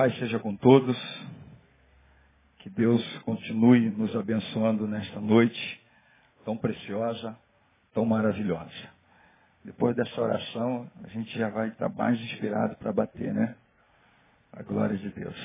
Pai 0.00 0.10
seja 0.12 0.38
com 0.38 0.56
todos. 0.56 0.96
Que 2.60 2.70
Deus 2.70 3.04
continue 3.18 3.90
nos 3.90 4.16
abençoando 4.16 4.88
nesta 4.88 5.20
noite 5.20 5.78
tão 6.42 6.56
preciosa, 6.56 7.36
tão 7.92 8.06
maravilhosa. 8.06 8.88
Depois 9.62 9.94
dessa 9.94 10.18
oração, 10.18 10.90
a 11.04 11.08
gente 11.08 11.38
já 11.38 11.50
vai 11.50 11.68
estar 11.68 11.90
mais 11.90 12.18
inspirado 12.18 12.76
para 12.76 12.94
bater, 12.94 13.34
né? 13.34 13.54
A 14.54 14.62
glória 14.62 14.96
de 14.96 15.10
Deus. 15.10 15.36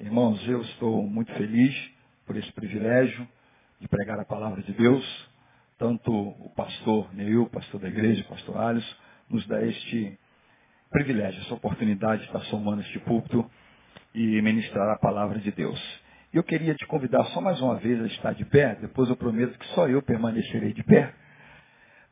Irmãos, 0.00 0.44
eu 0.48 0.62
estou 0.62 1.06
muito 1.06 1.32
feliz 1.34 1.72
por 2.26 2.36
esse 2.36 2.50
privilégio 2.54 3.28
de 3.78 3.86
pregar 3.86 4.18
a 4.18 4.24
palavra 4.24 4.64
de 4.64 4.72
Deus. 4.72 5.30
Tanto 5.78 6.12
o 6.12 6.50
pastor 6.56 7.14
Neil, 7.14 7.48
pastor 7.50 7.80
da 7.80 7.86
igreja, 7.86 8.24
pastor 8.24 8.56
Alice, 8.58 8.96
nos 9.30 9.46
dá 9.46 9.62
este 9.62 10.18
privilégio, 10.90 11.40
essa 11.42 11.54
oportunidade 11.54 12.22
de 12.22 12.26
estar 12.26 12.42
somando 12.46 12.82
este 12.82 12.98
púlpito 12.98 13.48
e 14.14 14.42
ministrar 14.42 14.88
a 14.90 14.98
palavra 14.98 15.38
de 15.38 15.50
Deus. 15.52 15.80
Eu 16.32 16.42
queria 16.42 16.74
te 16.74 16.86
convidar 16.86 17.24
só 17.26 17.40
mais 17.40 17.60
uma 17.60 17.76
vez 17.76 18.00
a 18.00 18.06
estar 18.06 18.34
de 18.34 18.44
pé, 18.44 18.74
depois 18.76 19.08
eu 19.08 19.16
prometo 19.16 19.58
que 19.58 19.66
só 19.68 19.88
eu 19.88 20.02
permanecerei 20.02 20.72
de 20.72 20.82
pé. 20.82 21.12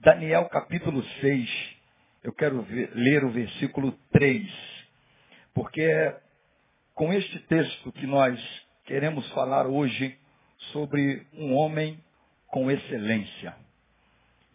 Daniel 0.00 0.46
capítulo 0.48 1.02
6, 1.20 1.76
eu 2.24 2.32
quero 2.32 2.62
ver, 2.62 2.90
ler 2.94 3.24
o 3.24 3.30
versículo 3.30 3.92
3, 4.12 4.46
porque 5.54 5.82
é 5.82 6.20
com 6.94 7.12
este 7.12 7.38
texto 7.40 7.92
que 7.92 8.06
nós 8.06 8.38
queremos 8.84 9.26
falar 9.32 9.66
hoje 9.66 10.18
sobre 10.72 11.26
um 11.34 11.54
homem 11.54 11.98
com 12.48 12.70
excelência. 12.70 13.54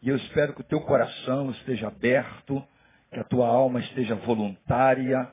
E 0.02 0.10
eu 0.10 0.16
espero 0.16 0.54
que 0.54 0.62
o 0.62 0.66
teu 0.66 0.82
coração 0.82 1.50
esteja 1.50 1.88
aberto, 1.88 2.64
que 3.12 3.20
a 3.20 3.24
tua 3.24 3.48
alma 3.48 3.80
esteja 3.80 4.14
voluntária, 4.14 5.28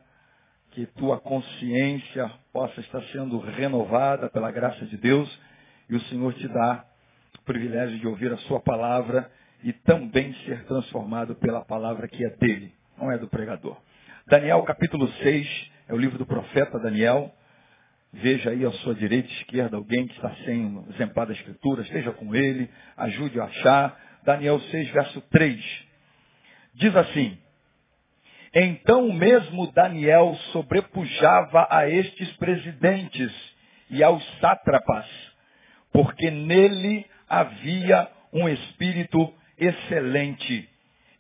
que 0.72 0.86
tua 0.86 1.20
consciência 1.20 2.30
possa 2.52 2.80
estar 2.80 3.02
sendo 3.12 3.38
renovada 3.38 4.28
pela 4.30 4.50
graça 4.50 4.84
de 4.86 4.96
Deus 4.96 5.40
e 5.88 5.94
o 5.94 6.00
Senhor 6.02 6.32
te 6.34 6.48
dá 6.48 6.84
o 7.38 7.44
privilégio 7.44 7.98
de 7.98 8.06
ouvir 8.06 8.32
a 8.32 8.38
sua 8.38 8.60
palavra 8.60 9.30
e 9.62 9.72
também 9.72 10.34
ser 10.46 10.64
transformado 10.64 11.34
pela 11.36 11.64
palavra 11.64 12.08
que 12.08 12.24
é 12.24 12.30
dele, 12.30 12.72
não 12.98 13.10
é 13.10 13.18
do 13.18 13.28
pregador. 13.28 13.76
Daniel 14.26 14.62
capítulo 14.62 15.08
6 15.08 15.70
é 15.88 15.94
o 15.94 15.98
livro 15.98 16.18
do 16.18 16.26
profeta 16.26 16.78
Daniel. 16.78 17.32
Veja 18.14 18.50
aí 18.50 18.64
à 18.64 18.70
sua 18.72 18.94
direita 18.94 19.28
e 19.28 19.32
esquerda 19.40 19.76
alguém 19.76 20.06
que 20.06 20.14
está 20.14 20.34
sem 20.44 20.84
exemplar 20.90 21.27
da 21.27 21.32
escritura, 21.32 21.82
esteja 21.82 22.12
com 22.12 22.34
ele, 22.34 22.70
ajude 22.96 23.40
a 23.40 23.44
achar. 23.44 24.00
Daniel 24.24 24.61
6, 24.61 24.90
verso 24.90 25.20
3. 25.30 25.86
Diz 26.74 26.94
assim, 26.94 27.38
então 28.55 29.13
mesmo 29.13 29.73
Daniel 29.73 30.35
sobrepujava 30.52 31.67
a 31.70 31.89
estes 31.89 32.30
presidentes 32.36 33.33
e 33.90 34.02
aos 34.02 34.23
sátrapas, 34.40 35.07
porque 35.92 36.30
nele 36.30 37.07
havia 37.29 38.08
um 38.33 38.48
espírito 38.48 39.33
excelente, 39.58 40.68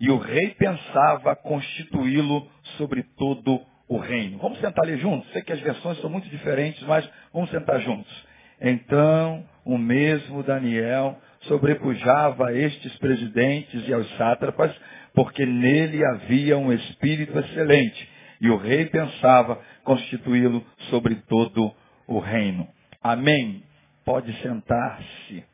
e 0.00 0.10
o 0.10 0.18
rei 0.18 0.50
pensava 0.50 1.36
constituí-lo 1.36 2.48
sobre 2.76 3.02
todo 3.16 3.60
o 3.88 3.98
reino. 3.98 4.38
Vamos 4.38 4.58
sentar 4.58 4.84
ali 4.84 4.98
juntos? 4.98 5.30
Sei 5.32 5.42
que 5.42 5.52
as 5.52 5.60
versões 5.60 6.00
são 6.00 6.10
muito 6.10 6.28
diferentes, 6.28 6.82
mas 6.84 7.08
vamos 7.32 7.50
sentar 7.50 7.80
juntos. 7.80 8.12
Então, 8.60 9.44
o 9.64 9.76
mesmo 9.76 10.42
Daniel 10.42 11.18
sobrepujava 11.42 12.48
a 12.48 12.52
estes 12.54 12.96
presidentes 12.98 13.86
e 13.86 13.92
aos 13.92 14.08
sátrapas, 14.16 14.74
porque 15.14 15.44
nele 15.44 16.04
havia 16.04 16.56
um 16.56 16.72
espírito 16.72 17.38
excelente, 17.38 18.08
e 18.40 18.50
o 18.50 18.56
rei 18.56 18.86
pensava 18.86 19.62
constituí-lo 19.84 20.64
sobre 20.90 21.16
todo 21.28 21.72
o 22.06 22.18
reino. 22.18 22.68
Amém. 23.02 23.62
Pode 24.04 24.32
sentar-se 24.42 25.44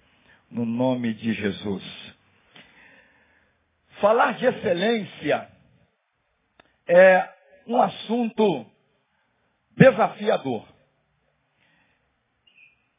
no 0.51 0.65
nome 0.65 1.13
de 1.15 1.33
Jesus. 1.35 1.85
Falar 4.01 4.35
de 4.35 4.47
excelência 4.47 5.49
é 6.87 7.29
um 7.67 7.81
assunto 7.83 8.67
desafiador. 9.77 10.67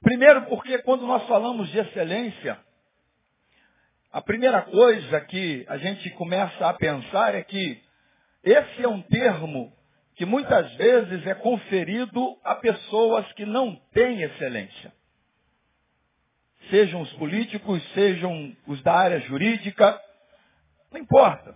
Primeiro, 0.01 0.45
porque 0.45 0.77
quando 0.79 1.05
nós 1.07 1.25
falamos 1.27 1.69
de 1.69 1.79
excelência, 1.79 2.59
a 4.11 4.21
primeira 4.21 4.63
coisa 4.63 5.21
que 5.21 5.65
a 5.67 5.77
gente 5.77 6.09
começa 6.11 6.67
a 6.67 6.73
pensar 6.73 7.35
é 7.35 7.43
que 7.43 7.79
esse 8.43 8.83
é 8.83 8.87
um 8.87 9.01
termo 9.03 9.71
que 10.15 10.25
muitas 10.25 10.73
vezes 10.75 11.25
é 11.27 11.35
conferido 11.35 12.37
a 12.43 12.55
pessoas 12.55 13.31
que 13.33 13.45
não 13.45 13.75
têm 13.93 14.23
excelência. 14.23 14.91
Sejam 16.69 17.01
os 17.01 17.13
políticos, 17.13 17.81
sejam 17.93 18.55
os 18.67 18.81
da 18.81 18.93
área 18.93 19.19
jurídica, 19.21 19.99
não 20.91 20.99
importa. 20.99 21.55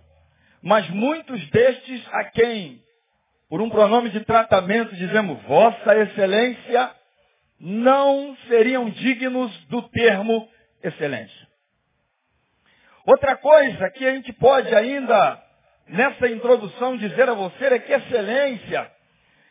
Mas 0.62 0.88
muitos 0.90 1.46
destes 1.50 2.02
a 2.12 2.24
quem, 2.24 2.80
por 3.48 3.60
um 3.60 3.68
pronome 3.68 4.10
de 4.10 4.20
tratamento, 4.20 4.94
dizemos 4.94 5.42
Vossa 5.42 5.96
Excelência, 5.98 6.90
não 7.58 8.36
seriam 8.48 8.88
dignos 8.88 9.52
do 9.66 9.82
termo 9.88 10.48
excelência. 10.82 11.43
Outra 13.06 13.36
coisa 13.36 13.90
que 13.90 14.06
a 14.06 14.14
gente 14.14 14.32
pode 14.32 14.74
ainda, 14.74 15.42
nessa 15.88 16.26
introdução, 16.26 16.96
dizer 16.96 17.28
a 17.28 17.34
você 17.34 17.66
é 17.66 17.78
que 17.78 17.92
excelência, 17.92 18.90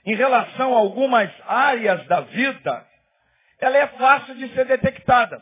em 0.06 0.16
relação 0.16 0.76
a 0.76 0.80
algumas 0.80 1.30
áreas 1.46 2.06
da 2.08 2.22
vida, 2.22 2.86
ela 3.60 3.78
é 3.78 3.88
fácil 3.88 4.36
de 4.36 4.50
ser 4.54 4.66
detectada. 4.66 5.42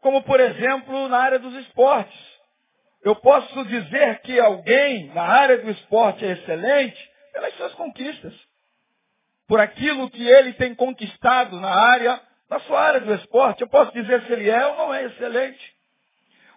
Como, 0.00 0.22
por 0.22 0.40
exemplo, 0.40 1.08
na 1.08 1.18
área 1.18 1.38
dos 1.38 1.54
esportes. 1.54 2.36
Eu 3.02 3.14
posso 3.16 3.64
dizer 3.66 4.18
que 4.20 4.38
alguém 4.40 5.06
na 5.14 5.22
área 5.22 5.58
do 5.58 5.70
esporte 5.70 6.24
é 6.24 6.32
excelente 6.32 7.10
pelas 7.32 7.54
suas 7.54 7.72
conquistas. 7.74 8.34
Por 9.46 9.60
aquilo 9.60 10.10
que 10.10 10.26
ele 10.28 10.54
tem 10.54 10.74
conquistado 10.74 11.60
na 11.60 11.70
área, 11.70 12.20
na 12.50 12.58
sua 12.60 12.80
área 12.80 13.00
do 13.00 13.14
esporte. 13.14 13.62
Eu 13.62 13.68
posso 13.68 13.92
dizer 13.92 14.22
se 14.22 14.32
ele 14.32 14.50
é 14.50 14.66
ou 14.66 14.76
não 14.76 14.94
é 14.94 15.04
excelente 15.04 15.75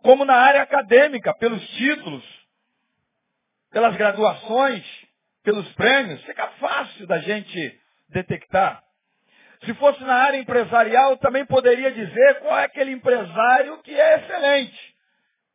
como 0.01 0.25
na 0.25 0.35
área 0.35 0.61
acadêmica, 0.61 1.33
pelos 1.35 1.65
títulos, 1.69 2.23
pelas 3.71 3.95
graduações, 3.95 4.83
pelos 5.43 5.67
prêmios. 5.73 6.21
Fica 6.23 6.47
fácil 6.59 7.07
da 7.07 7.19
gente 7.19 7.79
detectar. 8.09 8.83
Se 9.65 9.73
fosse 9.73 10.01
na 10.03 10.15
área 10.15 10.37
empresarial, 10.37 11.17
também 11.17 11.45
poderia 11.45 11.91
dizer 11.91 12.39
qual 12.39 12.57
é 12.57 12.65
aquele 12.65 12.91
empresário 12.91 13.81
que 13.83 13.93
é 13.93 14.19
excelente. 14.19 14.95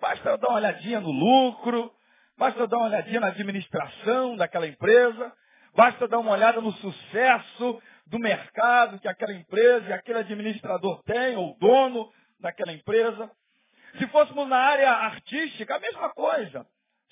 Basta 0.00 0.28
eu 0.28 0.38
dar 0.38 0.48
uma 0.48 0.58
olhadinha 0.58 1.00
no 1.00 1.10
lucro, 1.10 1.90
basta 2.36 2.60
eu 2.60 2.66
dar 2.66 2.76
uma 2.76 2.86
olhadinha 2.86 3.20
na 3.20 3.28
administração 3.28 4.36
daquela 4.36 4.66
empresa, 4.66 5.32
basta 5.74 6.04
eu 6.04 6.08
dar 6.08 6.18
uma 6.18 6.32
olhada 6.32 6.60
no 6.60 6.72
sucesso 6.72 7.80
do 8.06 8.18
mercado 8.18 8.98
que 8.98 9.08
aquela 9.08 9.32
empresa 9.32 9.88
e 9.88 9.92
aquele 9.94 10.18
administrador 10.18 11.02
tem, 11.04 11.36
ou 11.36 11.56
dono 11.58 12.12
daquela 12.38 12.72
empresa. 12.72 13.30
Se 13.98 14.06
fôssemos 14.08 14.48
na 14.48 14.56
área 14.56 14.90
artística, 14.90 15.76
a 15.76 15.80
mesma 15.80 16.10
coisa. 16.10 16.66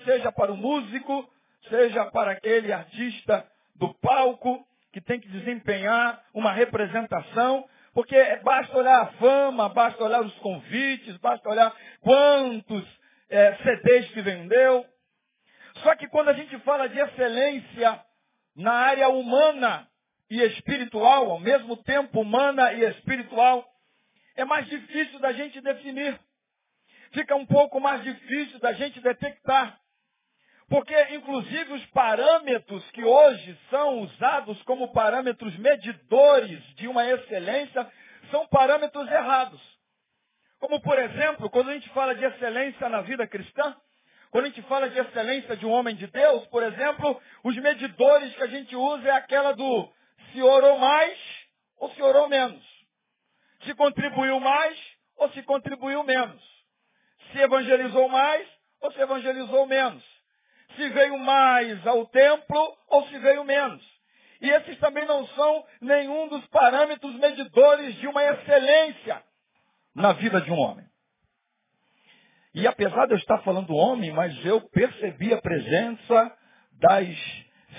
Seja 0.04 0.32
para 0.32 0.52
o 0.52 0.56
músico, 0.56 1.28
seja 1.68 2.06
para 2.06 2.32
aquele 2.32 2.72
artista 2.72 3.46
do 3.76 3.94
palco 3.94 4.66
que 4.92 5.00
tem 5.00 5.20
que 5.20 5.28
desempenhar 5.28 6.22
uma 6.34 6.52
representação, 6.52 7.66
porque 7.94 8.16
basta 8.42 8.76
olhar 8.76 9.02
a 9.02 9.06
fama, 9.12 9.68
basta 9.68 10.02
olhar 10.02 10.20
os 10.22 10.34
convites, 10.38 11.16
basta 11.18 11.48
olhar 11.48 11.74
quantos 12.00 12.84
é, 13.28 13.54
CDs 13.56 14.10
que 14.10 14.20
vendeu. 14.20 14.84
Só 15.76 15.94
que 15.94 16.08
quando 16.08 16.28
a 16.28 16.34
gente 16.34 16.58
fala 16.60 16.88
de 16.88 16.98
excelência 16.98 18.00
na 18.56 18.72
área 18.72 19.08
humana 19.08 19.88
e 20.28 20.42
espiritual, 20.42 21.30
ao 21.30 21.38
mesmo 21.38 21.76
tempo 21.78 22.20
humana 22.20 22.72
e 22.72 22.84
espiritual, 22.84 23.66
é 24.36 24.44
mais 24.44 24.66
difícil 24.66 25.18
da 25.20 25.32
gente 25.32 25.60
definir 25.60 26.18
fica 27.12 27.36
um 27.36 27.46
pouco 27.46 27.78
mais 27.80 28.02
difícil 28.02 28.58
da 28.58 28.72
gente 28.72 29.00
detectar. 29.00 29.78
Porque, 30.68 30.94
inclusive, 31.14 31.72
os 31.74 31.84
parâmetros 31.86 32.82
que 32.92 33.04
hoje 33.04 33.58
são 33.68 34.00
usados 34.00 34.60
como 34.62 34.92
parâmetros 34.92 35.54
medidores 35.58 36.62
de 36.76 36.88
uma 36.88 37.06
excelência 37.06 37.86
são 38.30 38.46
parâmetros 38.48 39.06
errados. 39.10 39.60
Como, 40.58 40.80
por 40.80 40.98
exemplo, 40.98 41.50
quando 41.50 41.70
a 41.70 41.74
gente 41.74 41.88
fala 41.90 42.14
de 42.14 42.24
excelência 42.24 42.88
na 42.88 43.02
vida 43.02 43.26
cristã, 43.26 43.76
quando 44.30 44.46
a 44.46 44.48
gente 44.48 44.62
fala 44.62 44.88
de 44.88 44.98
excelência 44.98 45.56
de 45.56 45.66
um 45.66 45.70
homem 45.70 45.94
de 45.94 46.06
Deus, 46.06 46.46
por 46.46 46.62
exemplo, 46.62 47.20
os 47.44 47.54
medidores 47.56 48.34
que 48.34 48.42
a 48.42 48.46
gente 48.46 48.74
usa 48.74 49.08
é 49.08 49.12
aquela 49.12 49.52
do 49.52 49.92
se 50.32 50.40
orou 50.40 50.78
mais 50.78 51.18
ou 51.76 51.90
se 51.90 52.00
orou 52.00 52.28
menos. 52.30 52.64
Se 53.64 53.74
contribuiu 53.74 54.40
mais 54.40 54.78
ou 55.18 55.30
se 55.32 55.42
contribuiu 55.42 56.02
menos 56.02 56.51
se 57.32 57.38
evangelizou 57.38 58.08
mais 58.08 58.46
ou 58.80 58.92
se 58.92 59.00
evangelizou 59.00 59.66
menos. 59.66 60.02
se 60.76 60.88
veio 60.88 61.18
mais 61.18 61.86
ao 61.86 62.06
templo 62.06 62.76
ou 62.88 63.06
se 63.08 63.18
veio 63.18 63.44
menos. 63.44 63.82
E 64.40 64.50
esses 64.50 64.78
também 64.78 65.04
não 65.06 65.26
são 65.28 65.64
nenhum 65.80 66.28
dos 66.28 66.44
parâmetros 66.46 67.14
medidores 67.16 67.94
de 67.96 68.06
uma 68.06 68.24
excelência 68.24 69.22
na 69.94 70.12
vida 70.12 70.40
de 70.40 70.50
um 70.50 70.58
homem. 70.58 70.84
E 72.54 72.66
apesar 72.66 73.06
de 73.06 73.12
eu 73.12 73.18
estar 73.18 73.38
falando 73.38 73.74
homem, 73.74 74.10
mas 74.12 74.44
eu 74.44 74.60
percebi 74.70 75.32
a 75.32 75.40
presença 75.40 76.36
das 76.80 77.08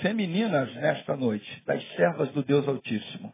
femininas 0.00 0.74
nesta 0.76 1.16
noite, 1.16 1.62
das 1.64 1.82
servas 1.94 2.30
do 2.30 2.42
Deus 2.42 2.66
Altíssimo. 2.66 3.32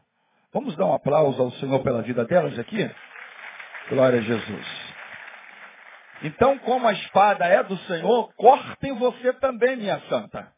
Vamos 0.53 0.77
dar 0.77 0.87
um 0.87 0.95
aplauso 0.95 1.41
ao 1.41 1.53
Senhor 1.53 1.83
pela 1.83 2.03
vida 2.03 2.25
delas 2.25 2.59
aqui? 2.59 2.91
Glória 3.89 4.19
a 4.19 4.23
Jesus. 4.23 4.90
Então, 6.23 6.59
como 6.59 6.87
a 6.87 6.93
espada 6.93 7.47
é 7.47 7.63
do 7.63 7.77
Senhor, 7.79 8.33
cortem 8.35 8.95
você 8.95 9.33
também, 9.35 9.77
minha 9.77 10.01
santa. 10.09 10.53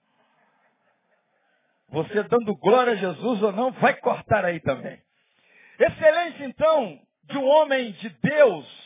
Você 1.91 2.23
dando 2.25 2.57
glória 2.57 2.95
a 2.95 2.97
Jesus 2.97 3.43
ou 3.43 3.53
não, 3.53 3.71
vai 3.73 3.95
cortar 3.95 4.45
aí 4.45 4.61
também. 4.61 4.99
Excelência, 5.79 6.45
então, 6.45 6.99
de 7.25 7.39
um 7.39 7.47
homem 7.47 7.93
de 7.93 8.09
Deus 8.09 8.83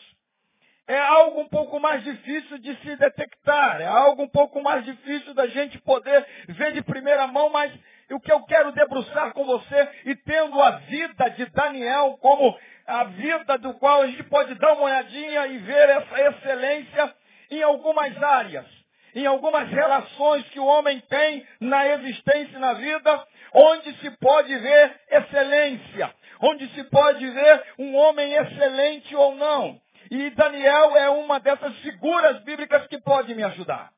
é 0.88 0.98
algo 0.98 1.40
um 1.40 1.48
pouco 1.48 1.80
mais 1.80 2.02
difícil 2.04 2.58
de 2.58 2.76
se 2.76 2.96
detectar, 2.96 3.80
é 3.80 3.86
algo 3.86 4.22
um 4.22 4.28
pouco 4.28 4.62
mais 4.62 4.84
difícil 4.84 5.34
da 5.34 5.46
gente 5.48 5.80
poder 5.80 6.24
ver 6.48 6.72
de 6.72 6.82
primeira 6.82 7.26
mão, 7.26 7.50
mas 7.50 7.72
o 8.10 8.20
que 8.20 8.30
eu 8.30 8.40
quero 8.44 8.70
debruçar 8.70 9.32
com 9.32 9.44
você 9.44 9.88
e 10.04 10.14
tendo 10.14 10.62
a 10.62 10.70
vida 10.70 11.28
de 11.30 11.46
Daniel 11.46 12.16
como 12.20 12.56
a 12.86 13.04
vida 13.04 13.58
do 13.58 13.74
qual 13.74 14.02
a 14.02 14.06
gente 14.06 14.22
pode 14.24 14.54
dar 14.54 14.72
uma 14.74 14.84
olhadinha 14.84 15.46
e 15.48 15.58
ver 15.58 15.88
essa 15.88 16.20
excelência 16.20 17.14
em 17.50 17.62
algumas 17.62 18.22
áreas, 18.22 18.66
em 19.14 19.26
algumas 19.26 19.68
relações 19.68 20.48
que 20.50 20.60
o 20.60 20.66
homem 20.66 21.00
tem 21.08 21.46
na 21.60 21.86
existência 21.88 22.56
e 22.56 22.60
na 22.60 22.74
vida, 22.74 23.26
onde 23.52 23.92
se 23.98 24.10
pode 24.18 24.56
ver 24.56 25.00
excelência, 25.10 26.14
onde 26.40 26.68
se 26.74 26.84
pode 26.84 27.26
ver 27.28 27.64
um 27.78 27.96
homem 27.96 28.32
excelente 28.34 29.14
ou 29.16 29.34
não. 29.34 29.80
E 30.10 30.30
Daniel 30.30 30.96
é 30.96 31.10
uma 31.10 31.40
dessas 31.40 31.76
figuras 31.78 32.38
bíblicas 32.44 32.86
que 32.86 33.00
pode 33.00 33.34
me 33.34 33.42
ajudar. 33.42 33.90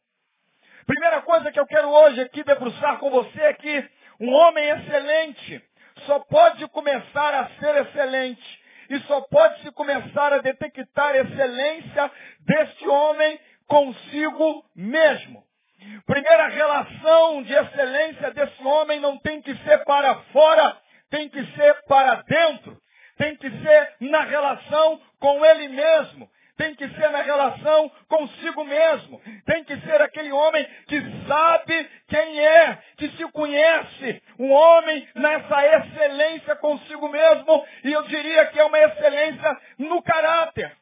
Primeira 0.87 1.21
coisa 1.21 1.53
que 1.53 1.61
eu 1.61 1.67
quero 1.67 1.91
hoje 1.91 2.21
aqui 2.23 2.43
debruçar 2.43 2.99
com 2.99 3.11
você 3.11 3.41
é 3.43 3.53
que 3.53 3.91
um 4.21 4.33
homem 4.33 4.67
excelente 4.71 5.63
só 6.07 6.21
pode 6.21 6.67
começar 6.69 7.35
a 7.35 7.49
ser 7.59 7.77
excelente 7.83 8.58
e 8.89 8.99
só 9.01 9.21
pode 9.23 9.63
se 9.63 9.71
começar 9.73 10.33
a 10.33 10.39
detectar 10.39 11.15
excelência 11.15 12.11
deste 12.41 12.89
homem 12.89 13.39
consigo 13.67 14.65
mesmo. 14.75 15.43
Primeira 16.07 16.49
relação 16.49 17.43
de 17.43 17.53
excelência 17.53 18.31
desse 18.33 18.63
homem 18.63 19.01
não 19.01 19.19
tem 19.19 19.41
que 19.43 19.55
ser 19.59 19.85
para 19.85 20.15
fora, 20.33 20.77
tem 21.11 21.29
que 21.29 21.45
ser 21.53 21.75
para 21.87 22.23
dentro 22.23 22.79
tem 23.19 23.37
que 23.37 23.51
ser 23.51 23.95
na 24.01 24.23
relação 24.23 25.01
com 25.19 25.45
ele 25.45 25.69
mesmo. 25.69 26.31
Tem 26.59 26.75
que 26.75 26.89
ser 26.89 27.09
na 27.11 27.23
relação 27.23 27.89
consigo 28.09 28.65
mesmo. 28.65 29.23
Tem 29.47 29.63
que 29.63 29.79
ser 29.81 30.03
aquele 30.03 30.33
homem 30.33 30.67
que 30.89 31.01
sabe 31.29 31.89
quem 32.09 32.41
é, 32.45 32.79
que 32.97 33.09
se 33.11 33.25
conhece. 33.31 34.21
Um 34.41 34.51
homem 34.51 35.09
nessa 35.15 35.65
excelência 35.65 36.57
consigo 36.57 37.09
mesmo. 37.09 37.65
E 37.85 37.93
eu 37.93 38.03
diria 38.03 38.47
que 38.47 38.59
é 38.59 38.65
uma 38.65 38.79
excelência 38.79 39.57
no 39.79 40.03
caráter. 40.03 40.77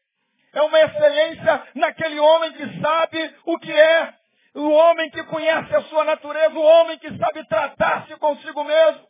É 0.54 0.62
uma 0.62 0.80
excelência 0.80 1.62
naquele 1.74 2.18
homem 2.18 2.52
que 2.52 2.80
sabe 2.80 3.34
o 3.44 3.58
que 3.58 3.72
é. 3.72 4.14
O 4.54 4.70
homem 4.70 5.10
que 5.10 5.22
conhece 5.24 5.76
a 5.76 5.82
sua 5.82 6.04
natureza. 6.04 6.54
O 6.54 6.62
homem 6.62 6.98
que 6.98 7.14
sabe 7.18 7.46
tratar-se 7.46 8.16
consigo 8.16 8.64
mesmo. 8.64 9.06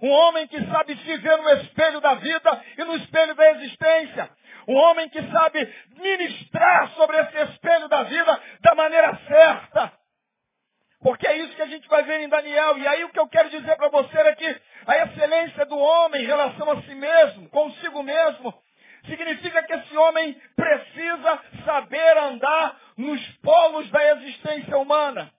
Um 0.00 0.10
homem 0.10 0.46
que 0.46 0.64
sabe 0.70 0.96
se 0.96 1.16
ver 1.18 1.36
no 1.36 1.50
espelho 1.50 2.00
da 2.00 2.14
vida 2.14 2.62
e 2.78 2.84
no 2.84 2.96
espelho 2.96 3.34
da 3.34 3.50
existência. 3.50 4.30
Um 4.68 4.76
homem 4.76 5.08
que 5.08 5.22
sabe 5.32 5.74
ministrar 5.96 6.90
sobre 6.90 7.16
esse 7.16 7.38
espelho 7.38 7.88
da 7.88 8.02
vida 8.02 8.42
da 8.60 8.74
maneira 8.74 9.18
certa. 9.26 9.92
Porque 11.00 11.26
é 11.26 11.38
isso 11.38 11.56
que 11.56 11.62
a 11.62 11.66
gente 11.66 11.88
vai 11.88 12.02
ver 12.02 12.20
em 12.20 12.28
Daniel. 12.28 12.76
E 12.76 12.86
aí 12.86 13.04
o 13.04 13.08
que 13.08 13.18
eu 13.18 13.28
quero 13.28 13.48
dizer 13.48 13.76
para 13.76 13.88
você 13.88 14.18
é 14.18 14.34
que 14.34 14.60
a 14.86 14.98
excelência 15.04 15.64
do 15.64 15.78
homem 15.78 16.22
em 16.22 16.26
relação 16.26 16.70
a 16.70 16.82
si 16.82 16.94
mesmo, 16.94 17.48
consigo 17.48 18.02
mesmo, 18.02 18.52
significa 19.06 19.62
que 19.62 19.72
esse 19.72 19.96
homem 19.96 20.38
precisa 20.54 21.40
saber 21.64 22.18
andar 22.18 22.78
nos 22.96 23.26
polos 23.38 23.88
da 23.90 24.12
existência 24.12 24.76
humana. 24.76 25.32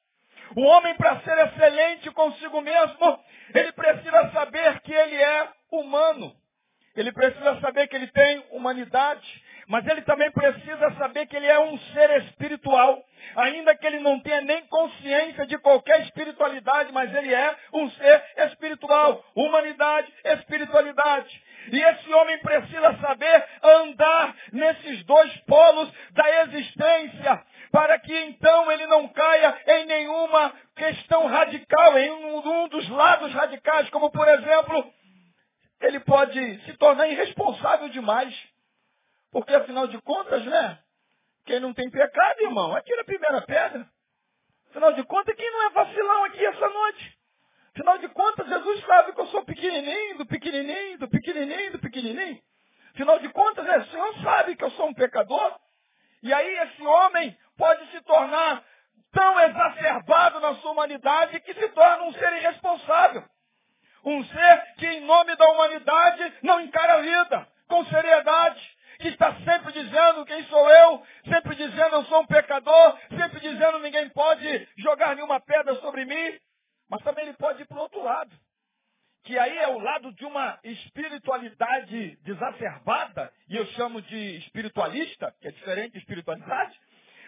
O 0.55 0.61
homem, 0.61 0.95
para 0.95 1.19
ser 1.19 1.37
excelente 1.37 2.09
consigo 2.11 2.61
mesmo, 2.61 3.23
ele 3.53 3.71
precisa 3.73 4.31
saber 4.31 4.79
que 4.79 4.91
ele 4.91 5.15
é 5.15 5.49
humano. 5.71 6.38
Ele 6.99 7.11
precisa 7.11 7.59
saber 7.61 7.87
que 7.87 7.95
ele 7.95 8.07
tem 8.07 8.43
humanidade. 8.51 9.49
Mas 9.67 9.85
ele 9.85 10.01
também 10.01 10.31
precisa 10.31 10.91
saber 10.97 11.27
que 11.27 11.35
ele 11.35 11.45
é 11.45 11.59
um 11.59 11.77
ser 11.93 12.23
espiritual. 12.23 13.05
Ainda 13.35 13.75
que 13.75 13.85
ele 13.85 13.99
não 13.99 14.19
tenha 14.19 14.41
nem 14.41 14.65
consciência 14.65 15.45
de 15.45 15.57
qualquer 15.59 16.01
espiritualidade, 16.01 16.91
mas 16.91 17.13
ele 17.15 17.33
é 17.33 17.55
um 17.73 17.89
ser 17.91 18.23
espiritual. 18.47 19.23
Humanidade, 19.35 20.11
espiritualidade. 20.23 21.43
E 21.71 21.79
esse 21.79 22.13
homem 22.13 22.39
precisa 22.39 22.97
saber 22.97 23.45
andar 23.63 24.35
nesses 24.51 25.03
dois 25.03 25.37
polos 25.41 25.91
da 26.11 26.43
existência 26.43 27.43
para 27.71 27.99
que 27.99 28.17
então 28.25 28.71
ele 28.71 28.87
não 28.87 29.07
caia 29.09 29.55
em 29.67 29.85
nenhuma 29.85 30.53
questão 30.75 31.27
radical, 31.27 31.99
em 31.99 32.09
um, 32.09 32.67
dos 32.67 32.89
lados 32.89 33.31
radicais, 33.33 33.89
como 33.89 34.09
por 34.11 34.27
exemplo, 34.27 34.91
ele 35.81 35.99
pode 36.01 36.65
se 36.65 36.73
tornar 36.77 37.07
irresponsável 37.07 37.89
demais. 37.89 38.35
Porque 39.31 39.53
afinal 39.53 39.87
de 39.87 40.01
contas, 40.01 40.43
né? 40.45 40.79
Quem 41.45 41.59
não 41.59 41.73
tem 41.73 41.89
pecado, 41.89 42.41
irmão, 42.41 42.75
atira 42.75 43.01
a 43.01 43.05
primeira 43.05 43.41
pedra. 43.41 43.87
Afinal 44.69 44.93
de 44.93 45.03
contas, 45.03 45.35
quem 45.35 45.51
não 45.51 45.63
é 45.63 45.69
vacilão 45.71 46.23
aqui 46.25 46.45
essa 46.45 46.69
noite? 46.69 47.17
Afinal 47.73 47.97
de 47.97 48.07
contas, 48.09 48.47
Jesus 48.47 48.85
sabe 48.85 49.13
que 49.13 49.21
eu 49.21 49.27
sou 49.27 49.45
pequenininho, 49.45 50.17
do 50.17 50.25
pequenininho, 50.25 50.99
do 50.99 51.09
pequenininho, 51.09 51.71
do 51.71 51.79
pequenininho. 51.79 52.41
Afinal 52.93 53.19
de 53.19 53.29
contas, 53.29 53.65
é, 53.65 53.77
o 53.77 53.85
Senhor 53.85 54.21
sabe 54.21 54.55
que 54.55 54.63
eu 54.63 54.71
sou 54.71 54.87
um 54.87 54.93
pecador. 54.93 55.59
E 56.21 56.33
aí 56.33 56.57
esse 56.59 56.83
homem 56.83 57.37
pode 57.57 57.89
se 57.91 58.01
tornar 58.01 58.63
tão 59.11 59.39
exacerbado 59.39 60.39
na 60.39 60.55
sua 60.55 60.71
humanidade 60.71 61.39
que 61.39 61.53
se 61.53 61.69
torna 61.69 62.03
um 62.03 62.13
ser 62.13 62.33
irresponsável. 62.33 63.23
Um 64.09 64.25
ser 64.25 64.73
que, 64.77 64.87
em 64.87 65.01
nome 65.01 65.35
da 65.35 65.47
humanidade, 65.51 66.33
não 66.41 66.59
encara 66.61 66.95
a 66.95 67.01
vida 67.01 67.47
com 67.67 67.85
seriedade. 67.85 68.77
Que 68.99 69.09
está 69.09 69.33
sempre 69.45 69.71
dizendo 69.71 70.25
quem 70.25 70.43
sou 70.45 70.69
eu, 70.69 71.03
sempre 71.25 71.55
dizendo 71.55 71.95
eu 71.95 72.05
sou 72.05 72.21
um 72.21 72.25
pecador, 72.25 72.97
sempre 73.15 73.39
dizendo 73.39 73.79
ninguém 73.79 74.09
pode 74.09 74.67
jogar 74.77 75.15
nenhuma 75.15 75.39
pedra 75.39 75.75
sobre 75.75 76.05
mim. 76.05 76.37
Mas 76.89 77.03
também 77.03 77.25
ele 77.25 77.37
pode 77.37 77.61
ir 77.61 77.65
para 77.65 77.77
o 77.77 77.81
outro 77.81 78.03
lado. 78.03 78.35
Que 79.23 79.37
aí 79.37 79.57
é 79.59 79.67
o 79.67 79.77
lado 79.77 80.11
de 80.11 80.25
uma 80.25 80.59
espiritualidade 80.63 82.17
desacerbada, 82.23 83.31
e 83.47 83.57
eu 83.57 83.65
chamo 83.67 84.01
de 84.01 84.37
espiritualista, 84.37 85.31
que 85.39 85.49
é 85.49 85.51
diferente 85.51 85.91
de 85.91 85.99
espiritualidade, 85.99 86.75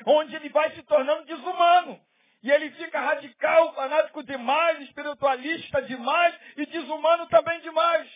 onde 0.08 0.36
ele 0.36 0.50
vai 0.50 0.72
se 0.72 0.82
tornando 0.84 1.26
desumano. 1.26 2.02
E 2.44 2.50
ele 2.52 2.72
fica 2.72 3.00
radical, 3.00 3.74
fanático 3.76 4.24
demais, 4.24 4.82
espiritualista 4.82 5.82
demais 5.84 6.36
e 6.58 6.66
desumano 6.66 7.28
também 7.28 7.60
demais. 7.62 8.10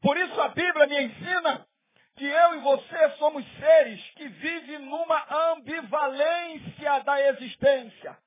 Por 0.00 0.16
isso 0.16 0.40
a 0.40 0.48
Bíblia 0.48 0.86
me 0.86 1.02
ensina 1.04 1.66
que 2.16 2.24
eu 2.24 2.54
e 2.54 2.58
você 2.58 3.10
somos 3.10 3.44
seres 3.58 4.00
que 4.16 4.28
vivem 4.28 4.78
numa 4.80 5.52
ambivalência 5.52 6.98
da 7.00 7.20
existência. 7.28 8.18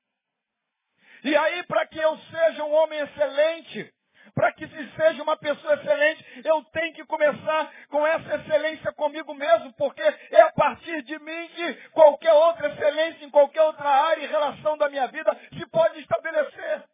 E 1.24 1.36
aí, 1.36 1.62
para 1.64 1.86
que 1.86 1.98
eu 1.98 2.16
seja 2.18 2.64
um 2.64 2.72
homem 2.72 2.98
excelente, 3.00 3.92
para 4.38 4.52
que 4.52 4.68
se 4.68 4.90
seja 4.94 5.20
uma 5.20 5.36
pessoa 5.36 5.74
excelente, 5.74 6.24
eu 6.44 6.62
tenho 6.66 6.94
que 6.94 7.04
começar 7.06 7.72
com 7.88 8.06
essa 8.06 8.36
excelência 8.36 8.92
comigo 8.92 9.34
mesmo, 9.34 9.72
porque 9.72 10.00
é 10.00 10.42
a 10.42 10.52
partir 10.52 11.02
de 11.02 11.18
mim 11.18 11.48
que 11.56 11.74
qualquer 11.90 12.32
outra 12.32 12.68
excelência 12.68 13.24
em 13.24 13.30
qualquer 13.30 13.62
outra 13.62 13.88
área 13.88 14.22
e 14.22 14.28
relação 14.28 14.78
da 14.78 14.88
minha 14.88 15.08
vida 15.08 15.36
se 15.52 15.66
pode 15.66 15.98
estabelecer. 15.98 16.84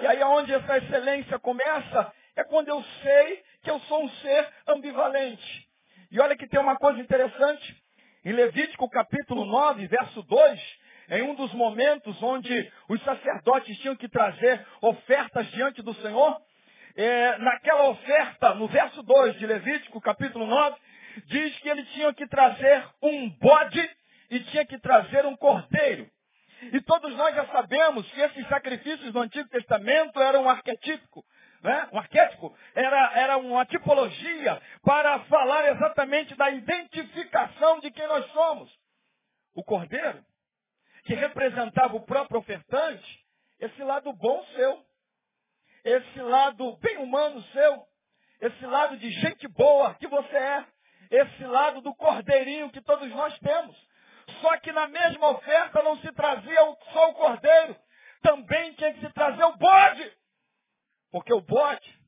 E 0.00 0.06
aí 0.06 0.22
onde 0.22 0.54
essa 0.54 0.78
excelência 0.78 1.38
começa 1.38 2.10
é 2.34 2.42
quando 2.42 2.68
eu 2.68 2.82
sei 3.02 3.44
que 3.62 3.70
eu 3.70 3.78
sou 3.80 4.02
um 4.02 4.08
ser 4.08 4.48
ambivalente. 4.66 5.68
E 6.10 6.18
olha 6.18 6.38
que 6.38 6.48
tem 6.48 6.58
uma 6.58 6.76
coisa 6.76 6.98
interessante. 7.00 7.76
Em 8.24 8.32
Levítico 8.32 8.88
capítulo 8.88 9.44
9, 9.44 9.86
verso 9.88 10.22
2, 10.22 10.78
em 11.10 11.22
um 11.22 11.34
dos 11.34 11.52
momentos 11.52 12.22
onde 12.22 12.72
os 12.88 13.02
sacerdotes 13.02 13.76
tinham 13.78 13.96
que 13.96 14.08
trazer 14.08 14.64
ofertas 14.80 15.46
diante 15.48 15.82
do 15.82 15.92
Senhor, 15.94 16.40
é, 16.96 17.38
naquela 17.38 17.88
oferta, 17.88 18.54
no 18.54 18.68
verso 18.68 19.02
2 19.02 19.38
de 19.38 19.46
Levítico, 19.46 20.00
capítulo 20.00 20.46
9, 20.46 20.76
diz 21.26 21.58
que 21.58 21.68
eles 21.68 21.88
tinham 21.90 22.14
que 22.14 22.26
trazer 22.26 22.86
um 23.02 23.28
bode 23.30 23.90
e 24.30 24.40
tinha 24.40 24.64
que 24.64 24.78
trazer 24.78 25.26
um 25.26 25.36
cordeiro. 25.36 26.08
E 26.72 26.80
todos 26.82 27.14
nós 27.16 27.34
já 27.34 27.46
sabemos 27.46 28.08
que 28.12 28.20
esses 28.20 28.46
sacrifícios 28.48 29.12
do 29.12 29.20
Antigo 29.20 29.48
Testamento 29.48 30.20
eram 30.20 30.44
um 30.44 30.48
arquetípico. 30.48 31.24
Né? 31.62 31.88
Um 31.92 31.98
arquétipo 31.98 32.54
era, 32.74 33.12
era 33.18 33.36
uma 33.38 33.64
tipologia 33.64 34.60
para 34.82 35.20
falar 35.20 35.70
exatamente 35.72 36.34
da 36.34 36.50
identificação 36.50 37.80
de 37.80 37.90
quem 37.90 38.06
nós 38.06 38.26
somos. 38.32 38.70
O 39.54 39.64
cordeiro, 39.64 40.22
que 41.10 41.14
representava 41.16 41.96
o 41.96 42.06
próprio 42.06 42.38
ofertante, 42.38 43.20
esse 43.58 43.82
lado 43.82 44.12
bom 44.12 44.44
seu, 44.54 44.86
esse 45.82 46.22
lado 46.22 46.76
bem 46.76 46.98
humano 46.98 47.42
seu, 47.50 47.84
esse 48.40 48.64
lado 48.64 48.96
de 48.96 49.10
gente 49.10 49.48
boa 49.48 49.92
que 49.94 50.06
você 50.06 50.36
é, 50.36 50.64
esse 51.10 51.42
lado 51.42 51.80
do 51.80 51.92
cordeirinho 51.96 52.70
que 52.70 52.80
todos 52.80 53.10
nós 53.10 53.36
temos. 53.40 53.76
Só 54.40 54.56
que 54.58 54.70
na 54.70 54.86
mesma 54.86 55.30
oferta 55.30 55.82
não 55.82 55.98
se 55.98 56.12
trazia 56.12 56.76
só 56.92 57.10
o 57.10 57.14
cordeiro, 57.14 57.76
também 58.22 58.72
tinha 58.74 58.94
que 58.94 59.00
se 59.00 59.12
trazer 59.12 59.42
o 59.42 59.56
bode. 59.56 60.16
Porque 61.10 61.34
o 61.34 61.40
bode 61.40 61.98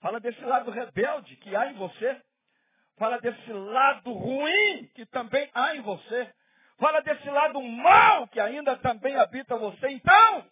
fala 0.00 0.18
desse 0.18 0.40
lado 0.40 0.70
rebelde 0.70 1.36
que 1.36 1.54
há 1.54 1.66
em 1.66 1.74
você, 1.74 2.22
fala 2.96 3.20
desse 3.20 3.52
lado 3.52 4.14
ruim 4.14 4.90
que 4.94 5.04
também 5.04 5.50
há 5.52 5.76
em 5.76 5.82
você, 5.82 6.34
fala 6.78 7.00
desse 7.02 7.28
lado 7.28 7.60
mal 7.62 8.28
que 8.28 8.40
ainda 8.40 8.76
também 8.76 9.16
habita 9.16 9.56
você. 9.56 9.88
Então, 9.88 10.46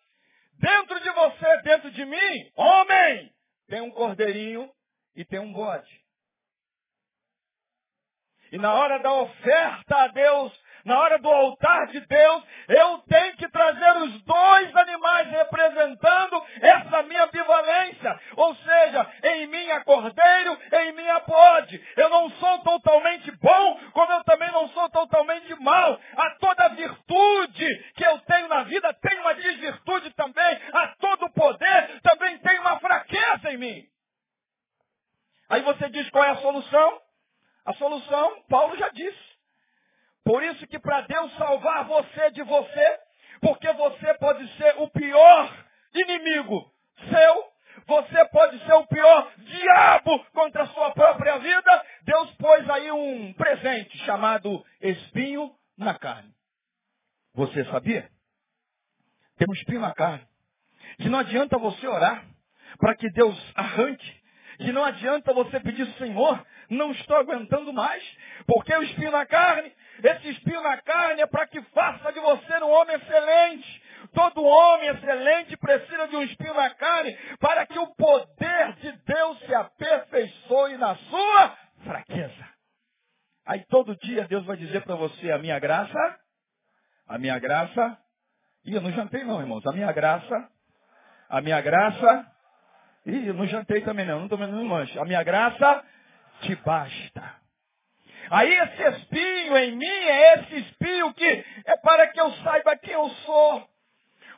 dentro 0.54 1.00
de 1.00 1.10
você, 1.10 1.56
dentro 1.62 1.90
de 1.90 2.04
mim, 2.04 2.52
homem, 2.56 3.32
tem 3.68 3.80
um 3.80 3.90
cordeirinho 3.90 4.70
e 5.14 5.24
tem 5.24 5.38
um 5.38 5.52
bode. 5.52 6.04
E 8.52 8.58
na 8.58 8.72
hora 8.72 8.98
da 8.98 9.12
oferta 9.12 9.96
a 9.96 10.08
Deus, 10.08 10.63
na 10.84 10.98
hora 10.98 11.18
do 11.18 11.28
altar 11.28 11.86
de 11.86 12.00
Deus, 12.00 12.44
eu 12.68 12.98
tenho 13.08 13.36
que 13.36 13.48
trazer 13.48 13.96
os 14.02 14.22
dois 14.22 14.76
animais 14.76 15.30
representando 15.30 16.44
essa 16.60 17.02
minha 17.04 17.24
ambivalência. 17.24 18.20
Ou 18.36 18.54
seja, 18.56 19.12
em 19.24 19.46
mim 19.46 19.70
há 19.70 19.82
cordeiro, 19.82 20.58
em 20.72 20.92
mim 20.92 21.08
há 21.08 21.20
bode. 21.20 21.82
Eu 21.96 22.08
não 22.10 22.30
sou 22.32 22.58
totalmente 22.60 23.30
bom, 23.32 23.80
como 23.92 24.12
eu 24.12 24.24
também 24.24 24.52
não 24.52 24.68
sou 24.68 24.88
totalmente 24.90 25.54
mal. 25.60 25.98
A 26.16 26.30
toda 26.32 26.68
virtude 26.70 27.92
que 27.96 28.06
eu 28.06 28.18
tenho 28.20 28.48
na 28.48 28.64
vida 28.64 28.92
tem 28.94 29.18
uma 29.20 29.34
desvirtude 29.34 30.10
também. 30.10 30.60
A 30.72 30.88
todo 31.00 31.32
poder 31.32 32.00
também 32.02 32.38
tem 32.38 32.58
uma 32.58 32.78
fraqueza 32.78 33.50
em 33.52 33.56
mim. 33.56 33.84
Aí 35.48 35.62
você 35.62 35.88
diz 35.88 36.08
qual 36.10 36.24
é 36.24 36.30
a 36.30 36.36
solução? 36.36 37.00
A 37.64 37.72
solução, 37.74 38.42
Paulo 38.48 38.76
já 38.76 38.88
disse. 38.90 39.33
Por 40.24 40.42
isso 40.42 40.66
que 40.66 40.78
para 40.78 41.02
Deus 41.02 41.32
salvar 41.36 41.84
você 41.84 42.30
de 42.30 42.42
você, 42.42 42.98
porque 43.40 43.70
você 43.72 44.14
pode 44.14 44.48
ser 44.56 44.74
o 44.78 44.88
pior 44.88 45.64
inimigo 45.94 46.72
seu, 47.10 47.54
você 47.86 48.24
pode 48.26 48.58
ser 48.64 48.72
o 48.72 48.86
pior 48.86 49.32
diabo 49.36 50.24
contra 50.32 50.62
a 50.62 50.68
sua 50.68 50.92
própria 50.92 51.38
vida, 51.38 51.86
Deus 52.02 52.30
pôs 52.36 52.68
aí 52.70 52.90
um 52.90 53.32
presente 53.34 53.98
chamado 53.98 54.64
espinho 54.80 55.54
na 55.76 55.94
carne. 55.98 56.32
Você 57.34 57.64
sabia? 57.66 58.08
Tem 59.36 59.46
um 59.48 59.54
espinho 59.54 59.80
na 59.80 59.92
carne. 59.92 60.26
Que 60.98 61.08
não 61.08 61.18
adianta 61.18 61.58
você 61.58 61.86
orar 61.86 62.24
para 62.78 62.94
que 62.94 63.10
Deus 63.10 63.36
arranque. 63.54 64.22
Que 64.58 64.70
não 64.70 64.84
adianta 64.84 65.32
você 65.34 65.58
pedir, 65.58 65.86
Senhor, 65.98 66.46
não 66.70 66.92
estou 66.92 67.16
aguentando 67.16 67.72
mais, 67.72 68.02
porque 68.46 68.72
o 68.72 68.82
espinho 68.84 69.10
na 69.10 69.26
carne 69.26 69.72
esse 70.02 70.30
espinho 70.30 70.62
na 70.62 70.80
carne 70.82 71.22
é 71.22 71.26
para 71.26 71.46
que 71.46 71.60
faça 71.62 72.12
de 72.12 72.20
você 72.20 72.56
um 72.58 72.70
homem 72.70 72.96
excelente. 72.96 73.82
Todo 74.12 74.44
homem 74.44 74.90
excelente 74.90 75.56
precisa 75.56 76.08
de 76.08 76.16
um 76.16 76.22
espinho 76.22 76.54
na 76.54 76.70
carne 76.70 77.16
para 77.38 77.66
que 77.66 77.78
o 77.78 77.86
poder 77.94 78.72
de 78.76 78.92
Deus 78.92 79.38
se 79.40 79.54
aperfeiçoe 79.54 80.76
na 80.76 80.94
sua 80.96 81.56
fraqueza. 81.84 82.54
Aí 83.46 83.64
todo 83.66 83.96
dia 83.96 84.26
Deus 84.26 84.44
vai 84.44 84.56
dizer 84.56 84.82
para 84.82 84.94
você, 84.94 85.30
a 85.30 85.38
minha 85.38 85.58
graça, 85.58 86.18
a 87.06 87.18
minha 87.18 87.38
graça, 87.38 87.98
e 88.64 88.74
eu 88.74 88.80
não 88.80 88.90
jantei 88.92 89.22
não, 89.24 89.40
irmãos, 89.40 89.66
a 89.66 89.72
minha 89.72 89.92
graça, 89.92 90.48
a 91.28 91.40
minha 91.40 91.60
graça, 91.60 92.32
e 93.04 93.26
eu 93.28 93.34
não 93.34 93.46
jantei 93.46 93.82
também 93.82 94.06
não, 94.06 94.16
não 94.16 94.24
estou 94.24 94.38
vendo 94.38 94.62
lanche, 94.66 94.98
a 94.98 95.04
minha 95.04 95.22
graça 95.22 95.84
te 96.40 96.56
basta. 96.56 97.13
Aí 98.34 98.52
esse 98.52 98.82
espinho 98.82 99.56
em 99.56 99.76
mim 99.76 99.86
é 99.86 100.34
esse 100.34 100.56
espinho 100.56 101.14
que 101.14 101.44
é 101.66 101.76
para 101.76 102.08
que 102.08 102.20
eu 102.20 102.32
saiba 102.42 102.76
quem 102.78 102.92
eu 102.92 103.08
sou. 103.24 103.68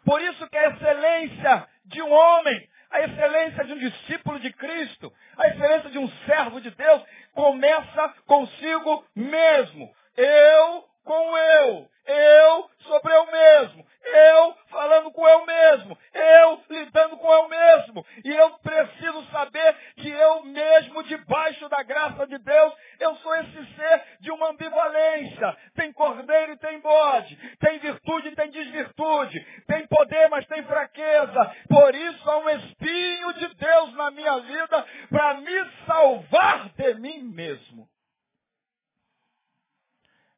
Por 0.05 0.21
isso 0.21 0.47
que 0.51 0.59
a 0.59 0.69
excelência 0.69 1.67
de 1.87 2.03
um 2.03 2.13
homem, 2.13 2.69
a 2.91 3.01
excelência 3.01 3.65
de 3.65 3.73
um 3.73 3.79
discípulo 3.79 4.39
de 4.39 4.53
Cristo, 4.53 5.11
a 5.39 5.49
excelência 5.49 5.89
de 5.89 5.99
um 5.99 6.11
servo 6.27 6.61
de 6.61 6.71
Deus, 6.73 7.03
começa 7.33 8.15
consigo 8.27 9.03
mesmo. 9.15 9.91
Eu 10.15 10.85
com 11.07 11.39
eu. 11.39 11.89
Eu 12.05 12.71
sobre 12.81 13.13
eu 13.13 13.27
mesmo. 13.31 13.87
Eu 14.05 14.55
falando 14.71 15.11
com 15.11 15.27
eu 15.27 15.47
mesmo. 15.47 15.99
Eu 16.15 16.63
lidando 16.71 17.17
com 17.17 17.33
eu 17.33 17.49
mesmo. 17.49 18.07
E 18.25 18.31
eu 18.31 18.51
preciso 18.59 19.25
saber 19.31 19.77
que 19.97 20.09
eu 20.09 20.45
mesmo, 20.45 21.03
debaixo 21.05 21.69
da 21.69 21.83
graça 21.83 22.27
de 22.27 22.39
Deus, 22.39 22.75
eu 23.01 23.17
sou 23.17 23.35
esse 23.37 23.75
ser 23.75 24.05
de 24.21 24.31
uma 24.31 24.51
ambivalência. 24.51 25.57
Tem 25.75 25.93
cordeiro 25.93 26.53
e 26.53 26.59
tem 26.59 26.79
bode. 26.81 27.37
Tem 27.59 27.79
virtude 27.79 28.29
e 28.29 28.37
tem 28.37 28.51
desvirtude. 28.51 29.41
Tem 29.67 29.87
poder, 29.89 30.29
mas 30.29 30.47
tem 30.47 30.63
fraqueza. 30.63 31.57
Por 31.69 31.95
isso 31.95 32.31
há 32.31 32.39
um 32.39 32.51
espinho 32.51 33.33
de 33.35 33.55
Deus 33.55 33.95
na 33.95 34.11
minha 34.13 34.39
vida 34.41 34.87
para 35.09 35.35
me 35.35 35.71
salvar 35.87 36.69
de 36.69 36.95
mim 36.95 37.23
mesmo. 37.25 37.89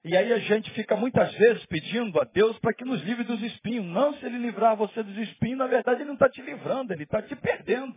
E 0.09 0.17
aí 0.17 0.33
a 0.33 0.38
gente 0.38 0.71
fica 0.71 0.97
muitas 0.97 1.31
vezes 1.35 1.67
pedindo 1.67 2.19
a 2.19 2.25
Deus 2.25 2.59
para 2.61 2.73
que 2.73 2.83
nos 2.83 3.03
livre 3.03 3.25
dos 3.25 3.43
espinhos. 3.43 3.85
Não, 3.85 4.15
se 4.15 4.25
ele 4.25 4.38
livrar 4.38 4.75
você 4.75 5.03
dos 5.03 5.19
espinhos, 5.19 5.59
na 5.59 5.67
verdade 5.67 6.00
ele 6.00 6.07
não 6.07 6.15
está 6.15 6.31
te 6.31 6.41
livrando, 6.41 6.95
ele 6.95 7.03
está 7.03 7.21
te 7.21 7.37
perdendo. 7.37 7.95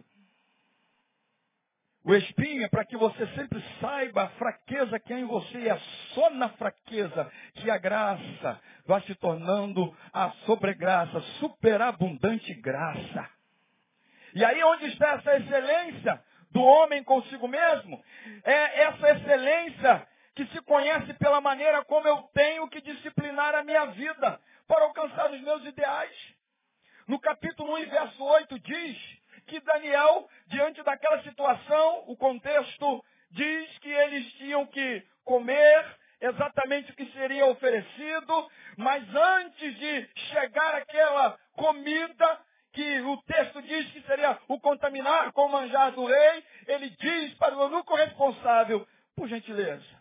O 2.03 2.13
espinho 2.13 2.65
é 2.65 2.67
para 2.67 2.83
que 2.83 2.97
você 2.97 3.25
sempre 3.27 3.63
saiba 3.79 4.23
a 4.23 4.29
fraqueza 4.31 4.99
que 4.99 5.13
há 5.13 5.19
em 5.19 5.23
você. 5.23 5.57
E 5.57 5.69
é 5.69 5.79
só 6.13 6.29
na 6.31 6.49
fraqueza 6.49 7.31
que 7.53 7.71
a 7.71 7.77
graça 7.77 8.59
vai 8.85 8.99
se 9.03 9.15
tornando 9.15 9.95
a 10.11 10.31
sobregraça, 10.45 11.21
superabundante 11.39 12.53
graça. 12.55 13.29
E 14.35 14.43
aí 14.43 14.61
onde 14.65 14.87
está 14.87 15.11
essa 15.13 15.37
excelência 15.37 16.21
do 16.51 16.61
homem 16.61 17.05
consigo 17.05 17.47
mesmo? 17.47 18.03
É 18.43 18.81
essa 18.81 19.11
excelência 19.11 20.10
que 20.35 20.45
se 20.47 20.61
conhece 20.61 21.13
pela 21.15 21.41
maneira 21.41 21.83
como 21.85 22.07
eu 22.07 22.21
tenho 22.33 22.67
que 22.69 22.81
disciplinar 22.81 23.55
a 23.55 23.63
minha 23.63 23.85
vida 23.87 24.39
para 24.67 24.83
alcançar 24.85 25.31
os 25.31 25.41
meus 25.41 25.65
ideais. 25.65 26.15
No 27.07 27.19
capítulo 27.19 27.73
1 27.73 27.77
e 27.79 27.85
verso 27.85 28.23
8 28.23 28.59
diz 28.59 28.97
que 29.47 29.59
Daniel, 29.59 30.29
diante 30.47 30.81
daquela 30.83 31.21
situação, 31.23 32.05
o 32.07 32.15
contexto 32.15 33.03
diz 33.31 33.77
que 33.79 33.89
eles 33.89 34.31
tinham 34.33 34.65
que 34.67 35.05
comer 35.23 35.97
exatamente 36.21 36.91
o 36.91 36.95
que 36.95 37.05
seria 37.11 37.47
oferecido, 37.47 38.51
mas 38.77 39.03
antes 39.13 39.75
de 39.77 40.09
chegar 40.29 40.75
aquela 40.75 41.37
comida, 41.53 42.39
que 42.73 43.01
o 43.01 43.17
texto 43.23 43.61
diz 43.63 43.91
que 43.91 44.01
seria 44.03 44.37
o 44.47 44.59
contaminar 44.59 45.31
com 45.33 45.45
o 45.45 45.51
manjar 45.51 45.91
do 45.91 46.05
rei, 46.05 46.45
ele 46.67 46.89
diz 46.91 47.33
para 47.35 47.57
o 47.57 47.63
eunuco 47.63 47.95
responsável, 47.95 48.87
por 49.15 49.27
gentileza, 49.27 50.00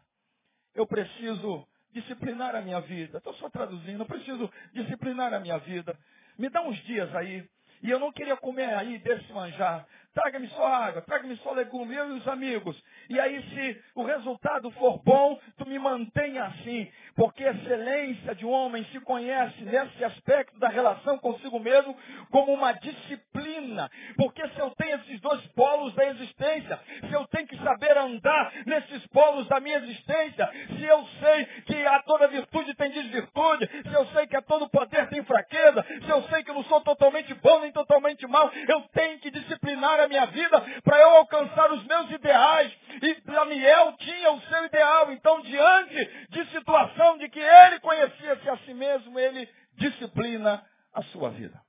eu 0.75 0.87
preciso 0.87 1.67
disciplinar 1.93 2.55
a 2.55 2.61
minha 2.61 2.81
vida. 2.81 3.19
Estou 3.19 3.35
só 3.35 3.49
traduzindo, 3.49 4.03
eu 4.03 4.07
preciso 4.07 4.51
disciplinar 4.73 5.33
a 5.35 5.41
minha 5.41 5.59
vida. 5.59 5.97
Me 6.39 6.49
dá 6.49 6.63
uns 6.63 6.79
dias 6.85 7.15
aí. 7.15 7.49
E 7.83 7.91
eu 7.91 7.99
não 7.99 8.13
queria 8.13 8.37
comer 8.37 8.75
aí 8.75 8.99
desse 8.99 9.33
manjar. 9.33 9.87
Traga-me 10.13 10.49
só 10.49 10.67
água, 10.67 11.03
traga-me 11.03 11.37
só 11.39 11.53
legume, 11.53 11.95
eu 11.95 12.15
e 12.15 12.19
os 12.19 12.29
amigos. 12.29 12.81
E 13.11 13.19
aí, 13.19 13.43
se 13.43 13.83
o 13.97 14.05
resultado 14.05 14.71
for 14.71 15.03
bom, 15.03 15.37
tu 15.59 15.69
me 15.69 15.81
mantenha 15.81 16.45
assim. 16.45 16.89
Porque 17.17 17.45
a 17.45 17.51
excelência 17.51 18.37
de 18.37 18.47
um 18.47 18.51
homem 18.51 18.85
se 18.93 19.01
conhece 19.01 19.65
nesse 19.65 20.05
aspecto 20.05 20.57
da 20.61 20.69
relação 20.69 21.19
consigo 21.19 21.59
mesmo 21.59 21.97
como 22.31 22.53
uma 22.53 22.73
disciplina. 22.73 23.91
Porque 24.17 24.47
se 24.51 24.61
eu 24.61 24.71
tenho 24.77 24.95
esses 24.95 25.21
dois 25.21 25.45
polos 25.49 25.93
da 25.95 26.07
existência, 26.07 26.79
se 27.01 27.13
eu 27.13 27.27
tenho 27.27 27.49
que 27.49 27.57
saber 27.59 27.99
andar 27.99 28.53
nesses 28.65 29.05
polos 29.09 29.49
da 29.49 29.59
minha 29.59 29.79
existência, 29.79 30.49
se 30.69 30.85
eu 30.85 31.05
sei 31.19 31.45
que 31.67 31.85
a 31.85 32.01
toda 32.05 32.29
virtude 32.29 32.75
tem 32.75 32.93
desvirtude, 32.93 33.69
se 33.89 33.93
eu 33.93 34.07
sei 34.07 34.29
que 34.29 34.37
a 34.37 34.43
todo 34.43 34.69
poder 34.69 35.09
tem 35.09 35.25
fraqueza, 35.25 35.85
se 36.05 36.09
eu 36.09 36.23
sei 36.29 36.45
que 36.45 36.51
eu 36.51 36.55
não 36.55 36.65
sou 36.65 36.81
totalmente 36.83 37.35
bom 37.35 37.59
nem 37.59 37.73
totalmente 37.73 38.25
mal, 38.29 38.53
eu 38.69 38.83
tenho 38.93 39.19
que 39.19 39.33
disciplinar 39.33 39.99
a 39.99 40.07
minha 40.07 40.27
vida 40.27 40.61
para 40.85 40.99
eu 41.01 41.11
alcançar 41.17 41.73
os 41.73 41.85
meus 41.85 42.09
ideais. 42.13 42.73
E 43.03 43.21
Daniel 43.23 43.97
tinha 43.99 44.33
o 44.33 44.41
seu 44.43 44.65
ideal. 44.65 45.13
Então, 45.13 45.41
diante 45.43 46.29
de 46.29 46.51
situação 46.51 47.19
de 47.19 47.29
que 47.29 47.41
ele 47.41 47.81
conhecia-se 47.81 48.49
a 48.49 48.57
si 48.59 48.75
mesmo, 48.75 49.19
ele 49.19 49.49
disciplina 49.75 50.65
a 50.93 51.03
sua 51.05 51.31
vida. 51.31 51.61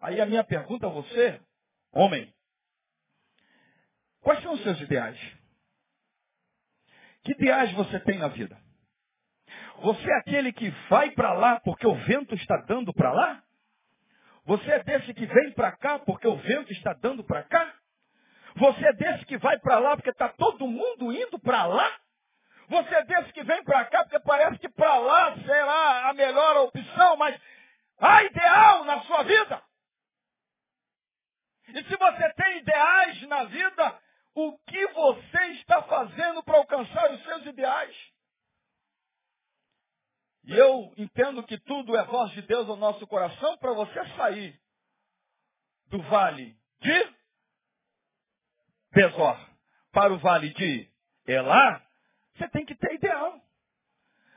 Aí 0.00 0.20
a 0.20 0.26
minha 0.26 0.42
pergunta 0.42 0.86
a 0.86 0.90
você, 0.90 1.40
homem, 1.92 2.32
quais 4.22 4.42
são 4.42 4.54
os 4.54 4.62
seus 4.62 4.80
ideais? 4.80 5.18
Que 7.22 7.32
ideais 7.32 7.70
você 7.72 8.00
tem 8.00 8.18
na 8.18 8.28
vida? 8.28 8.58
Você 9.82 10.10
é 10.10 10.18
aquele 10.18 10.52
que 10.52 10.70
vai 10.88 11.10
para 11.10 11.32
lá 11.34 11.60
porque 11.60 11.86
o 11.86 11.94
vento 11.94 12.34
está 12.34 12.56
dando 12.66 12.92
para 12.92 13.12
lá? 13.12 13.42
Você 14.44 14.70
é 14.70 14.82
desse 14.82 15.12
que 15.12 15.26
vem 15.26 15.52
para 15.52 15.72
cá 15.72 15.98
porque 15.98 16.26
o 16.26 16.36
vento 16.36 16.72
está 16.72 16.92
dando 16.94 17.22
para 17.22 17.42
cá? 17.44 17.79
Você 18.56 18.86
é 18.86 18.92
desse 18.92 19.24
que 19.26 19.38
vai 19.38 19.58
para 19.58 19.78
lá 19.78 19.96
porque 19.96 20.10
está 20.10 20.28
todo 20.28 20.66
mundo 20.66 21.12
indo 21.12 21.38
para 21.38 21.66
lá? 21.66 22.00
Você 22.68 22.94
é 22.94 23.04
desse 23.04 23.32
que 23.32 23.42
vem 23.42 23.62
para 23.64 23.84
cá 23.86 24.04
porque 24.04 24.20
parece 24.20 24.58
que 24.58 24.68
para 24.68 24.96
lá 24.96 25.36
será 25.38 26.08
a 26.08 26.14
melhor 26.14 26.56
opção, 26.58 27.16
mas 27.16 27.40
há 27.98 28.22
ideal 28.24 28.84
na 28.84 29.02
sua 29.02 29.22
vida. 29.24 29.62
E 31.68 31.84
se 31.84 31.96
você 31.96 32.32
tem 32.34 32.58
ideais 32.58 33.22
na 33.28 33.44
vida, 33.44 34.00
o 34.34 34.58
que 34.58 34.86
você 34.88 35.42
está 35.52 35.82
fazendo 35.82 36.42
para 36.42 36.58
alcançar 36.58 37.12
os 37.12 37.22
seus 37.22 37.46
ideais? 37.46 37.96
E 40.44 40.56
eu 40.56 40.92
entendo 40.96 41.42
que 41.44 41.58
tudo 41.58 41.96
é 41.96 42.04
voz 42.04 42.30
de 42.32 42.42
Deus 42.42 42.66
no 42.66 42.76
nosso 42.76 43.06
coração 43.06 43.58
para 43.58 43.72
você 43.72 44.04
sair 44.16 44.60
do 45.88 46.00
vale 46.02 46.56
de 46.80 47.19
Besor 48.92 49.38
para 49.92 50.12
o 50.12 50.18
vale 50.18 50.50
de 50.50 50.88
Elá, 51.26 51.82
você 52.36 52.48
tem 52.48 52.64
que 52.64 52.74
ter 52.74 52.94
ideal. 52.94 53.40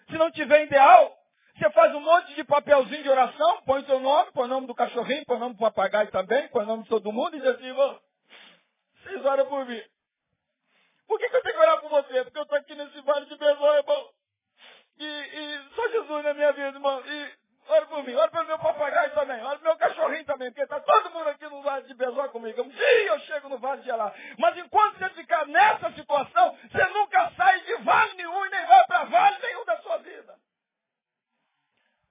Se 0.08 0.18
não 0.18 0.30
tiver 0.32 0.66
ideal, 0.66 1.18
você 1.58 1.70
faz 1.72 1.94
um 1.96 2.00
monte 2.02 2.34
de 2.36 2.44
papelzinho 2.44 3.04
de 3.04 3.10
oração, 3.10 3.62
põe 3.66 3.84
seu 3.86 4.00
nome, 4.00 4.32
põe 4.32 4.46
o 4.46 4.48
nome 4.48 4.68
do 4.68 4.76
cachorrinho, 4.76 5.26
põe 5.26 5.38
o 5.38 5.40
nome 5.40 5.56
do 5.56 5.60
papagaio 5.60 6.10
também, 6.12 6.48
põe 6.50 6.64
o 6.64 6.68
nome 6.68 6.84
de 6.84 6.90
todo 6.90 7.12
mundo 7.12 7.36
e 7.36 7.40
diz 7.40 7.50
assim, 7.50 7.66
irmão, 7.66 8.00
vocês 9.04 9.26
oram 9.26 9.46
por 9.48 9.66
mim. 9.66 9.82
Por 11.08 11.20
que, 11.20 11.30
que 11.30 11.36
eu 11.36 11.44
tenho 11.44 11.56
que 11.56 11.62
orar 11.62 11.82
por 11.82 11.90
você? 11.90 12.24
Porque 12.24 12.38
eu 12.38 12.44
estou 12.44 12.58
aqui 12.58 12.76
nesse 12.76 13.02
vale 13.02 13.26
de 13.26 13.38
Besor, 13.38 13.76
irmão. 13.76 14.10
E, 14.98 15.06
e 15.06 15.76
só 15.76 15.90
Jesus 15.90 16.24
na 16.24 16.34
minha 16.34 16.52
vida, 16.54 16.68
irmão. 16.70 17.02
E 17.06 17.32
ora 17.68 17.86
por 17.86 18.04
mim, 18.04 18.14
ora 18.14 18.32
pelo 18.32 18.48
meu 18.48 18.60
papagaio 18.60 19.14
também, 19.14 19.42
ora 19.44 19.60
pelo 19.60 19.70
meu 19.70 19.78
cachorrinho 19.78 20.26
também, 20.26 20.50
porque 20.50 20.64
está 20.64 20.80
todo 20.80 21.12
mundo 21.12 21.30
De 21.82 21.94
Besó 21.94 22.28
comigo. 22.30 22.62
Um 22.62 22.70
dia 22.70 23.08
eu 23.08 23.20
chego 23.22 23.50
no 23.50 23.58
Vale 23.58 23.82
de 23.82 23.90
Elá. 23.90 24.14
Mas 24.38 24.58
enquanto 24.58 24.98
você 24.98 25.10
ficar 25.10 25.46
nessa 25.48 25.92
situação, 25.94 26.58
você 26.72 26.86
nunca 26.90 27.32
sai 27.32 27.62
de 27.62 27.76
vale 27.84 28.14
nenhum 28.16 28.46
e 28.46 28.50
nem 28.50 28.66
vai 28.66 28.86
para 28.86 29.04
vale 29.06 29.38
nenhum 29.42 29.66
da 29.66 29.78
sua 29.78 29.98
vida. 29.98 30.36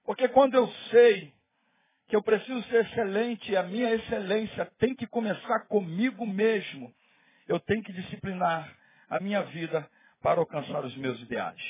Porque 0.05 0.27
quando 0.27 0.55
eu 0.55 0.67
sei 0.91 1.33
que 2.07 2.15
eu 2.15 2.21
preciso 2.21 2.61
ser 2.63 2.85
excelente, 2.85 3.55
a 3.55 3.63
minha 3.63 3.93
excelência 3.93 4.65
tem 4.77 4.93
que 4.93 5.07
começar 5.07 5.61
comigo 5.67 6.25
mesmo. 6.25 6.93
Eu 7.47 7.59
tenho 7.59 7.83
que 7.83 7.93
disciplinar 7.93 8.71
a 9.09 9.19
minha 9.19 9.41
vida 9.43 9.89
para 10.21 10.39
alcançar 10.39 10.83
os 10.83 10.95
meus 10.95 11.19
ideais. 11.21 11.61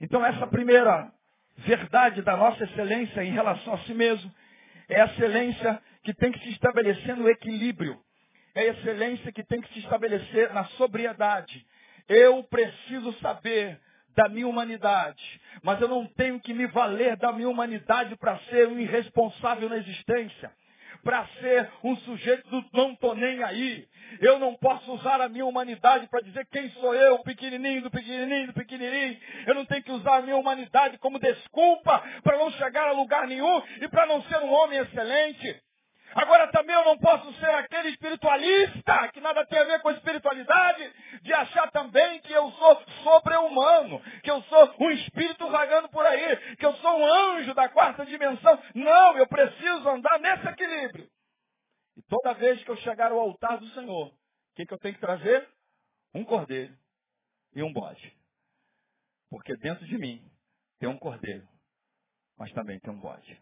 Então 0.00 0.24
essa 0.24 0.46
primeira 0.46 1.12
verdade 1.58 2.22
da 2.22 2.36
nossa 2.36 2.64
excelência 2.64 3.22
em 3.22 3.32
relação 3.32 3.74
a 3.74 3.78
si 3.78 3.94
mesmo 3.94 4.32
é 4.88 5.00
a 5.00 5.06
excelência 5.06 5.82
que 6.02 6.14
tem 6.14 6.32
que 6.32 6.40
se 6.40 6.50
estabelecer 6.50 7.16
no 7.16 7.28
equilíbrio. 7.28 7.98
É 8.54 8.66
excelência 8.66 9.32
que 9.32 9.42
tem 9.44 9.60
que 9.60 9.72
se 9.72 9.80
estabelecer 9.80 10.52
na 10.52 10.64
sobriedade. 10.76 11.66
Eu 12.08 12.42
preciso 12.44 13.12
saber 13.20 13.80
da 14.14 14.28
minha 14.28 14.46
humanidade, 14.46 15.40
mas 15.62 15.80
eu 15.80 15.88
não 15.88 16.06
tenho 16.06 16.38
que 16.38 16.52
me 16.52 16.66
valer 16.66 17.16
da 17.16 17.32
minha 17.32 17.48
humanidade 17.48 18.14
para 18.16 18.38
ser 18.40 18.68
um 18.68 18.78
irresponsável 18.78 19.70
na 19.70 19.78
existência 19.78 20.52
para 21.02 21.26
ser 21.40 21.68
um 21.82 21.96
sujeito 21.96 22.48
do 22.48 22.64
não 22.72 22.94
tô 22.94 23.14
nem 23.14 23.42
aí. 23.42 23.86
Eu 24.20 24.38
não 24.38 24.54
posso 24.54 24.92
usar 24.92 25.20
a 25.20 25.28
minha 25.28 25.44
humanidade 25.44 26.06
para 26.08 26.20
dizer 26.20 26.46
quem 26.46 26.70
sou 26.70 26.94
eu, 26.94 27.18
pequenininho 27.20 27.82
do 27.82 27.90
pequenininho 27.90 28.48
do 28.48 28.52
pequenininho. 28.52 29.18
Eu 29.46 29.54
não 29.54 29.64
tenho 29.64 29.82
que 29.82 29.92
usar 29.92 30.18
a 30.18 30.22
minha 30.22 30.36
humanidade 30.36 30.98
como 30.98 31.18
desculpa 31.18 32.02
para 32.22 32.38
não 32.38 32.50
chegar 32.52 32.88
a 32.88 32.92
lugar 32.92 33.26
nenhum 33.26 33.62
e 33.80 33.88
para 33.88 34.06
não 34.06 34.22
ser 34.24 34.38
um 34.38 34.52
homem 34.52 34.78
excelente. 34.78 35.60
Agora 36.14 36.50
também 36.50 36.74
eu 36.74 36.84
não 36.84 36.98
posso 36.98 37.32
ser 37.34 37.50
aquele 37.50 37.88
espiritualista 37.90 39.08
que 39.08 39.20
nada 39.20 39.46
tem 39.46 39.58
a 39.58 39.64
ver 39.64 39.80
com 39.80 39.90
espiritualidade, 39.90 40.92
de 41.22 41.32
achar 41.32 41.70
também 41.70 42.20
que 42.20 42.32
eu 42.32 42.50
sou 42.52 42.82
sobre-humano, 43.02 44.00
que 44.22 44.30
eu 44.30 44.42
sou 44.42 44.74
um 44.80 44.90
espírito 44.90 45.48
vagando 45.48 45.88
por 45.88 46.04
aí, 46.04 46.56
que 46.56 46.66
eu 46.66 46.74
sou 46.76 46.98
um 46.98 47.06
anjo 47.06 47.54
da 47.54 47.68
quarta 47.68 48.04
dimensão. 48.04 48.62
Não, 48.74 49.16
eu 49.16 49.26
preciso 49.26 49.88
andar 49.88 50.18
nesse 50.18 50.46
equilíbrio. 50.48 51.08
E 51.96 52.02
toda 52.02 52.34
vez 52.34 52.62
que 52.62 52.70
eu 52.70 52.76
chegar 52.78 53.12
ao 53.12 53.20
altar 53.20 53.58
do 53.58 53.66
Senhor, 53.68 54.08
o 54.08 54.14
que, 54.54 54.66
que 54.66 54.74
eu 54.74 54.78
tenho 54.78 54.94
que 54.94 55.00
trazer? 55.00 55.48
Um 56.14 56.24
cordeiro 56.24 56.76
e 57.54 57.62
um 57.62 57.72
bode. 57.72 58.16
Porque 59.30 59.56
dentro 59.56 59.86
de 59.86 59.96
mim 59.96 60.22
tem 60.78 60.88
um 60.88 60.98
cordeiro, 60.98 61.46
mas 62.38 62.52
também 62.52 62.78
tem 62.80 62.92
um 62.92 62.98
bode. 62.98 63.40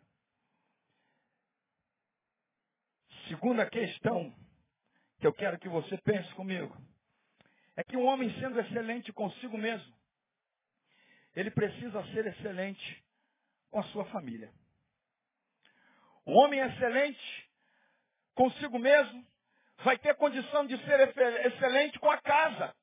Segunda 3.30 3.64
questão 3.64 4.34
que 5.20 5.26
eu 5.26 5.32
quero 5.32 5.56
que 5.56 5.68
você 5.68 5.96
pense 5.98 6.28
comigo 6.34 6.76
é 7.76 7.84
que 7.84 7.96
um 7.96 8.04
homem 8.04 8.28
sendo 8.40 8.58
excelente 8.58 9.12
consigo 9.12 9.56
mesmo, 9.56 9.94
ele 11.36 11.48
precisa 11.52 12.04
ser 12.06 12.26
excelente 12.26 13.04
com 13.70 13.78
a 13.78 13.84
sua 13.84 14.04
família. 14.06 14.52
Um 16.26 16.36
homem 16.38 16.58
excelente 16.58 17.48
consigo 18.34 18.80
mesmo 18.80 19.24
vai 19.84 19.96
ter 19.96 20.16
condição 20.16 20.66
de 20.66 20.76
ser 20.84 21.16
excelente 21.46 22.00
com 22.00 22.10
a 22.10 22.20
casa. 22.20 22.74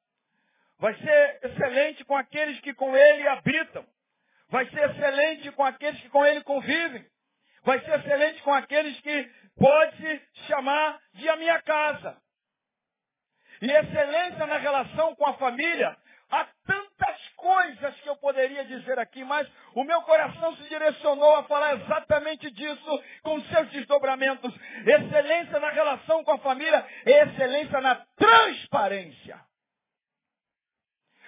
Vai 0.80 0.96
ser 0.96 1.40
excelente 1.44 2.06
com 2.06 2.16
aqueles 2.16 2.58
que 2.62 2.74
com 2.74 2.96
ele 2.96 3.28
habitam. 3.28 3.86
Vai 4.48 4.66
ser 4.70 4.92
excelente 4.92 5.52
com 5.52 5.66
aqueles 5.66 6.00
que 6.00 6.10
com 6.10 6.26
ele 6.26 6.42
convivem. 6.46 7.06
Vai 7.68 7.82
ser 7.82 8.00
excelente 8.00 8.42
com 8.44 8.54
aqueles 8.54 8.98
que 9.02 9.30
pode 9.58 10.22
chamar 10.48 11.02
de 11.16 11.28
a 11.28 11.36
minha 11.36 11.62
casa. 11.64 12.18
E 13.62 13.70
excelência 13.70 14.48
na 14.48 14.58
relação 14.58 15.14
com 15.16 15.26
a 15.26 15.34
família, 15.34 15.98
há 16.32 16.48
tantas 16.66 17.28
coisas 17.36 18.00
que 18.00 18.08
eu 18.08 18.16
poderia 18.16 18.64
dizer 18.64 18.98
aqui, 19.00 19.22
mas 19.26 19.46
o 19.76 19.84
meu 19.84 20.02
coração 20.04 20.56
se 20.56 20.70
direcionou 20.70 21.36
a 21.36 21.44
falar 21.44 21.74
exatamente 21.76 22.50
disso 22.52 23.04
com 23.22 23.42
seus 23.42 23.70
desdobramentos. 23.72 24.54
Excelência 24.86 25.60
na 25.60 25.70
relação 25.70 26.24
com 26.24 26.32
a 26.32 26.40
família 26.40 26.88
é 27.06 27.24
excelência 27.26 27.82
na 27.82 27.96
transparência. 28.16 29.42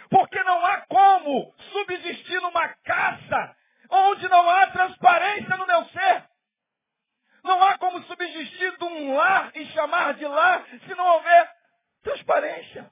Porque 0.09 0.41
não 0.43 0.65
há 0.65 0.85
como 0.87 1.53
subsistir 1.73 2.39
numa 2.39 2.69
casa 2.85 3.57
onde 3.89 4.29
não 4.29 4.49
há 4.49 4.67
transparência 4.67 5.57
no 5.57 5.67
meu 5.67 5.83
ser. 5.87 6.28
Não 7.43 7.61
há 7.63 7.77
como 7.77 8.03
subsistir 8.03 8.77
de 8.77 8.83
um 8.83 9.15
lar 9.15 9.51
e 9.55 9.65
chamar 9.67 10.13
de 10.15 10.25
lar 10.25 10.65
se 10.67 10.95
não 10.95 11.05
houver 11.05 11.51
transparência. 12.03 12.91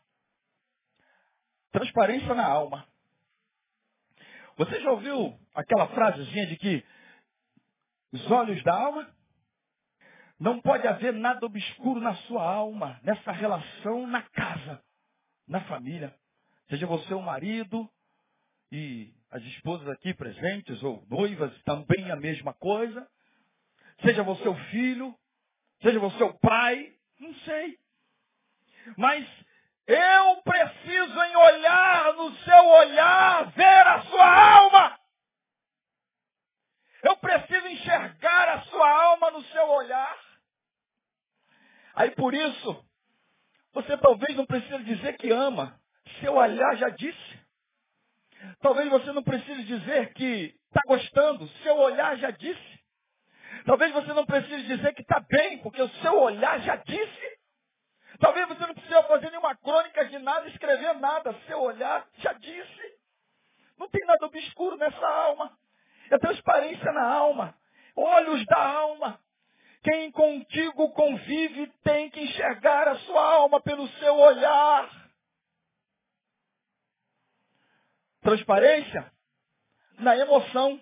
Transparência 1.72 2.34
na 2.34 2.46
alma. 2.46 2.88
Você 4.58 4.80
já 4.82 4.92
ouviu 4.92 5.38
aquela 5.54 5.88
frasezinha 5.90 6.48
de 6.48 6.58
que 6.58 6.86
os 8.12 8.32
olhos 8.32 8.64
da 8.64 8.74
alma? 8.74 9.14
Não 10.40 10.62
pode 10.62 10.88
haver 10.88 11.14
nada 11.14 11.46
obscuro 11.46 12.00
na 12.00 12.16
sua 12.16 12.44
alma, 12.44 13.00
nessa 13.04 13.32
relação 13.32 14.06
na 14.06 14.22
casa, 14.22 14.84
na 15.48 15.62
família. 15.62 16.16
Seja 16.70 16.86
você 16.86 17.14
o 17.14 17.22
marido 17.22 17.90
e 18.72 19.14
as 19.32 19.42
esposas 19.44 19.88
aqui 19.90 20.14
presentes, 20.14 20.82
ou 20.84 21.06
noivas, 21.10 21.52
também 21.64 22.12
a 22.12 22.16
mesma 22.16 22.54
coisa. 22.54 23.08
Seja 24.02 24.24
você 24.24 24.48
o 24.48 24.56
filho, 24.70 25.16
seja 25.82 26.00
você 26.00 26.24
o 26.24 26.34
pai, 26.40 26.94
não 27.20 27.34
sei. 27.36 27.78
Mas 28.96 29.28
eu 29.88 30.42
preciso 30.44 31.24
em 31.24 31.36
olhar 31.36 32.14
no 32.14 32.36
seu 32.38 32.68
olhar, 32.68 33.52
ver 33.52 33.88
a 33.88 34.02
sua 34.04 34.56
alma. 34.56 35.00
Eu 37.04 37.18
preciso 37.18 37.68
enxergar 37.68 38.50
a 38.50 38.62
sua 38.64 38.90
alma 38.90 39.32
no 39.32 39.44
seu 39.46 39.68
olhar. 39.70 40.18
Aí 41.96 42.12
por 42.12 42.34
isso, 42.34 42.86
você 43.74 43.98
talvez 43.98 44.36
não 44.36 44.46
precise 44.46 44.84
dizer 44.84 45.18
que 45.18 45.32
ama. 45.32 45.80
Seu 46.20 46.36
olhar 46.36 46.76
já 46.76 46.90
disse. 46.90 47.40
Talvez 48.60 48.90
você 48.90 49.12
não 49.12 49.24
precise 49.24 49.64
dizer 49.64 50.14
que 50.14 50.56
está 50.68 50.82
gostando. 50.86 51.48
Seu 51.64 51.78
olhar 51.78 52.18
já 52.18 52.32
disse. 52.32 52.77
Talvez 53.68 53.92
você 53.92 54.14
não 54.14 54.26
precise 54.26 54.64
dizer 54.64 54.94
que 54.94 55.02
está 55.02 55.20
bem, 55.20 55.58
porque 55.58 55.82
o 55.82 55.90
seu 55.96 56.18
olhar 56.18 56.58
já 56.62 56.78
disse. 56.78 57.38
Talvez 58.18 58.48
você 58.48 58.66
não 58.66 58.74
precise 58.74 59.04
fazer 59.04 59.30
nenhuma 59.30 59.58
crônica 59.58 60.06
de 60.06 60.18
nada, 60.20 60.48
escrever 60.48 60.94
nada. 60.94 61.36
Seu 61.46 61.60
olhar 61.60 62.08
já 62.20 62.32
disse. 62.32 62.98
Não 63.78 63.90
tem 63.90 64.06
nada 64.06 64.26
obscuro 64.26 64.78
nessa 64.78 65.06
alma. 65.06 65.52
É 66.10 66.18
transparência 66.18 66.94
na 66.94 67.14
alma. 67.14 67.54
Olhos 67.94 68.46
da 68.46 68.58
alma. 68.58 69.20
Quem 69.84 70.12
contigo 70.12 70.90
convive 70.94 71.68
tem 71.84 72.10
que 72.10 72.22
enxergar 72.22 72.88
a 72.88 72.96
sua 73.00 73.22
alma 73.22 73.60
pelo 73.60 73.86
seu 74.00 74.16
olhar. 74.16 74.90
Transparência 78.22 79.12
na 80.00 80.16
emoção. 80.16 80.80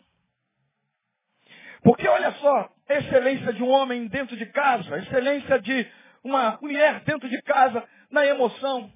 Porque 1.81 2.07
olha 2.07 2.31
só, 2.33 2.74
excelência 2.87 3.53
de 3.53 3.63
um 3.63 3.69
homem 3.69 4.07
dentro 4.07 4.35
de 4.35 4.45
casa, 4.47 4.97
excelência 4.97 5.59
de 5.59 5.91
uma 6.23 6.57
mulher 6.61 7.01
dentro 7.01 7.29
de 7.29 7.41
casa 7.41 7.87
na 8.09 8.25
emoção. 8.25 8.91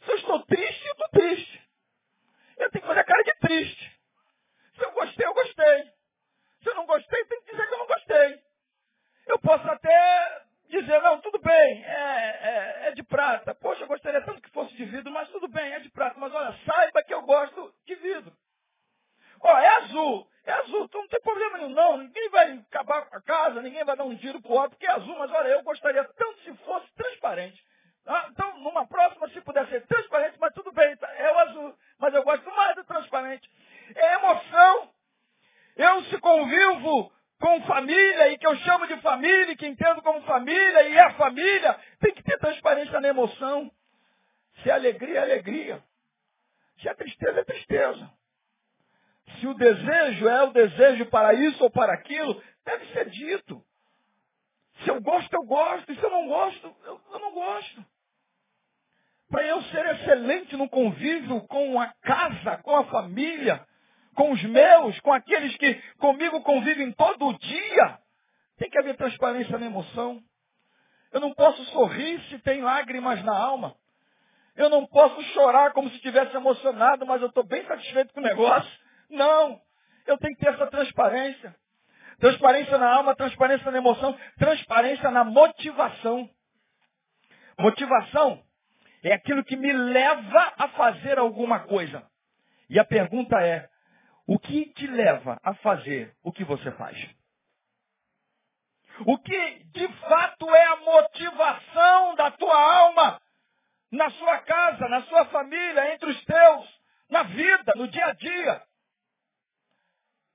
Se 0.00 0.10
eu 0.10 0.16
estou 0.16 0.44
triste, 0.46 0.86
eu 0.86 0.92
estou 0.92 1.08
triste. 1.08 1.68
Eu 2.56 2.70
tenho 2.70 2.82
que 2.82 2.88
fazer 2.88 3.00
a 3.00 3.04
cara 3.04 3.22
de 3.22 3.34
triste. 3.34 4.00
Se 4.76 4.84
eu 4.84 4.92
gostei, 4.92 5.26
eu 5.26 5.34
gostei. 5.34 5.82
Se 6.62 6.70
eu 6.70 6.74
não 6.74 6.86
gostei, 6.86 7.24
tem 7.24 7.40
que 7.42 7.50
dizer 7.52 7.66
que 7.66 7.74
eu 7.74 7.78
não 7.78 7.86
gostei. 7.86 8.40
Eu 9.26 9.38
posso 9.40 9.68
até 9.68 10.42
dizer, 10.68 11.02
não, 11.02 11.20
tudo 11.20 11.38
bem, 11.38 11.84
é, 11.84 11.90
é, 11.92 12.88
é, 12.88 12.90
de 12.92 13.02
prata. 13.02 13.54
Poxa, 13.54 13.82
eu 13.82 13.88
gostaria 13.88 14.20
tanto 14.22 14.42
que 14.42 14.50
fosse 14.50 14.74
de 14.74 14.84
vidro, 14.84 15.12
mas 15.12 15.28
tudo 15.30 15.48
bem, 15.48 15.72
é 15.72 15.80
de 15.80 15.90
prata. 15.90 16.18
Mas 16.18 16.32
olha, 16.32 16.56
saiba 16.64 17.02
que 17.02 17.14
eu 17.14 17.22
gosto 17.22 17.74
de 17.86 17.94
vidro. 17.96 18.32
Ó, 19.40 19.58
é 19.58 19.68
azul, 19.76 20.28
é 20.48 20.52
azul, 20.54 20.84
então 20.84 21.02
não 21.02 21.08
tem 21.08 21.20
problema 21.20 21.58
nenhum, 21.58 21.70
não. 21.70 21.98
Ninguém 21.98 22.28
vai 22.30 22.52
acabar 22.70 23.02
com 23.02 23.16
a 23.16 23.20
casa, 23.20 23.60
ninguém 23.60 23.84
vai 23.84 23.96
dar 23.96 24.04
um 24.04 24.16
tiro 24.16 24.40
pro 24.40 24.52
outro, 24.52 24.70
porque 24.70 24.86
é 24.86 24.92
azul, 24.92 25.16
mas 25.18 25.30
olha, 25.30 25.48
eu 25.48 25.62
gostaria 25.62 26.02
tanto 26.04 26.40
se 26.40 26.54
fosse 26.64 26.90
transparente. 26.94 27.62
Ah, 28.06 28.28
então, 28.30 28.58
numa 28.60 28.86
próxima, 28.86 29.28
se 29.28 29.40
puder 29.42 29.66
ser 29.68 29.86
transparente, 29.86 30.38
mas 30.40 30.54
tudo 30.54 30.72
bem, 30.72 30.96
tá, 30.96 31.06
é 31.16 31.30
o 31.30 31.38
azul, 31.40 31.74
mas 31.98 32.14
eu 32.14 32.22
gosto 32.22 32.50
mais 32.50 32.74
do 32.76 32.84
transparente. 32.84 33.50
É 33.94 34.14
emoção. 34.14 34.90
Eu 35.76 36.02
se 36.04 36.18
convivo 36.18 37.12
com 37.38 37.62
família 37.64 38.32
e 38.32 38.38
que 38.38 38.46
eu 38.46 38.56
chamo 38.56 38.86
de 38.86 38.96
família, 39.02 39.52
e 39.52 39.56
que 39.56 39.66
entendo 39.66 40.00
como 40.00 40.22
família 40.22 40.88
e 40.88 40.96
é 40.96 41.10
família, 41.10 41.78
tem 42.00 42.14
que 42.14 42.22
ter 42.22 42.38
transparência 42.38 42.98
na 43.00 43.08
emoção. 43.08 43.70
Se 44.62 44.70
é 44.70 44.72
alegria, 44.72 45.18
é 45.18 45.22
alegria. 45.22 45.84
Se 46.80 46.88
é 46.88 46.94
tristeza, 46.94 47.40
é 47.40 47.44
tristeza. 47.44 48.17
Se 49.38 49.46
o 49.46 49.54
desejo 49.54 50.28
é 50.28 50.42
o 50.42 50.52
desejo 50.52 51.06
para 51.06 51.34
isso 51.34 51.62
ou 51.62 51.70
para 51.70 51.92
aquilo, 51.94 52.42
deve 52.64 52.86
ser 52.92 53.10
dito. 53.10 53.62
Se 54.82 54.90
eu 54.90 55.00
gosto, 55.00 55.32
eu 55.32 55.42
gosto. 55.42 55.92
E 55.92 55.96
se 55.96 56.02
eu 56.02 56.10
não 56.10 56.28
gosto, 56.28 56.76
eu, 56.84 57.00
eu 57.12 57.18
não 57.18 57.32
gosto. 57.32 57.84
Para 59.30 59.46
eu 59.46 59.62
ser 59.64 59.84
excelente 59.86 60.56
no 60.56 60.68
convívio 60.68 61.40
com 61.42 61.80
a 61.80 61.92
casa, 62.02 62.56
com 62.58 62.74
a 62.76 62.84
família, 62.84 63.66
com 64.14 64.32
os 64.32 64.42
meus, 64.42 64.98
com 65.00 65.12
aqueles 65.12 65.56
que 65.56 65.74
comigo 65.98 66.40
convivem 66.42 66.90
todo 66.92 67.38
dia, 67.38 67.98
tem 68.56 68.70
que 68.70 68.78
haver 68.78 68.96
transparência 68.96 69.58
na 69.58 69.66
emoção. 69.66 70.22
Eu 71.12 71.20
não 71.20 71.34
posso 71.34 71.62
sorrir 71.66 72.20
se 72.28 72.38
tem 72.40 72.62
lágrimas 72.62 73.22
na 73.22 73.36
alma. 73.36 73.74
Eu 74.56 74.68
não 74.68 74.86
posso 74.86 75.22
chorar 75.34 75.72
como 75.72 75.88
se 75.88 75.96
estivesse 75.96 76.34
emocionado, 76.34 77.06
mas 77.06 77.20
eu 77.22 77.28
estou 77.28 77.44
bem 77.44 77.64
satisfeito 77.66 78.12
com 78.12 78.20
o 78.20 78.24
negócio. 78.24 78.87
Não. 79.10 79.60
Eu 80.06 80.18
tenho 80.18 80.34
que 80.34 80.44
ter 80.44 80.54
essa 80.54 80.66
transparência. 80.66 81.54
Transparência 82.18 82.76
na 82.78 82.90
alma, 82.90 83.14
transparência 83.14 83.70
na 83.70 83.78
emoção, 83.78 84.18
transparência 84.38 85.10
na 85.10 85.22
motivação. 85.22 86.28
Motivação 87.58 88.42
é 89.02 89.12
aquilo 89.12 89.44
que 89.44 89.56
me 89.56 89.72
leva 89.72 90.54
a 90.58 90.68
fazer 90.68 91.18
alguma 91.18 91.60
coisa. 91.60 92.04
E 92.68 92.78
a 92.78 92.84
pergunta 92.84 93.40
é: 93.40 93.68
o 94.26 94.38
que 94.38 94.66
te 94.74 94.86
leva 94.86 95.40
a 95.42 95.54
fazer 95.54 96.14
o 96.22 96.32
que 96.32 96.44
você 96.44 96.70
faz? 96.72 96.98
O 99.06 99.16
que 99.18 99.64
de 99.66 99.88
fato 99.88 100.54
é 100.54 100.64
a 100.64 100.76
motivação 100.76 102.14
da 102.16 102.30
tua 102.32 102.78
alma 102.80 103.20
na 103.92 104.10
sua 104.10 104.38
casa, 104.38 104.88
na 104.88 105.02
sua 105.04 105.24
família, 105.26 105.94
entre 105.94 106.10
os 106.10 106.24
teus, 106.24 106.80
na 107.08 107.22
vida, 107.22 107.72
no 107.76 107.88
dia 107.88 108.06
a 108.06 108.12
dia? 108.12 108.67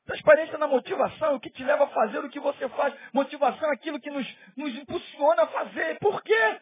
Transparência 0.06 0.58
na 0.58 0.68
motivação, 0.68 1.36
o 1.36 1.40
que 1.40 1.50
te 1.50 1.64
leva 1.64 1.86
a 1.86 1.90
fazer 1.90 2.20
o 2.20 2.30
que 2.30 2.40
você 2.40 2.68
faz. 2.70 2.94
Motivação 3.14 3.70
é 3.70 3.74
aquilo 3.74 4.00
que 4.02 4.10
nos, 4.10 4.28
nos 4.58 4.76
impulsiona 4.76 5.44
a 5.44 5.48
fazer. 5.48 5.98
Por 6.00 6.22
quê? 6.22 6.62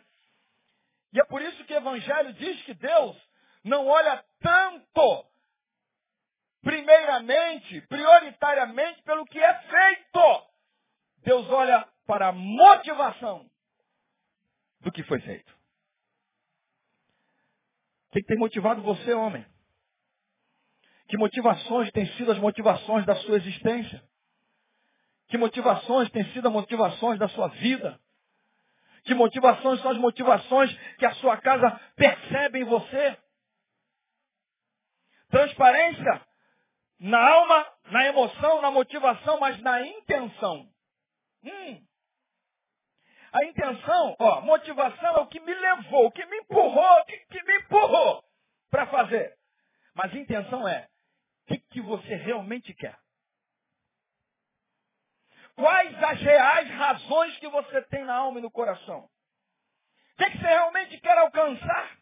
E 1.13 1.19
é 1.19 1.25
por 1.25 1.41
isso 1.41 1.63
que 1.65 1.73
o 1.73 1.77
Evangelho 1.77 2.34
diz 2.34 2.62
que 2.63 2.73
Deus 2.75 3.17
não 3.63 3.88
olha 3.88 4.23
tanto, 4.39 5.25
primeiramente, 6.62 7.82
prioritariamente, 7.88 9.01
pelo 9.04 9.25
que 9.25 9.39
é 9.39 9.54
feito. 9.62 10.51
Deus 11.23 11.49
olha 11.49 11.88
para 12.06 12.27
a 12.27 12.32
motivação 12.32 13.49
do 14.82 14.91
que 14.91 15.04
foi 15.04 15.19
feito. 15.21 15.51
O 18.10 18.13
que 18.13 18.23
tem 18.23 18.38
motivado 18.38 18.82
você, 18.82 19.13
homem? 19.13 19.45
Que 21.12 21.17
motivações 21.17 21.91
têm 21.91 22.06
sido 22.13 22.32
as 22.32 22.38
motivações 22.38 23.06
da 23.06 23.17
sua 23.17 23.36
existência? 23.36 24.02
Que 25.28 25.38
motivações 25.38 26.10
têm 26.10 26.24
sido 26.32 26.47
as 26.47 26.54
motivações 26.54 27.19
da 27.19 27.28
sua 27.28 27.50
vida? 27.50 28.00
Que 29.04 29.13
motivações 29.13 29.82
são 29.82 29.91
as 29.91 29.97
motivações 29.97 30.74
que 30.97 31.06
a 31.06 31.13
sua 31.15 31.36
casa 31.36 31.69
percebe 31.97 32.60
em 32.60 32.63
você? 32.63 33.17
Transparência 35.30 36.26
na 36.97 37.19
alma, 37.19 37.67
na 37.88 38.06
emoção, 38.06 38.62
na 38.62 38.71
motivação, 38.71 39.38
mas 39.38 39.62
na 39.62 39.86
intenção. 39.86 40.65
Hum. 41.43 41.86
A 43.34 43.43
intenção, 43.43 44.15
ó, 44.17 44.39
motivação 44.43 45.17
é 45.17 45.19
o 45.19 45.28
que 45.28 45.41
me 45.41 45.54
levou, 45.54 46.06
o 46.06 46.12
que 46.12 46.26
me 46.26 46.38
empurrou, 46.38 47.02
o 47.02 47.06
que, 47.06 47.17
que 47.17 47.43
me 47.43 47.58
empurrou 47.58 48.24
para 48.69 48.88
fazer. 48.88 49.36
Mas 49.93 50.15
intenção 50.15 50.65
é, 50.65 50.88
que, 51.47 51.58
que 51.58 51.82
você 51.82 52.15
realmente 52.15 52.73
quer? 52.73 52.97
Quais 55.56 56.04
as 56.04 56.19
reais 56.21 56.69
razões 56.69 57.38
que 57.38 57.47
você 57.47 57.82
tem 57.84 58.04
na 58.06 58.15
alma 58.15 58.39
e 58.39 58.41
no 58.41 58.51
coração? 58.51 58.99
O 59.01 60.17
que, 60.17 60.32
que 60.32 60.38
você 60.38 60.47
realmente 60.47 60.99
quer 60.99 61.17
alcançar? 61.17 61.97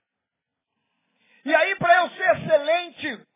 E 1.46 1.56
aí, 1.56 1.76
para 1.78 2.04
eu 2.04 2.10
ser 2.12 2.38
excelente, 2.38 3.28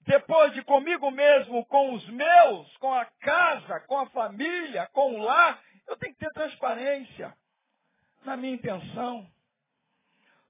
depois 0.00 0.52
de 0.54 0.62
comigo 0.64 1.10
mesmo, 1.10 1.64
com 1.66 1.94
os 1.94 2.08
meus, 2.08 2.76
com 2.78 2.92
a 2.92 3.04
casa, 3.04 3.80
com 3.80 3.98
a 3.98 4.10
família, 4.10 4.86
com 4.92 5.14
o 5.14 5.22
lar, 5.22 5.62
eu 5.86 5.96
tenho 5.96 6.14
que 6.14 6.20
ter 6.20 6.32
transparência 6.32 7.36
na 8.24 8.36
minha 8.36 8.54
intenção. 8.54 9.30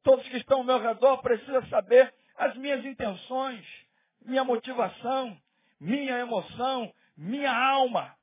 Todos 0.03 0.29
que 0.29 0.37
estão 0.37 0.59
ao 0.59 0.65
meu 0.65 0.79
redor 0.79 1.19
precisam 1.19 1.67
saber 1.69 2.15
as 2.37 2.57
minhas 2.57 2.85
intenções 2.85 3.67
minha 4.29 4.45
motivação, 4.45 5.37
minha 5.81 6.19
emoção, 6.19 6.93
minha 7.17 7.53
alma. 7.53 8.15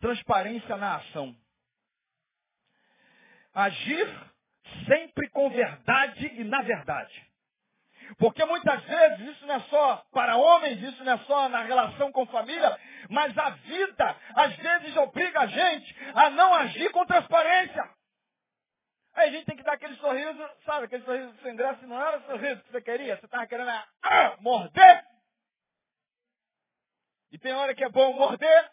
Transparência 0.00 0.76
na 0.76 0.96
ação. 0.96 1.34
Agir 3.54 4.06
sempre 4.86 5.28
com 5.30 5.48
verdade 5.50 6.26
e 6.26 6.44
na 6.44 6.62
verdade. 6.62 7.26
Porque 8.18 8.44
muitas 8.44 8.82
vezes 8.84 9.28
isso 9.30 9.46
não 9.46 9.54
é 9.56 9.60
só 9.60 10.04
para 10.12 10.36
homens, 10.36 10.80
isso 10.82 11.02
não 11.02 11.12
é 11.12 11.18
só 11.18 11.48
na 11.48 11.62
relação 11.62 12.12
com 12.12 12.26
família, 12.26 12.78
mas 13.08 13.36
a 13.36 13.50
vida 13.50 14.16
às 14.34 14.54
vezes 14.56 14.96
obriga 14.96 15.40
a 15.40 15.46
gente 15.46 15.96
a 16.14 16.30
não 16.30 16.54
agir 16.54 16.90
com 16.92 17.04
transparência. 17.04 17.82
Aí 19.14 19.30
a 19.30 19.32
gente 19.32 19.46
tem 19.46 19.56
que 19.56 19.62
dar 19.62 19.72
aquele 19.72 19.96
sorriso, 19.96 20.50
sabe, 20.64 20.84
aquele 20.84 21.02
sorriso 21.04 21.34
sem 21.42 21.56
graça, 21.56 21.86
não 21.86 22.00
era 22.00 22.18
o 22.18 22.22
sorriso 22.26 22.62
que 22.62 22.70
você 22.70 22.82
queria, 22.82 23.16
você 23.16 23.24
estava 23.24 23.46
querendo 23.46 23.70
ah, 23.70 24.36
morder 24.40 25.04
e 27.36 27.38
tem 27.38 27.52
hora 27.52 27.74
que 27.74 27.84
é 27.84 27.88
bom 27.90 28.14
morder, 28.14 28.70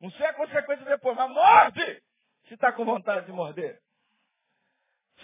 não 0.00 0.10
sei 0.10 0.26
a 0.26 0.34
consequência 0.34 0.84
depois, 0.84 1.16
mas 1.16 1.30
morde 1.30 2.02
se 2.48 2.54
está 2.54 2.72
com 2.72 2.84
vontade 2.84 3.26
de 3.26 3.30
morder. 3.30 3.78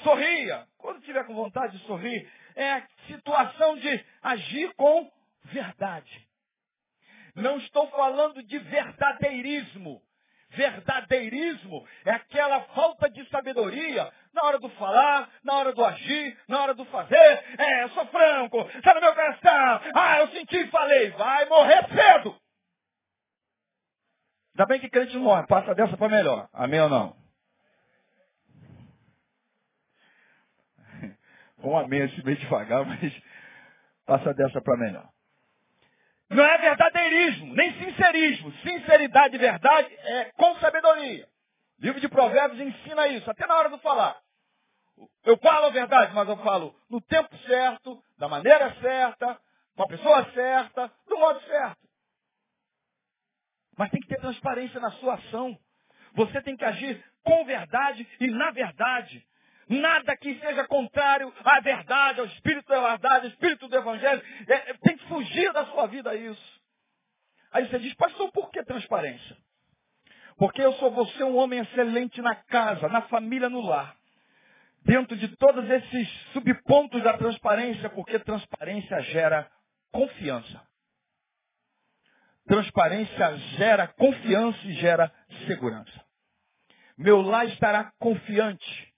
Sorria. 0.04 0.68
Quando 0.78 1.00
tiver 1.00 1.24
com 1.24 1.34
vontade 1.34 1.76
de 1.76 1.84
sorrir, 1.84 2.30
é 2.54 2.74
a 2.74 2.86
situação 3.08 3.76
de 3.76 4.06
agir 4.22 4.72
com 4.74 5.10
verdade. 5.46 6.28
Não 7.34 7.58
estou 7.58 7.88
falando 7.88 8.40
de 8.40 8.58
verdadeirismo. 8.60 10.00
Verdadeirismo 10.50 11.84
é 12.04 12.12
aquela 12.12 12.60
falta 12.66 13.10
de 13.10 13.28
sabedoria 13.30 14.12
na 14.32 14.44
hora 14.44 14.60
do 14.60 14.68
falar, 14.70 15.28
na 15.42 15.56
hora 15.56 15.72
do 15.72 15.84
agir, 15.84 16.38
na 16.46 16.62
hora 16.62 16.74
do 16.74 16.84
fazer. 16.84 17.44
É, 17.58 17.82
eu 17.82 17.88
sou 17.90 18.06
franco, 18.06 18.60
está 18.76 18.94
no 18.94 19.00
meu 19.00 19.12
coração. 19.12 19.80
Ah, 19.92 20.20
eu 20.20 20.28
senti 20.28 20.56
e 20.56 20.68
falei. 20.68 21.10
Vai 21.10 21.46
morrer 21.46 21.84
cedo. 21.88 22.39
Ainda 24.60 24.66
bem 24.66 24.78
que 24.78 24.90
crente 24.90 25.14
não 25.14 25.22
morre, 25.22 25.46
passa 25.46 25.74
dessa 25.74 25.96
para 25.96 26.10
melhor. 26.10 26.46
Amém 26.52 26.82
ou 26.82 26.88
não? 26.90 27.16
Um 31.64 31.78
amém 31.78 32.02
assim 32.02 32.20
bem 32.20 32.34
devagar, 32.36 32.84
mas 32.84 33.22
passa 34.04 34.34
dessa 34.34 34.60
para 34.60 34.76
melhor. 34.76 35.08
Não 36.28 36.44
é 36.44 36.58
verdadeirismo, 36.58 37.54
nem 37.54 37.72
sincerismo. 37.72 38.52
Sinceridade 38.62 39.34
e 39.34 39.38
verdade 39.38 39.94
é 39.94 40.24
com 40.36 40.54
sabedoria. 40.56 41.26
O 41.78 41.82
livro 41.82 41.98
de 41.98 42.08
Provérbios 42.08 42.60
ensina 42.60 43.08
isso, 43.08 43.30
até 43.30 43.46
na 43.46 43.56
hora 43.56 43.70
de 43.70 43.78
falar. 43.78 44.20
Eu 45.24 45.38
falo 45.38 45.66
a 45.66 45.70
verdade, 45.70 46.12
mas 46.14 46.28
eu 46.28 46.36
falo 46.36 46.74
no 46.90 47.00
tempo 47.00 47.34
certo, 47.46 47.98
da 48.18 48.28
maneira 48.28 48.74
certa, 48.74 49.40
com 49.74 49.84
a 49.84 49.88
pessoa 49.88 50.30
certa, 50.34 50.92
do 51.08 51.16
modo 51.18 51.40
certo. 51.46 51.89
Mas 53.80 53.90
tem 53.90 54.02
que 54.02 54.08
ter 54.08 54.20
transparência 54.20 54.78
na 54.78 54.90
sua 54.90 55.14
ação. 55.14 55.58
Você 56.12 56.42
tem 56.42 56.54
que 56.54 56.66
agir 56.66 57.02
com 57.24 57.46
verdade 57.46 58.06
e 58.20 58.26
na 58.26 58.50
verdade. 58.50 59.26
Nada 59.70 60.14
que 60.18 60.38
seja 60.38 60.66
contrário 60.66 61.32
à 61.42 61.60
verdade, 61.60 62.20
ao 62.20 62.26
Espírito 62.26 62.68
da 62.68 62.90
verdade, 62.90 63.24
ao 63.24 63.32
Espírito 63.32 63.68
do 63.68 63.74
Evangelho. 63.74 64.22
É, 64.46 64.52
é, 64.52 64.74
tem 64.82 64.98
que 64.98 65.08
fugir 65.08 65.50
da 65.54 65.64
sua 65.64 65.86
vida 65.86 66.14
isso. 66.14 66.60
Aí 67.50 67.66
você 67.70 67.78
diz, 67.78 67.94
pastor, 67.94 68.30
por 68.32 68.50
que 68.50 68.62
transparência? 68.64 69.34
Porque 70.36 70.60
eu 70.60 70.74
sou 70.74 70.90
você 70.90 71.24
um 71.24 71.38
homem 71.38 71.60
excelente 71.60 72.20
na 72.20 72.34
casa, 72.34 72.86
na 72.86 73.00
família, 73.08 73.48
no 73.48 73.62
lar. 73.62 73.96
Dentro 74.84 75.16
de 75.16 75.34
todos 75.38 75.70
esses 75.70 76.06
subpontos 76.34 77.02
da 77.02 77.16
transparência, 77.16 77.88
porque 77.88 78.18
transparência 78.18 79.00
gera 79.04 79.50
confiança. 79.90 80.69
Transparência 82.46 83.36
gera 83.56 83.86
confiança 83.86 84.58
e 84.66 84.72
gera 84.74 85.12
segurança. 85.46 86.04
Meu 86.96 87.20
lar 87.20 87.46
estará 87.46 87.92
confiante 87.98 88.90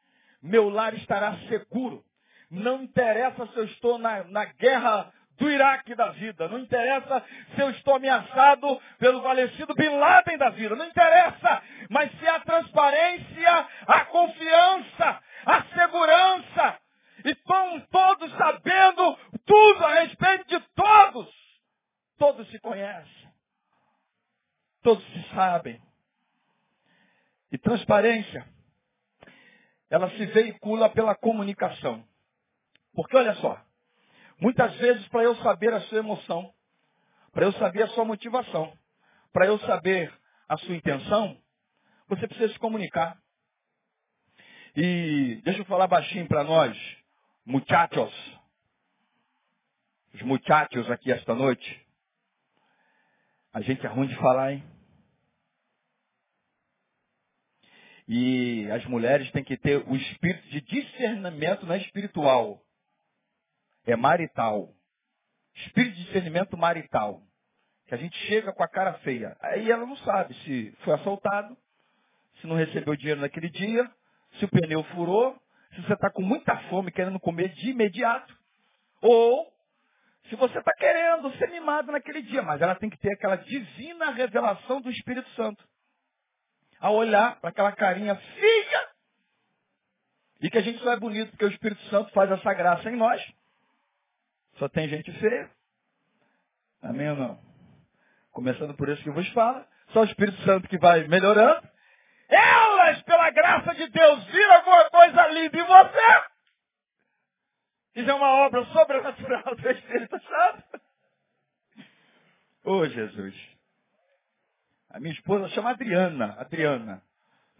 meu 0.42 0.68
lar 0.68 0.92
estará 0.94 1.36
seguro. 1.48 2.02
Não 2.50 2.82
interessa 2.82 3.46
se 3.46 3.56
eu 3.56 3.64
estou 3.64 3.96
na, 3.96 4.24
na 4.24 4.44
guerra 4.44 5.12
do 5.38 5.48
Iraque 5.48 5.94
da 5.94 6.10
vida. 6.10 6.48
Não 6.48 6.58
interessa 6.58 7.24
se 7.54 7.60
eu 7.60 7.70
estou 7.70 7.94
ameaçado 7.94 8.80
pelo 8.98 9.22
falecido 9.22 9.74
Bin 9.74 9.96
Laden 9.96 10.36
da 10.36 10.50
vida. 10.50 10.74
Não 10.74 10.84
interessa. 10.84 11.62
Mas 11.88 12.10
se 12.18 12.26
a 12.26 12.40
transparência, 12.40 13.68
a 13.86 14.04
confiança, 14.06 15.20
a 15.46 15.62
segurança, 15.74 16.78
e 17.24 17.30
estão 17.30 17.80
todos 17.90 18.32
sabendo 18.32 19.16
tudo 19.46 19.86
a 19.86 19.94
respeito 20.00 20.48
de 20.48 20.60
todos. 20.74 21.28
Todos 22.18 22.50
se 22.50 22.58
conhecem. 22.58 23.21
Todos 24.82 25.04
se 25.04 25.34
sabem. 25.34 25.80
E 27.50 27.58
transparência 27.58 28.46
ela 29.92 30.08
se 30.12 30.24
veicula 30.24 30.88
pela 30.88 31.14
comunicação. 31.14 32.02
Porque 32.94 33.14
olha 33.14 33.34
só, 33.34 33.62
muitas 34.40 34.74
vezes 34.76 35.06
para 35.08 35.22
eu 35.22 35.36
saber 35.36 35.70
a 35.74 35.82
sua 35.82 35.98
emoção, 35.98 36.50
para 37.30 37.44
eu 37.44 37.52
saber 37.52 37.82
a 37.82 37.88
sua 37.88 38.02
motivação, 38.02 38.72
para 39.34 39.46
eu 39.46 39.58
saber 39.60 40.10
a 40.48 40.56
sua 40.56 40.74
intenção, 40.74 41.38
você 42.08 42.26
precisa 42.26 42.50
se 42.54 42.58
comunicar. 42.58 43.18
E 44.74 45.42
deixa 45.44 45.60
eu 45.60 45.66
falar 45.66 45.86
baixinho 45.86 46.26
para 46.26 46.42
nós, 46.42 46.74
muchachos, 47.44 48.14
os 50.14 50.22
muchachos 50.22 50.90
aqui 50.90 51.12
esta 51.12 51.34
noite. 51.34 51.81
A 53.52 53.60
gente 53.60 53.84
é 53.84 53.88
ruim 53.88 54.06
de 54.06 54.16
falar, 54.16 54.52
hein? 54.52 54.64
E 58.08 58.68
as 58.70 58.84
mulheres 58.86 59.30
têm 59.30 59.44
que 59.44 59.56
ter 59.56 59.76
o 59.86 59.94
espírito 59.94 60.48
de 60.48 60.60
discernimento 60.62 61.66
não 61.66 61.74
é 61.74 61.78
espiritual. 61.78 62.62
É 63.86 63.94
marital. 63.94 64.74
Espírito 65.54 65.96
de 65.96 66.04
discernimento 66.04 66.56
marital. 66.56 67.22
Que 67.86 67.94
a 67.94 67.98
gente 67.98 68.16
chega 68.26 68.52
com 68.52 68.62
a 68.62 68.68
cara 68.68 68.94
feia. 69.00 69.36
Aí 69.40 69.70
ela 69.70 69.86
não 69.86 69.96
sabe 69.98 70.34
se 70.44 70.74
foi 70.80 70.94
assaltado, 70.94 71.56
se 72.40 72.46
não 72.46 72.56
recebeu 72.56 72.96
dinheiro 72.96 73.20
naquele 73.20 73.50
dia, 73.50 73.88
se 74.38 74.44
o 74.46 74.48
pneu 74.48 74.82
furou, 74.84 75.38
se 75.74 75.82
você 75.82 75.92
está 75.92 76.10
com 76.10 76.22
muita 76.22 76.56
fome 76.68 76.90
querendo 76.90 77.20
comer 77.20 77.50
de 77.50 77.70
imediato, 77.70 78.34
ou 79.02 79.51
se 80.28 80.36
você 80.36 80.58
está 80.58 80.72
querendo 80.74 81.32
ser 81.36 81.48
mimado 81.50 81.92
naquele 81.92 82.22
dia. 82.22 82.42
Mas 82.42 82.60
ela 82.60 82.74
tem 82.74 82.90
que 82.90 82.98
ter 82.98 83.12
aquela 83.12 83.36
divina 83.36 84.10
revelação 84.10 84.80
do 84.80 84.90
Espírito 84.90 85.28
Santo 85.30 85.62
a 86.80 86.90
olhar 86.90 87.40
para 87.40 87.50
aquela 87.50 87.72
carinha 87.72 88.14
feia. 88.16 88.88
E 90.40 90.50
que 90.50 90.58
a 90.58 90.62
gente 90.62 90.82
só 90.82 90.92
é 90.92 90.98
bonito 90.98 91.30
porque 91.30 91.44
o 91.44 91.50
Espírito 91.50 91.82
Santo 91.84 92.10
faz 92.12 92.30
essa 92.30 92.52
graça 92.52 92.90
em 92.90 92.96
nós. 92.96 93.22
Só 94.58 94.68
tem 94.68 94.88
gente 94.88 95.12
feia. 95.12 95.50
Amém 96.82 97.10
ou 97.10 97.16
não? 97.16 97.40
Começando 98.32 98.74
por 98.74 98.88
isso 98.88 99.02
que 99.02 99.10
vos 99.10 99.28
fala. 99.28 99.66
Só 99.92 100.00
o 100.00 100.04
Espírito 100.04 100.40
Santo 100.42 100.68
que 100.68 100.78
vai 100.78 101.06
melhorando. 101.06 101.68
Elas, 102.28 103.02
pela 103.02 103.30
graça 103.30 103.74
de 103.74 103.88
Deus, 103.88 104.24
viram 104.24 104.54
alguma 104.54 104.90
coisa 104.90 105.28
linda 105.28 105.58
em 105.58 105.64
você. 105.64 106.31
Isso 107.94 108.10
é 108.10 108.14
uma 108.14 108.46
obra 108.46 108.64
sobrenatural 108.66 109.54
do 109.54 109.70
Espírito 109.70 110.18
Santo. 110.20 110.80
Ô 112.64 112.72
oh, 112.78 112.88
Jesus. 112.88 113.34
A 114.90 115.00
minha 115.00 115.12
esposa 115.12 115.48
chama 115.48 115.70
Adriana. 115.70 116.36
Adriana. 116.38 117.02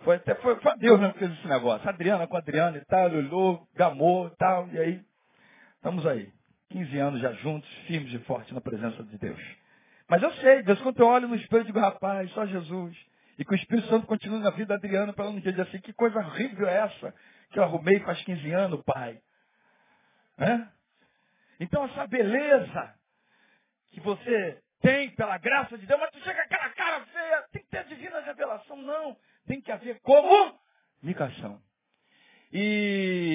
Foi 0.05 0.17
até 0.17 0.35
foi, 0.37 0.57
foi 0.61 0.77
Deus 0.79 0.99
mesmo 0.99 1.13
que 1.15 1.21
fez 1.21 1.33
esse 1.33 1.47
negócio. 1.47 1.89
Adriana 1.89 2.27
com 2.27 2.37
Adriana 2.37 2.77
e 2.77 2.85
tal, 2.85 3.11
olhou, 3.11 3.69
gamou 3.75 4.29
e 4.29 4.37
tal, 4.37 4.69
e 4.69 4.79
aí 4.79 5.05
estamos 5.77 6.07
aí. 6.07 6.33
15 6.71 6.99
anos 6.99 7.21
já 7.21 7.33
juntos, 7.35 7.69
firmes 7.87 8.13
e 8.13 8.19
fortes 8.21 8.53
na 8.53 8.61
presença 8.61 9.03
de 9.05 9.19
Deus. 9.19 9.41
Mas 10.09 10.23
eu 10.23 10.33
sei, 10.35 10.63
Deus, 10.63 10.81
quando 10.81 10.99
eu 10.99 11.07
olho 11.07 11.29
no 11.29 11.37
espelho, 11.37 11.61
eu 11.61 11.67
digo, 11.67 11.79
rapaz, 11.79 12.31
só 12.33 12.47
Jesus. 12.47 12.97
E 13.39 13.45
que 13.45 13.53
o 13.53 13.55
Espírito 13.55 13.89
Santo 13.89 14.07
continue 14.07 14.41
na 14.41 14.51
vida 14.51 14.67
da 14.67 14.75
Adriana 14.75 15.13
para 15.13 15.25
ela 15.25 15.35
não 15.35 15.41
dizer 15.41 15.61
assim, 15.61 15.79
que 15.81 15.93
coisa 15.93 16.19
horrível 16.19 16.67
é 16.67 16.79
essa 16.79 17.15
que 17.51 17.59
eu 17.59 17.63
arrumei 17.63 18.01
faz 18.01 18.23
15 18.23 18.51
anos, 18.53 18.83
pai. 18.85 19.19
É? 20.43 20.69
Então 21.61 21.85
essa 21.85 22.07
beleza 22.07 22.95
que 23.93 24.01
você 24.01 24.63
tem 24.81 25.11
pela 25.11 25.39
graça 25.39 25.79
de 25.79 25.87
Deus, 25.87 26.01
mas 26.01 26.11
tu 26.11 26.19
chega 26.21 26.49
com 26.49 26.55
aquela 26.55 26.71
cara 26.71 27.07
feia, 27.07 27.43
tem 27.53 27.63
que 27.63 27.71
ter 27.71 27.85
divina 27.85 28.21
revelação. 28.21 28.77
Não, 28.77 29.17
tem 29.47 29.61
que 29.61 29.71
haver 29.71 30.01
comunicação. 30.01 31.63
E 32.53 33.33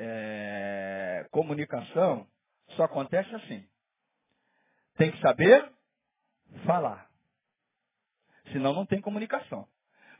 é, 0.00 1.26
comunicação 1.30 2.26
só 2.76 2.84
acontece 2.84 3.34
assim. 3.34 3.66
Tem 4.96 5.10
que 5.10 5.20
saber 5.20 5.68
falar. 6.64 7.10
Senão 8.52 8.72
não 8.72 8.86
tem 8.86 9.00
comunicação. 9.00 9.66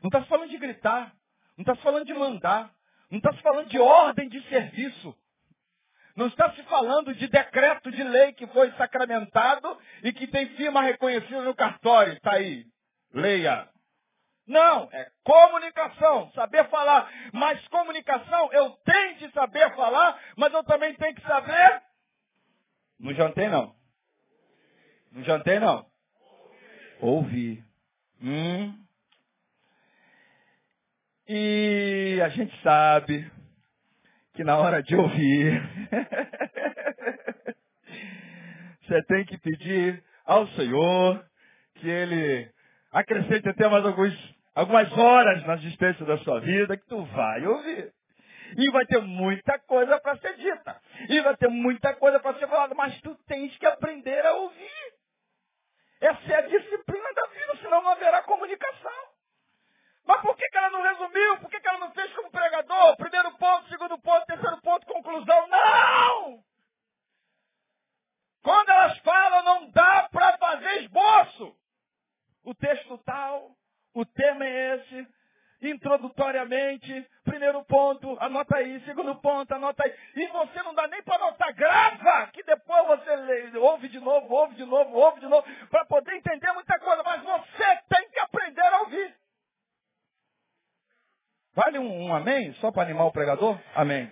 Não 0.01 0.09
está 0.09 0.25
falando 0.25 0.49
de 0.49 0.57
gritar, 0.57 1.15
não 1.57 1.61
está 1.61 1.75
falando 1.77 2.05
de 2.05 2.13
mandar, 2.13 2.73
não 3.09 3.17
está 3.17 3.33
falando 3.33 3.69
de 3.69 3.79
ordem 3.79 4.29
de 4.29 4.41
serviço. 4.49 5.15
Não 6.15 6.27
está 6.27 6.51
se 6.53 6.61
falando 6.63 7.13
de 7.15 7.27
decreto 7.27 7.91
de 7.91 8.03
lei 8.03 8.33
que 8.33 8.45
foi 8.47 8.71
sacramentado 8.73 9.77
e 10.03 10.13
que 10.13 10.27
tem 10.27 10.47
firma 10.55 10.83
reconhecida 10.83 11.41
no 11.41 11.55
cartório. 11.55 12.13
Está 12.13 12.33
aí. 12.33 12.65
Leia. 13.11 13.67
Não, 14.45 14.89
é 14.91 15.09
comunicação, 15.23 16.29
saber 16.31 16.67
falar. 16.69 17.09
Mas 17.31 17.65
comunicação, 17.69 18.51
eu 18.51 18.71
tenho 18.85 19.17
de 19.17 19.31
saber 19.31 19.73
falar, 19.75 20.19
mas 20.35 20.53
eu 20.53 20.63
também 20.65 20.93
tenho 20.95 21.15
que 21.15 21.21
saber. 21.21 21.81
Não 22.99 23.13
jantei 23.13 23.47
não. 23.47 23.75
Não 25.11 25.23
jantei 25.23 25.59
não. 25.59 25.85
Ouvir. 26.99 27.63
Hum. 28.21 28.77
E 31.27 31.62
a 32.23 32.29
gente 32.29 32.55
sabe 32.61 33.29
que 34.33 34.43
na 34.43 34.57
hora 34.57 34.81
de 34.81 34.95
ouvir, 34.95 35.61
você 38.81 39.03
tem 39.03 39.25
que 39.25 39.37
pedir 39.37 40.03
ao 40.25 40.47
Senhor 40.49 41.25
que 41.75 41.89
Ele 41.89 42.49
acrescente 42.91 43.49
até 43.49 43.67
mais 43.67 43.85
alguns, 43.85 44.35
algumas 44.55 44.91
horas 44.97 45.45
na 45.45 45.55
existência 45.55 46.05
da 46.05 46.17
sua 46.19 46.39
vida 46.39 46.77
que 46.77 46.87
tu 46.87 47.03
vai 47.05 47.45
ouvir. 47.45 47.91
E 48.55 48.71
vai 48.71 48.85
ter 48.85 49.01
muita 49.01 49.57
coisa 49.59 49.99
para 49.99 50.17
ser 50.17 50.35
dita. 50.37 50.79
E 51.09 51.19
vai 51.21 51.35
ter 51.37 51.47
muita 51.47 51.93
coisa 51.95 52.19
para 52.19 52.37
ser 52.37 52.47
falada. 52.47 52.75
Mas 52.75 52.99
tu 53.01 53.15
tens 53.25 53.55
que 53.57 53.65
aprender 53.65 54.23
a 54.25 54.33
ouvir. 54.33 54.93
Essa 55.99 56.33
é 56.33 56.35
a 56.35 56.41
disciplina 56.41 57.13
da 57.15 57.27
vida, 57.27 57.57
senão 57.61 57.81
não 57.81 57.91
haverá 57.91 58.21
comunicação. 58.23 59.12
Mas 60.05 60.21
por 60.21 60.35
que, 60.35 60.49
que 60.49 60.57
ela 60.57 60.69
não 60.69 60.81
resumiu? 60.81 61.37
Por 61.37 61.49
que, 61.49 61.59
que 61.59 61.67
ela 61.67 61.79
não 61.79 61.91
fez 61.93 62.13
como 62.13 62.29
pregador? 62.29 62.97
Primeiro 62.97 63.31
ponto, 63.37 63.69
segundo 63.69 63.97
ponto, 63.99 64.25
terceiro 64.25 64.61
ponto, 64.61 64.85
conclusão. 64.85 65.47
Não! 65.47 66.43
Quando 68.43 68.69
elas 68.69 68.97
falam, 68.99 69.43
não 69.43 69.71
dá 69.71 70.09
para 70.11 70.37
fazer 70.37 70.83
esboço. 70.83 71.55
O 72.43 72.53
texto 72.53 72.97
tal, 72.99 73.51
o 73.93 74.05
tema 74.05 74.45
é 74.45 74.75
esse, 74.75 75.07
introdutoriamente, 75.61 77.07
primeiro 77.23 77.63
ponto, 77.63 78.17
anota 78.19 78.57
aí. 78.57 78.81
Segundo 78.81 79.15
ponto, 79.15 79.53
anota 79.53 79.83
aí. 79.85 79.95
E 80.17 80.27
você 80.27 80.61
não 80.61 80.75
dá 80.75 80.85
nem 80.89 81.01
para 81.03 81.15
anotar, 81.15 81.53
grava, 81.55 82.27
que 82.33 82.43
depois 82.43 82.85
você 82.87 83.15
lê, 83.15 83.57
ouve 83.57 83.87
de 83.87 84.01
novo, 84.01 84.33
ouve 84.33 84.55
de 84.55 84.65
novo, 84.65 84.93
ouve 84.93 85.21
de 85.21 85.27
novo, 85.27 85.47
para 85.69 85.85
poder 85.85 86.15
entender 86.15 86.51
muita 86.51 86.77
coisa. 86.79 87.01
Mas 87.01 87.23
você 87.23 87.77
tem 87.87 88.09
que 88.09 88.19
aprender 88.19 88.61
a 88.67 88.81
ouvir. 88.81 89.22
Vale 91.55 91.79
um, 91.79 92.05
um 92.05 92.15
amém? 92.15 92.53
Só 92.55 92.71
para 92.71 92.83
animar 92.83 93.05
o 93.05 93.11
pregador? 93.11 93.59
Amém. 93.75 94.11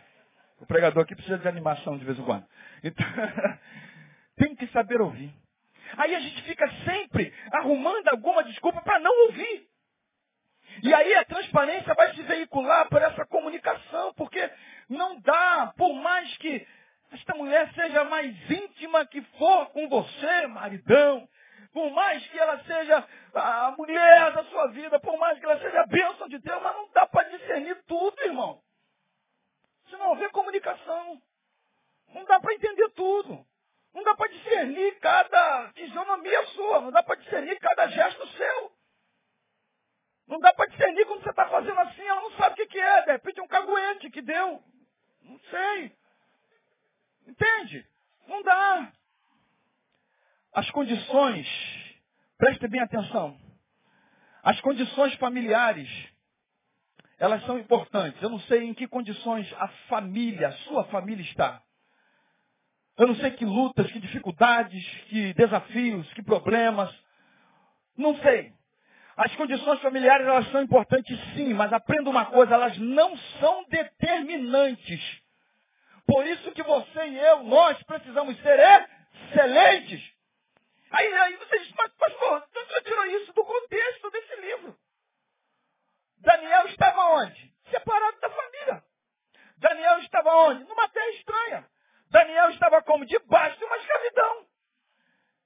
O 0.60 0.66
pregador 0.66 1.04
aqui 1.04 1.16
precisa 1.16 1.40
de 1.40 1.48
animação 1.48 1.98
de 1.98 2.06
vez 2.06 2.18
em 2.18 2.24
quando. 2.24 2.46
Então, 2.84 3.06
tem 4.38 4.56
que 4.56 4.68
saber 4.68 5.02
ouvir. 5.02 5.34
Aí 5.98 6.16
a 6.16 6.20
gente 6.20 6.42
fica 6.44 6.70
sempre 6.86 7.34
arrumando 7.52 8.08
alguma 8.10 8.44
desculpa 8.44 8.82
para 8.82 9.00
não 9.00 9.28
ouvir. 9.28 9.68
E 10.84 10.94
aí 10.94 11.16
a 11.16 11.26
transparência 11.26 11.94
vai 11.94 12.14
se 12.14 12.22
veicular 12.24 12.88
por 12.90 13.02
essa 13.02 13.26
comunicação, 13.26 14.14
porque 14.14 14.50
não 14.88 15.20
dá, 15.20 15.74
por 15.76 15.94
mais 15.94 16.38
que 16.38 16.66
esta 17.12 17.36
mulher 17.36 17.70
seja 17.74 18.06
mais 18.06 18.34
íntima 18.50 19.06
que 19.06 19.22
for 19.38 19.66
com 19.72 19.90
você, 19.90 20.48
maridão, 20.48 21.28
por 21.74 21.92
mais 21.92 22.26
que 22.28 22.40
ela 22.40 22.64
seja 22.64 23.06
a 23.34 23.76
mulher 23.78 24.34
da 24.34 24.44
sua 24.46 24.68
vida, 24.68 25.00
por 25.00 25.18
mais 25.18 25.40
que 25.40 25.46
ela 25.46 25.60
seja 25.60 25.82
a 25.82 25.88
bênção 25.88 26.28
de 26.28 26.40
Deus, 26.40 26.62
mas 26.62 26.76
não 26.76 26.90
dá 26.92 27.06
para 27.08 27.30
discernir 27.30 27.82
tudo, 27.86 28.22
irmão. 28.22 28.62
Se 29.90 29.98
não 29.98 30.10
houver 30.10 30.32
comunicação, 30.32 31.22
não 32.14 32.26
dá 32.26 32.40
para 32.40 32.54
entender 32.54 32.90
tudo. 32.92 33.46
Não 33.94 34.04
dá 34.04 34.16
para 34.16 34.30
discernir 34.30 35.00
cada 35.00 35.72
fisionomia 35.74 36.46
sua, 36.48 36.82
não 36.82 36.92
dá 36.92 37.04
para 37.04 37.16
discernir 37.16 37.60
cada 37.60 37.88
gesto 37.88 38.28
seu. 38.30 38.72
Não 40.28 40.40
dá 40.40 40.54
para 40.54 40.70
discernir 40.70 41.06
quando 41.06 41.24
você 41.24 41.30
está 41.30 41.46
fazendo 41.50 41.78
assim, 41.82 42.04
ela 42.04 42.22
não 42.22 42.32
sabe 42.32 42.54
o 42.54 42.56
que, 42.56 42.68
que 42.68 42.80
é. 42.80 43.02
De 43.02 43.12
repente 43.12 43.40
é 43.40 43.44
um 43.44 43.48
caguete 43.48 44.10
que 44.10 44.22
deu. 44.22 44.64
Não 45.24 45.40
sei. 45.40 45.96
Entende? 47.28 47.86
Não 48.28 48.42
dá. 48.42 48.94
As 50.54 50.70
condições, 50.72 51.48
preste 52.42 52.68
bem 52.68 52.82
atenção. 52.82 53.38
As 54.42 54.60
condições 54.62 55.14
familiares, 55.18 55.88
elas 57.20 57.46
são 57.46 57.60
importantes. 57.60 58.20
Eu 58.20 58.32
não 58.32 58.40
sei 58.42 58.64
em 58.64 58.74
que 58.74 58.88
condições 58.88 59.48
a 59.60 59.68
família, 59.88 60.48
a 60.48 60.52
sua 60.64 60.86
família 60.86 61.22
está. 61.22 61.62
Eu 62.98 63.06
não 63.06 63.16
sei 63.18 63.30
que 63.30 63.46
lutas, 63.46 63.92
que 63.92 64.00
dificuldades, 64.00 64.84
que 65.10 65.36
desafios, 65.36 66.12
que 66.14 66.24
problemas. 66.24 66.92
Não 67.96 68.18
sei. 68.18 68.52
As 69.16 69.36
condições 69.36 69.80
familiares, 69.80 70.26
elas 70.26 70.50
são 70.52 70.64
importantes 70.64 71.20
sim, 71.36 71.54
mas 71.54 71.72
aprenda 71.72 72.10
uma 72.10 72.26
coisa, 72.26 72.56
elas 72.56 72.76
não 72.80 73.16
são 73.40 73.66
determinantes. 73.70 75.22
Por 76.08 76.26
isso 76.26 76.52
que 76.54 76.64
você 76.64 77.08
e 77.08 77.20
eu, 77.20 77.44
nós 77.44 77.82
precisamos 77.84 78.36
ser 78.42 78.88
excelentes. 79.30 80.11
Aí, 80.92 81.14
aí 81.14 81.38
você 81.38 81.60
diz, 81.60 81.74
mas 81.74 81.94
pastor, 81.94 82.48
você 82.54 82.82
tirou 82.82 83.06
isso 83.06 83.34
do 83.34 83.46
contexto 83.46 84.12
desse 84.12 84.36
livro. 84.42 84.78
Daniel 86.18 86.68
estava 86.68 87.02
onde? 87.16 87.54
Separado 87.70 88.20
da 88.20 88.30
família. 88.30 88.84
Daniel 89.58 90.00
estava 90.00 90.36
onde? 90.48 90.64
Numa 90.66 90.90
terra 90.90 91.10
estranha. 91.12 91.72
Daniel 92.10 92.50
estava 92.50 92.82
como? 92.84 93.06
Debaixo 93.06 93.58
de 93.58 93.66
uma 93.66 93.78
escravidão. 93.78 94.48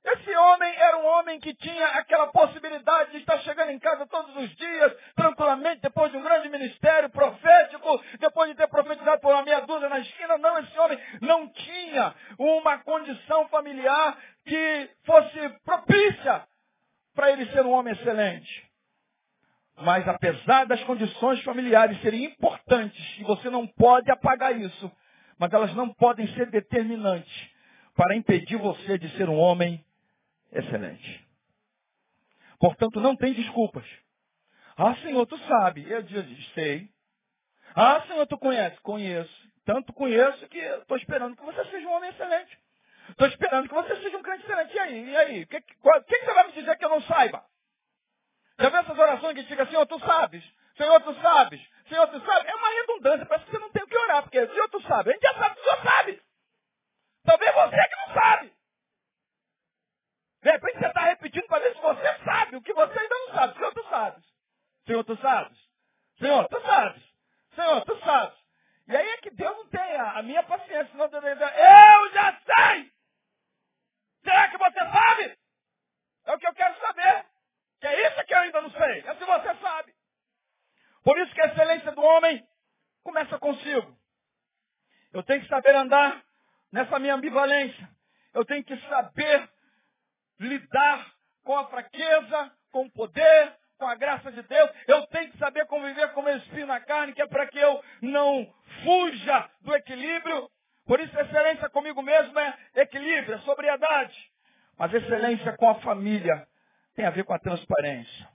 Esse 0.05 0.35
homem 0.35 0.71
era 0.75 0.97
um 0.99 1.05
homem 1.05 1.39
que 1.39 1.51
tinha 1.55 1.87
aquela 1.87 2.27
possibilidade 2.27 3.09
de 3.09 3.17
estar 3.17 3.39
chegando 3.39 3.71
em 3.71 3.79
casa 3.79 4.05
todos 4.05 4.35
os 4.37 4.55
dias, 4.55 4.95
tranquilamente, 5.15 5.81
depois 5.81 6.11
de 6.11 6.17
um 6.17 6.21
grande 6.21 6.47
ministério 6.47 7.09
profético, 7.09 7.99
depois 8.19 8.51
de 8.51 8.55
ter 8.55 8.67
profetizado 8.67 9.19
por 9.19 9.33
uma 9.33 9.41
meia 9.41 9.61
dúzia 9.61 9.89
na 9.89 9.99
esquina. 9.99 10.37
Não, 10.37 10.59
esse 10.59 10.77
homem 10.77 10.99
não 11.21 11.49
tinha 11.49 12.13
uma 12.37 12.77
condição 12.83 13.47
familiar 13.47 14.15
que 14.45 14.91
fosse 15.07 15.49
propícia 15.65 16.43
para 17.15 17.31
ele 17.31 17.47
ser 17.47 17.65
um 17.65 17.71
homem 17.71 17.93
excelente. 17.93 18.63
Mas 19.77 20.07
apesar 20.07 20.67
das 20.67 20.83
condições 20.83 21.41
familiares 21.43 21.99
serem 22.01 22.25
importantes, 22.25 23.03
e 23.17 23.23
você 23.23 23.49
não 23.49 23.65
pode 23.65 24.11
apagar 24.11 24.55
isso, 24.55 24.91
mas 25.39 25.51
elas 25.51 25.73
não 25.73 25.91
podem 25.91 26.27
ser 26.35 26.51
determinantes 26.51 27.49
para 27.95 28.15
impedir 28.15 28.57
você 28.57 28.99
de 28.99 29.09
ser 29.17 29.27
um 29.29 29.37
homem 29.37 29.83
excelente. 30.57 31.27
Portanto, 32.59 32.99
não 32.99 33.15
tem 33.15 33.33
desculpas. 33.33 33.85
Ah, 34.77 34.95
Senhor, 34.97 35.25
tu 35.25 35.37
sabe. 35.39 35.89
Eu 35.89 36.01
disse, 36.01 36.53
sei. 36.53 36.89
Ah, 37.75 38.01
Senhor, 38.07 38.25
tu 38.27 38.37
conhece? 38.37 38.79
Conheço. 38.81 39.45
Tanto 39.65 39.93
conheço 39.93 40.47
que 40.47 40.57
estou 40.57 40.97
esperando 40.97 41.35
que 41.35 41.43
você 41.43 41.65
seja 41.65 41.87
um 41.87 41.93
homem 41.93 42.09
excelente. 42.09 42.57
Estou 43.09 43.27
esperando 43.27 43.67
que 43.67 43.73
você 43.73 43.95
seja 43.97 44.17
um 44.17 44.21
crente 44.21 44.43
excelente. 44.43 44.73
E 44.73 44.79
aí? 44.79 45.09
E 45.09 45.17
aí? 45.17 45.43
O 45.43 45.47
que, 45.47 45.61
que, 45.61 45.73
que, 45.73 46.25
você 46.25 46.33
vai 46.33 46.47
me 46.47 46.53
dizer 46.53 46.77
que 46.77 46.85
eu 46.85 46.89
não 46.89 47.01
saiba? 47.03 47.43
Já 48.59 48.69
viu 48.69 48.79
essas 48.79 48.97
orações 48.97 49.35
que 49.35 49.43
diga, 49.43 49.65
Senhor, 49.65 49.85
tu 49.85 49.99
sabes? 49.99 50.43
Senhor, 50.77 51.01
tu 51.01 51.13
sabes? 51.21 51.61
Senhor, 51.89 52.07
tu 52.07 52.19
sabe? 52.25 52.47
É 52.47 52.55
uma 52.55 52.69
redundância, 52.69 53.25
parece 53.25 53.45
que 53.45 53.51
você 53.51 53.59
não 53.59 53.71
tem 53.71 53.83
o 53.83 53.87
que 53.87 53.97
orar, 53.97 54.23
porque 54.23 54.47
Senhor, 54.47 54.69
tu 54.69 54.81
sabe. 54.83 55.09
A 55.09 55.13
gente 55.13 55.21
já 55.21 55.33
sabe 55.33 55.55
que 55.55 55.61
o 55.61 55.63
Senhor 55.63 55.83
sabe. 55.83 56.21
Talvez 57.25 57.53
você 57.53 57.87
que 57.87 57.95
não 57.95 58.13
sabe. 58.13 58.54
De 60.45 60.51
repente 60.51 60.77
você 60.77 60.85
está 60.85 61.01
repetindo 61.05 61.47
para 61.47 61.57
ver 61.57 61.73
se 61.73 61.81
você 61.81 62.23
sabe 62.23 62.55
o 62.55 62.61
que 62.61 62.71
você 62.71 62.99
ainda 62.99 63.15
não 63.15 63.33
sabe. 63.33 63.55
Senhor, 63.55 63.73
tu 63.73 63.83
sabes. 63.89 64.25
Senhor, 64.85 65.03
tu 65.03 65.17
sabes. 65.17 65.57
Senhor, 66.19 66.47
tu 66.47 66.61
sabes. 66.61 67.03
Senhor, 67.55 67.85
tu 67.85 67.99
sabes. 68.01 68.37
E 68.87 68.95
aí 68.95 69.09
é 69.09 69.17
que 69.17 69.31
Deus 69.31 69.57
não 69.57 69.67
tem 69.69 69.95
a, 69.95 70.21
minha 70.21 70.43
paciência. 70.43 70.85
Senão 70.91 71.09
Deus 71.09 71.23
eu 71.23 72.11
já 72.13 72.39
sei. 72.45 72.91
Será 74.23 74.47
que 74.49 74.57
você 74.59 74.79
sabe? 74.79 75.37
É 76.25 76.33
o 76.35 76.37
que 76.37 76.47
eu 76.47 76.53
quero 76.53 76.79
saber. 76.79 77.25
Que 77.81 77.87
é 77.87 78.07
isso 78.07 78.25
que 78.25 78.33
eu 78.35 78.37
ainda 78.37 78.61
não 78.61 78.69
sei. 78.69 78.99
É 78.99 79.15
se 79.15 79.25
você 79.25 79.55
sabe. 79.55 79.95
Por 81.03 81.17
isso 81.17 81.33
que 81.33 81.41
a 81.41 81.47
excelência 81.47 81.91
do 81.91 82.03
homem 82.03 82.47
começa 83.03 83.39
consigo. 83.39 83.97
Eu 85.11 85.23
tenho 85.23 85.41
que 85.41 85.47
saber 85.47 85.73
andar 85.73 86.23
nessa 86.71 86.99
minha 86.99 87.15
ambivalência. 87.15 87.89
Eu 88.31 88.45
tenho 88.45 88.63
que 88.63 88.77
saber 88.87 89.54
lidar 90.39 91.11
com 91.43 91.57
a 91.57 91.67
fraqueza, 91.67 92.51
com 92.71 92.85
o 92.85 92.91
poder, 92.91 93.53
com 93.77 93.87
a 93.87 93.95
graça 93.95 94.31
de 94.31 94.41
Deus. 94.41 94.69
Eu 94.87 95.05
tenho 95.07 95.31
que 95.31 95.37
saber 95.37 95.65
conviver 95.67 96.11
com 96.13 96.21
o 96.21 96.23
meu 96.23 96.37
espírito 96.37 96.67
na 96.67 96.79
carne, 96.79 97.13
que 97.13 97.21
é 97.21 97.27
para 97.27 97.47
que 97.47 97.59
eu 97.59 97.83
não 98.01 98.53
fuja 98.83 99.49
do 99.61 99.75
equilíbrio. 99.75 100.49
Por 100.85 100.99
isso, 100.99 101.19
excelência 101.19 101.69
comigo 101.69 102.01
mesmo 102.01 102.37
é 102.39 102.57
equilíbrio, 102.75 103.35
é 103.35 103.39
sobriedade. 103.39 104.31
Mas 104.77 104.93
excelência 104.93 105.55
com 105.57 105.69
a 105.69 105.75
família 105.75 106.47
tem 106.95 107.05
a 107.05 107.09
ver 107.09 107.23
com 107.23 107.33
a 107.33 107.39
transparência. 107.39 108.29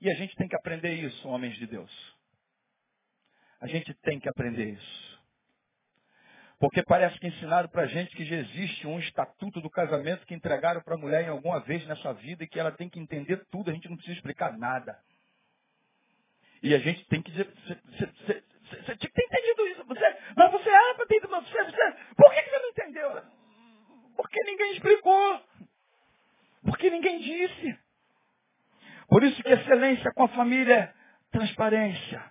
E 0.00 0.10
a 0.10 0.14
gente 0.14 0.34
tem 0.36 0.48
que 0.48 0.56
aprender 0.56 0.94
isso, 0.94 1.28
homens 1.28 1.56
de 1.56 1.66
Deus. 1.66 2.16
A 3.60 3.66
gente 3.66 3.92
tem 3.94 4.18
que 4.18 4.28
aprender 4.28 4.70
isso. 4.70 5.09
Porque 6.60 6.82
parece 6.82 7.18
que 7.18 7.26
ensinaram 7.26 7.70
para 7.70 7.84
a 7.84 7.86
gente 7.86 8.14
que 8.14 8.22
já 8.22 8.36
existe 8.36 8.86
um 8.86 8.98
estatuto 8.98 9.62
do 9.62 9.70
casamento 9.70 10.26
que 10.26 10.34
entregaram 10.34 10.82
para 10.82 10.94
a 10.94 10.98
mulher 10.98 11.24
em 11.24 11.30
alguma 11.30 11.58
vez 11.60 11.86
nessa 11.86 12.12
vida 12.12 12.44
e 12.44 12.46
que 12.46 12.60
ela 12.60 12.70
tem 12.70 12.86
que 12.86 13.00
entender 13.00 13.38
tudo, 13.50 13.70
a 13.70 13.72
gente 13.72 13.88
não 13.88 13.96
precisa 13.96 14.18
explicar 14.18 14.58
nada. 14.58 14.98
E 16.62 16.74
a 16.74 16.78
gente 16.78 17.02
tem 17.06 17.22
que 17.22 17.30
dizer, 17.30 17.48
você, 17.64 18.84
tinha 18.84 18.96
que 18.98 19.08
ter 19.08 19.24
entendido 19.24 19.66
isso. 19.68 19.84
Você, 19.86 20.16
mas 20.36 20.52
você, 20.52 20.68
ah, 20.68 20.94
você, 20.98 21.20
você, 21.20 21.64
você, 21.64 21.92
por 22.14 22.30
que 22.30 22.42
você 22.42 22.58
não 22.58 22.68
entendeu? 22.68 23.22
Porque 24.14 24.44
ninguém 24.44 24.72
explicou. 24.72 25.40
Porque 26.62 26.90
ninguém 26.90 27.20
disse. 27.20 27.78
Por 29.08 29.24
isso 29.24 29.42
que 29.42 29.48
excelência 29.48 30.12
com 30.12 30.24
a 30.24 30.28
família 30.28 30.74
é 30.74 30.92
transparência. 31.32 32.22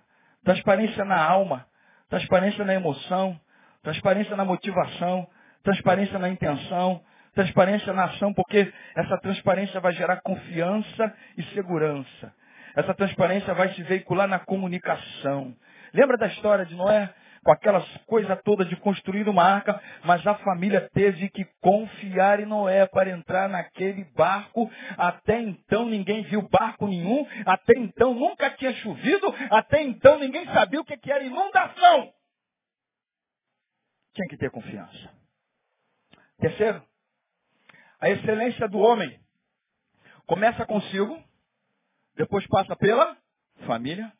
Transparência 0.44 1.04
na 1.04 1.20
alma, 1.20 1.66
transparência 2.08 2.64
na 2.64 2.74
emoção, 2.74 3.38
transparência 3.82 4.36
na 4.36 4.44
motivação, 4.44 5.26
transparência 5.62 6.18
na 6.18 6.28
intenção, 6.28 7.02
transparência 7.34 7.92
na 7.92 8.04
ação, 8.04 8.32
porque 8.32 8.72
essa 8.96 9.18
transparência 9.18 9.80
vai 9.80 9.92
gerar 9.92 10.20
confiança 10.20 11.14
e 11.36 11.42
segurança. 11.54 12.32
Essa 12.76 12.94
transparência 12.94 13.52
vai 13.54 13.72
se 13.74 13.82
veicular 13.82 14.28
na 14.28 14.38
comunicação. 14.38 15.54
Lembra 15.92 16.16
da 16.16 16.26
história 16.28 16.64
de 16.64 16.74
Noé? 16.74 17.12
Com 17.42 17.52
aquelas 17.52 17.86
coisas 18.06 18.38
todas 18.44 18.68
de 18.68 18.76
construir 18.76 19.26
uma 19.26 19.42
arca, 19.42 19.80
mas 20.04 20.24
a 20.26 20.34
família 20.34 20.90
teve 20.92 21.30
que 21.30 21.42
confiar 21.62 22.38
em 22.38 22.44
Noé 22.44 22.86
para 22.86 23.08
entrar 23.08 23.48
naquele 23.48 24.04
barco. 24.14 24.70
Até 24.98 25.40
então 25.40 25.86
ninguém 25.86 26.22
viu 26.24 26.46
barco 26.50 26.86
nenhum, 26.86 27.26
até 27.46 27.78
então 27.78 28.12
nunca 28.12 28.50
tinha 28.50 28.74
chovido, 28.74 29.34
até 29.50 29.80
então 29.80 30.18
ninguém 30.18 30.44
sabia 30.52 30.82
o 30.82 30.84
que 30.84 31.10
era 31.10 31.24
inundação 31.24 32.12
tinha 34.20 34.28
que 34.28 34.36
ter 34.36 34.50
confiança. 34.50 35.10
Terceiro, 36.38 36.82
a 37.98 38.10
excelência 38.10 38.68
do 38.68 38.78
homem 38.78 39.18
começa 40.26 40.66
consigo, 40.66 41.22
depois 42.14 42.46
passa 42.48 42.76
pela 42.76 43.16
família, 43.66 44.12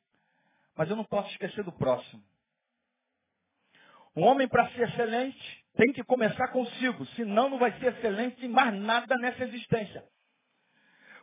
Mas 0.76 0.88
eu 0.88 0.96
não 0.96 1.04
posso 1.04 1.30
esquecer 1.32 1.62
do 1.62 1.72
próximo. 1.72 2.24
Um 4.16 4.22
homem, 4.22 4.48
para 4.48 4.70
ser 4.70 4.88
excelente, 4.88 5.66
tem 5.76 5.92
que 5.92 6.02
começar 6.02 6.48
consigo, 6.48 7.04
senão 7.08 7.50
não 7.50 7.58
vai 7.58 7.78
ser 7.78 7.92
excelente 7.92 8.46
em 8.46 8.48
mais 8.48 8.72
nada 8.74 9.18
nessa 9.18 9.44
existência. 9.44 10.02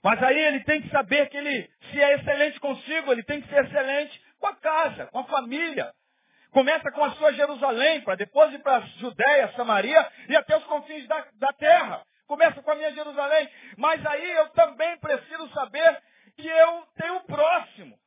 Mas 0.04 0.22
aí 0.22 0.38
ele 0.38 0.64
tem 0.64 0.82
que 0.84 0.90
saber 0.90 1.28
que 1.30 1.38
ele, 1.38 1.72
se 1.90 2.00
é 2.00 2.16
excelente 2.16 2.60
consigo, 2.60 3.12
ele 3.12 3.24
tem 3.24 3.42
que 3.42 3.50
ser 3.50 3.66
excelente 3.66 4.22
com 4.38 4.46
a 4.48 4.56
casa, 4.56 5.08
com 5.08 5.20
a 5.20 5.24
família. 5.24 5.92
Começa 6.52 6.92
com 6.92 7.04
a 7.04 7.12
sua 7.12 7.34
Jerusalém, 7.34 8.02
para 8.02 8.16
depois 8.16 8.54
ir 8.54 8.60
para 8.60 8.78
a 8.78 8.82
Judéia, 8.82 9.54
Samaria 9.56 10.08
e 10.30 10.36
até 10.36 10.58
os 10.58 10.64
confins 10.66 11.08
da, 11.08 11.26
da 11.34 11.54
terra. 11.54 12.04
Começa 12.28 12.62
com 12.62 12.72
a 12.72 12.76
minha 12.76 12.94
Jerusalém. 12.94 13.50
Mas 13.78 14.06
aí 14.06 14.32
eu 14.32 14.50
também 14.50 14.98
preciso 15.00 15.50
saber 15.54 16.02
que 16.36 16.48
eu 16.48 16.84
tenho 16.96 17.18
o 17.18 17.26
próximo. 17.26 17.98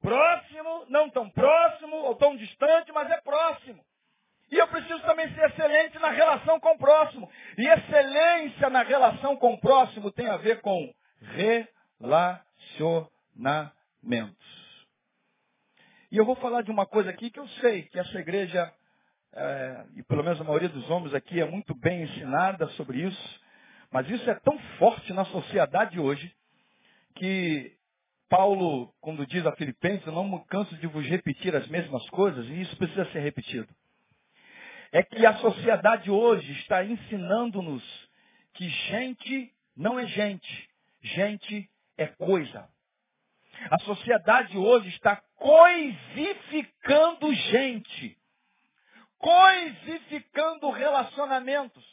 Próximo, 0.00 0.86
não 0.88 1.10
tão 1.10 1.30
próximo 1.30 1.96
ou 1.96 2.16
tão 2.16 2.36
distante, 2.36 2.90
mas 2.92 3.10
é 3.10 3.20
próximo. 3.20 3.84
E 4.50 4.58
eu 4.58 4.66
preciso 4.68 5.00
também 5.00 5.32
ser 5.34 5.50
excelente 5.50 5.98
na 5.98 6.10
relação 6.10 6.60
com 6.60 6.72
o 6.72 6.78
próximo. 6.78 7.30
E 7.56 7.66
excelência 7.66 8.68
na 8.68 8.82
relação 8.82 9.36
com 9.36 9.54
o 9.54 9.60
próximo 9.60 10.12
tem 10.12 10.28
a 10.28 10.36
ver 10.36 10.60
com 10.60 10.92
relacionamentos. 12.00 14.61
E 16.12 16.16
eu 16.16 16.24
vou 16.24 16.36
falar 16.36 16.62
de 16.62 16.70
uma 16.70 16.86
coisa 16.86 17.10
aqui 17.10 17.28
que 17.28 17.40
eu 17.40 17.48
sei 17.60 17.82
que 17.82 17.98
essa 17.98 18.20
igreja, 18.20 18.72
é, 19.32 19.84
e 19.96 20.02
pelo 20.04 20.22
menos 20.22 20.40
a 20.40 20.44
maioria 20.44 20.68
dos 20.68 20.88
homens 20.88 21.12
aqui, 21.14 21.40
é 21.40 21.44
muito 21.44 21.74
bem 21.74 22.02
ensinada 22.02 22.68
sobre 22.68 23.02
isso. 23.02 23.40
Mas 23.90 24.08
isso 24.08 24.30
é 24.30 24.34
tão 24.36 24.56
forte 24.78 25.12
na 25.12 25.24
sociedade 25.24 25.98
hoje 25.98 26.32
que 27.16 27.72
Paulo, 28.28 28.94
quando 29.00 29.26
diz 29.26 29.44
a 29.44 29.56
Filipenses, 29.56 30.06
eu 30.06 30.12
não 30.12 30.28
me 30.28 30.44
canso 30.44 30.76
de 30.76 30.86
vos 30.86 31.04
repetir 31.06 31.56
as 31.56 31.66
mesmas 31.66 32.08
coisas, 32.10 32.46
e 32.46 32.60
isso 32.60 32.76
precisa 32.76 33.04
ser 33.06 33.18
repetido 33.18 33.68
é 34.92 35.02
que 35.02 35.24
a 35.24 35.34
sociedade 35.38 36.10
hoje 36.10 36.52
está 36.52 36.84
ensinando-nos 36.84 37.82
que 38.52 38.68
gente 38.68 39.50
não 39.74 39.98
é 39.98 40.06
gente, 40.06 40.68
gente 41.00 41.68
é 41.96 42.06
coisa. 42.06 42.68
A 43.70 43.78
sociedade 43.80 44.56
hoje 44.58 44.88
está 44.88 45.22
coisificando 45.36 47.32
gente, 47.32 48.16
coisificando 49.18 50.70
relacionamentos, 50.70 51.84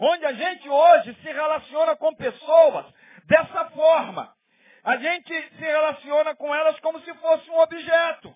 onde 0.00 0.24
a 0.24 0.32
gente 0.32 0.68
hoje 0.68 1.14
se 1.14 1.32
relaciona 1.32 1.96
com 1.96 2.14
pessoas 2.14 2.86
dessa 3.24 3.70
forma. 3.70 4.34
A 4.82 4.96
gente 4.96 5.48
se 5.56 5.60
relaciona 5.62 6.34
com 6.34 6.54
elas 6.54 6.78
como 6.80 7.00
se 7.00 7.12
fosse 7.14 7.50
um 7.50 7.58
objeto. 7.58 8.34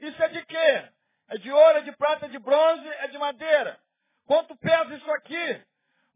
Isso 0.00 0.22
é 0.22 0.28
de 0.28 0.44
quê? 0.44 0.88
É 1.30 1.38
de 1.38 1.50
ouro, 1.50 1.78
é 1.78 1.82
de 1.82 1.92
prata, 1.92 2.26
é 2.26 2.28
de 2.28 2.38
bronze, 2.38 2.86
é 2.86 3.08
de 3.08 3.18
madeira. 3.18 3.78
Quanto 4.26 4.56
pesa 4.56 4.94
isso 4.94 5.10
aqui? 5.12 5.62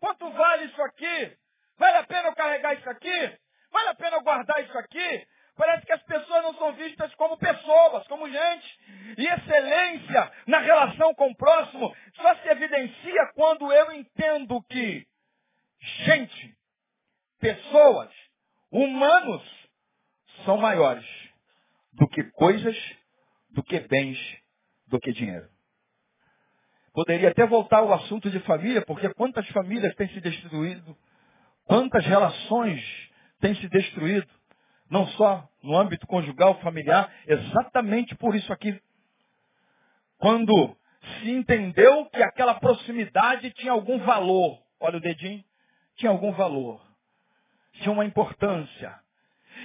Quanto 0.01 0.31
vale 0.31 0.65
isso 0.65 0.83
aqui? 0.83 1.37
Vale 1.79 1.97
a 1.99 2.05
pena 2.05 2.29
eu 2.29 2.35
carregar 2.35 2.75
isso 2.75 2.89
aqui? 2.91 3.39
Vale 3.71 3.89
a 3.89 3.95
pena 3.95 4.17
eu 4.17 4.23
guardar 4.23 4.63
isso 4.63 4.77
aqui? 4.79 5.27
Parece 5.57 5.85
que 5.85 5.93
as 5.93 6.03
pessoas 6.05 6.43
não 6.43 6.55
são 6.55 6.73
vistas 6.75 7.15
como 7.15 7.37
pessoas, 7.37 8.07
como 8.07 8.31
gente. 8.31 8.81
E 9.19 9.27
excelência 9.27 10.33
na 10.47 10.59
relação 10.59 11.15
com 11.15 11.31
o 11.31 11.37
próximo 11.37 11.95
só 12.15 12.35
se 12.37 12.49
evidencia 12.49 13.33
quando 13.35 13.71
eu 13.73 13.93
entendo 13.93 14.63
que 14.63 15.07
gente, 16.05 16.57
pessoas, 17.39 18.11
humanos, 18.71 19.43
são 20.45 20.57
maiores 20.57 21.07
do 21.93 22.09
que 22.09 22.25
coisas, 22.33 22.77
do 23.51 23.63
que 23.63 23.79
bens 23.81 24.19
do 24.87 24.99
que 24.99 25.13
dinheiro. 25.13 25.49
Poderia 26.93 27.31
até 27.31 27.47
voltar 27.47 27.79
ao 27.79 27.93
assunto 27.93 28.31
de 28.31 28.39
família, 28.41 28.85
porque 28.85 29.09
quantas 29.15 29.47
famílias 29.49 29.95
têm 29.95 30.09
se 30.09 30.21
destruído, 30.21 30.97
quantas 31.65 32.05
relações 32.05 32.83
têm 33.41 33.55
se 33.55 33.69
destruído, 33.69 34.29
não 34.93 35.07
só 35.13 35.49
no 35.63 35.75
âmbito 35.75 36.07
conjugal, 36.07 36.61
familiar, 36.61 37.11
exatamente 37.27 38.15
por 38.15 38.37
isso 38.37 38.53
aqui. 38.53 38.79
Quando 40.19 40.77
se 41.01 41.31
entendeu 41.31 42.05
que 42.11 42.23
aquela 42.23 42.57
proximidade 42.57 43.51
tinha 43.53 43.73
algum 43.73 43.99
valor, 44.01 44.63
olha 44.79 44.99
o 44.99 45.01
dedinho, 45.01 45.43
tinha 45.97 46.11
algum 46.11 46.31
valor, 46.33 46.79
tinha 47.73 47.91
uma 47.91 48.05
importância. 48.05 49.01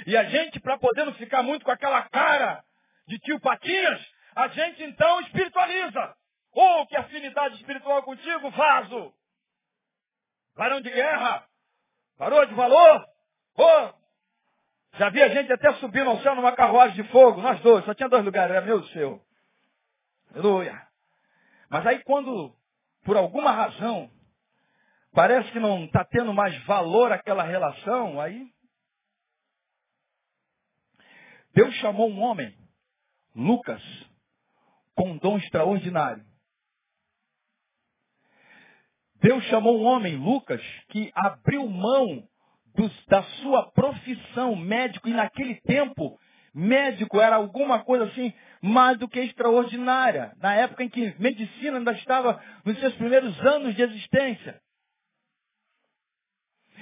E 0.05 0.15
a 0.15 0.23
gente, 0.23 0.61
para 0.61 0.77
poder 0.77 1.05
não 1.05 1.13
ficar 1.15 1.43
muito 1.43 1.65
com 1.65 1.71
aquela 1.71 2.03
cara 2.03 2.63
de 3.05 3.19
tio 3.19 3.37
Patinhas, 3.41 4.01
a 4.33 4.47
gente 4.47 4.81
então 4.81 5.19
espiritualiza. 5.21 6.15
Oh, 6.53 6.85
que 6.87 6.95
afinidade 6.95 7.55
espiritual 7.55 8.01
contigo, 8.03 8.49
vaso! 8.51 9.13
Varão 10.55 10.79
de 10.79 10.89
guerra! 10.89 11.45
Varou 12.17 12.45
de 12.45 12.53
valor! 12.53 13.05
Oh! 13.57 13.96
Já 14.93 15.09
vi 15.09 15.21
a 15.21 15.29
gente 15.29 15.51
até 15.51 15.73
subindo 15.75 16.09
ao 16.09 16.19
céu 16.21 16.35
numa 16.35 16.55
carruagem 16.55 16.95
de 16.95 17.11
fogo, 17.11 17.41
nós 17.41 17.59
dois, 17.61 17.85
só 17.85 17.93
tinha 17.93 18.09
dois 18.09 18.25
lugares, 18.25 18.55
era 18.55 18.65
meu 18.65 18.79
e 18.79 18.87
seu. 18.89 19.21
Aleluia. 20.33 20.87
Mas 21.69 21.85
aí 21.85 22.03
quando, 22.03 22.55
por 23.03 23.15
alguma 23.15 23.51
razão, 23.51 24.09
parece 25.13 25.51
que 25.51 25.59
não 25.59 25.85
está 25.85 26.03
tendo 26.05 26.33
mais 26.33 26.57
valor 26.65 27.11
aquela 27.11 27.43
relação, 27.43 28.19
aí 28.19 28.47
Deus 31.53 31.73
chamou 31.75 32.09
um 32.09 32.21
homem, 32.21 32.55
Lucas, 33.35 33.81
com 34.95 35.11
um 35.11 35.17
dom 35.17 35.37
extraordinário. 35.37 36.23
Deus 39.19 39.43
chamou 39.45 39.79
um 39.79 39.83
homem, 39.83 40.15
Lucas, 40.15 40.61
que 40.89 41.11
abriu 41.15 41.67
mão 41.67 42.27
da 43.07 43.23
sua 43.41 43.71
profissão 43.71 44.55
médico, 44.55 45.09
e 45.09 45.13
naquele 45.13 45.55
tempo, 45.61 46.19
médico 46.53 47.19
era 47.19 47.35
alguma 47.35 47.83
coisa 47.83 48.05
assim 48.05 48.33
mais 48.61 48.97
do 48.97 49.07
que 49.07 49.19
extraordinária. 49.19 50.33
Na 50.37 50.55
época 50.55 50.83
em 50.83 50.89
que 50.89 51.15
medicina 51.19 51.77
ainda 51.77 51.91
estava 51.93 52.41
nos 52.65 52.79
seus 52.79 52.93
primeiros 52.95 53.39
anos 53.45 53.75
de 53.75 53.81
existência. 53.81 54.61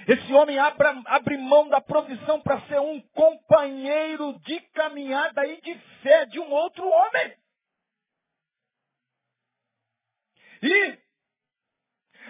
Esse 0.07 0.33
homem 0.33 0.59
abre, 0.59 0.87
abre 1.05 1.37
mão 1.37 1.67
da 1.67 1.81
profissão 1.81 2.39
para 2.41 2.61
ser 2.61 2.79
um 2.79 3.01
companheiro 3.13 4.37
de 4.45 4.59
caminhada 4.73 5.45
e 5.47 5.59
de 5.61 5.75
fé 6.03 6.25
de 6.25 6.39
um 6.39 6.51
outro 6.51 6.87
homem. 6.87 7.33
E 10.61 11.04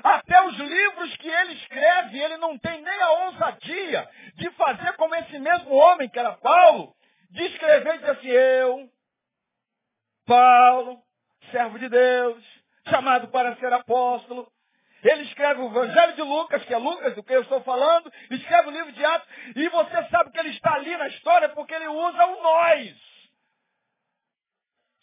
até 0.05 0.39
os 0.43 0.55
livros 0.55 1.17
que 1.17 1.27
ele 1.27 1.53
escreve, 1.53 2.21
ele 2.21 2.37
não 2.37 2.59
tem 2.59 2.79
nem 2.79 3.01
a 3.01 3.11
ousadia 3.25 4.07
de 4.35 4.51
fazer 4.51 4.93
como 4.97 5.15
esse 5.15 5.39
mesmo 5.39 5.73
homem, 5.73 6.07
que 6.07 6.19
era 6.19 6.33
Paulo, 6.33 6.93
de 7.31 7.43
escrever 7.45 7.95
e 7.95 7.97
dizer 7.97 8.11
assim, 8.11 8.27
eu, 8.27 8.89
Paulo, 10.27 11.01
servo 11.49 11.79
de 11.79 11.89
Deus, 11.89 12.43
chamado 12.87 13.29
para 13.29 13.55
ser 13.55 13.73
apóstolo. 13.73 14.47
Ele 15.01 15.23
escreve 15.23 15.61
o 15.61 15.69
Evangelho 15.71 16.13
de 16.13 16.21
Lucas, 16.21 16.63
que 16.65 16.73
é 16.73 16.77
Lucas, 16.77 17.15
do 17.15 17.23
que 17.23 17.33
eu 17.33 17.41
estou 17.41 17.61
falando, 17.61 18.13
escreve 18.29 18.69
o 18.69 18.71
livro 18.71 18.91
de 18.91 19.03
Atos, 19.03 19.27
e 19.55 19.69
você 19.69 20.03
sabe 20.09 20.31
que 20.31 20.37
ele 20.37 20.49
está 20.49 20.75
ali 20.75 20.95
na 20.97 21.07
história 21.07 21.49
porque 21.49 21.73
ele 21.73 21.87
usa 21.87 22.25
o 22.27 22.43
nós. 22.43 22.95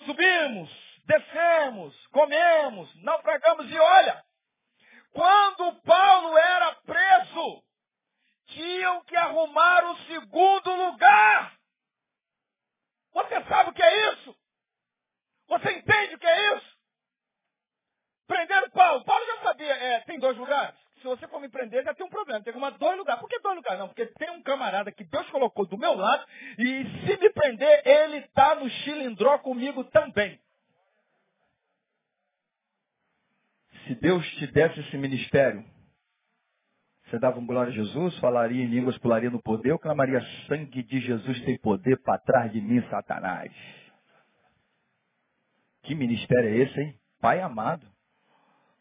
Subimos, 0.06 0.70
descemos, 1.06 2.06
comemos, 2.08 3.02
naufragamos 3.02 3.68
e 3.68 3.76
olha, 3.76 4.22
quando 5.12 5.80
Paulo 5.82 6.36
era 6.38 6.74
preso, 6.76 7.62
tinham 8.46 9.04
que 9.04 9.16
arrumar 9.16 9.84
o 9.90 9.96
segundo 10.06 10.74
lugar. 10.74 11.54
Você 13.12 13.44
sabe 13.44 13.70
o 13.70 13.72
que 13.72 13.82
é 13.82 14.12
isso? 14.12 14.36
Você 15.48 15.72
entende 15.72 16.14
o 16.14 16.18
que 16.18 16.26
é 16.26 16.56
isso? 16.56 16.72
Prenderam 18.26 18.70
Paulo. 18.70 19.04
Paulo 19.04 19.26
já 19.26 19.42
sabia, 19.42 19.72
é, 19.72 20.00
tem 20.00 20.18
dois 20.18 20.36
lugares. 20.36 20.74
Se 20.96 21.04
você 21.04 21.26
for 21.26 21.40
me 21.40 21.48
prender, 21.48 21.84
já 21.84 21.92
tem 21.94 22.06
um 22.06 22.10
problema. 22.10 22.42
Tem 22.42 22.54
uma 22.54 22.70
dois 22.70 22.96
lugares. 22.96 23.20
Por 23.20 23.28
que 23.28 23.38
dois 23.40 23.56
lugares? 23.56 23.80
Não, 23.80 23.88
porque 23.88 24.06
tem 24.06 24.30
um 24.30 24.42
camarada 24.42 24.92
que 24.92 25.04
Deus 25.04 25.28
colocou 25.30 25.66
do 25.66 25.76
meu 25.76 25.94
lado 25.94 26.24
e 26.58 26.84
se 26.84 27.16
me 27.18 27.30
prender, 27.30 27.86
ele 27.86 28.18
está 28.18 28.54
no 28.54 28.70
chilindró 28.70 29.38
comigo 29.40 29.84
também. 29.84 30.40
Se 33.86 33.94
Deus 33.96 34.26
te 34.36 34.46
desse 34.48 34.80
esse 34.80 34.96
ministério, 34.96 35.64
você 37.04 37.18
dava 37.18 37.38
um 37.38 37.46
glória 37.46 37.70
a 37.70 37.74
Jesus, 37.74 38.18
falaria 38.20 38.64
em 38.64 38.68
línguas, 38.68 38.96
pularia 38.98 39.30
no 39.30 39.42
poder, 39.42 39.70
eu 39.70 39.78
clamaria 39.78 40.20
sangue 40.46 40.82
de 40.82 41.00
Jesus 41.00 41.40
tem 41.42 41.58
poder 41.58 42.00
para 42.02 42.18
trás 42.18 42.52
de 42.52 42.60
mim, 42.60 42.82
Satanás. 42.88 43.52
Que 45.82 45.94
ministério 45.94 46.48
é 46.48 46.56
esse, 46.58 46.80
hein? 46.80 46.94
Pai 47.20 47.40
amado. 47.40 47.86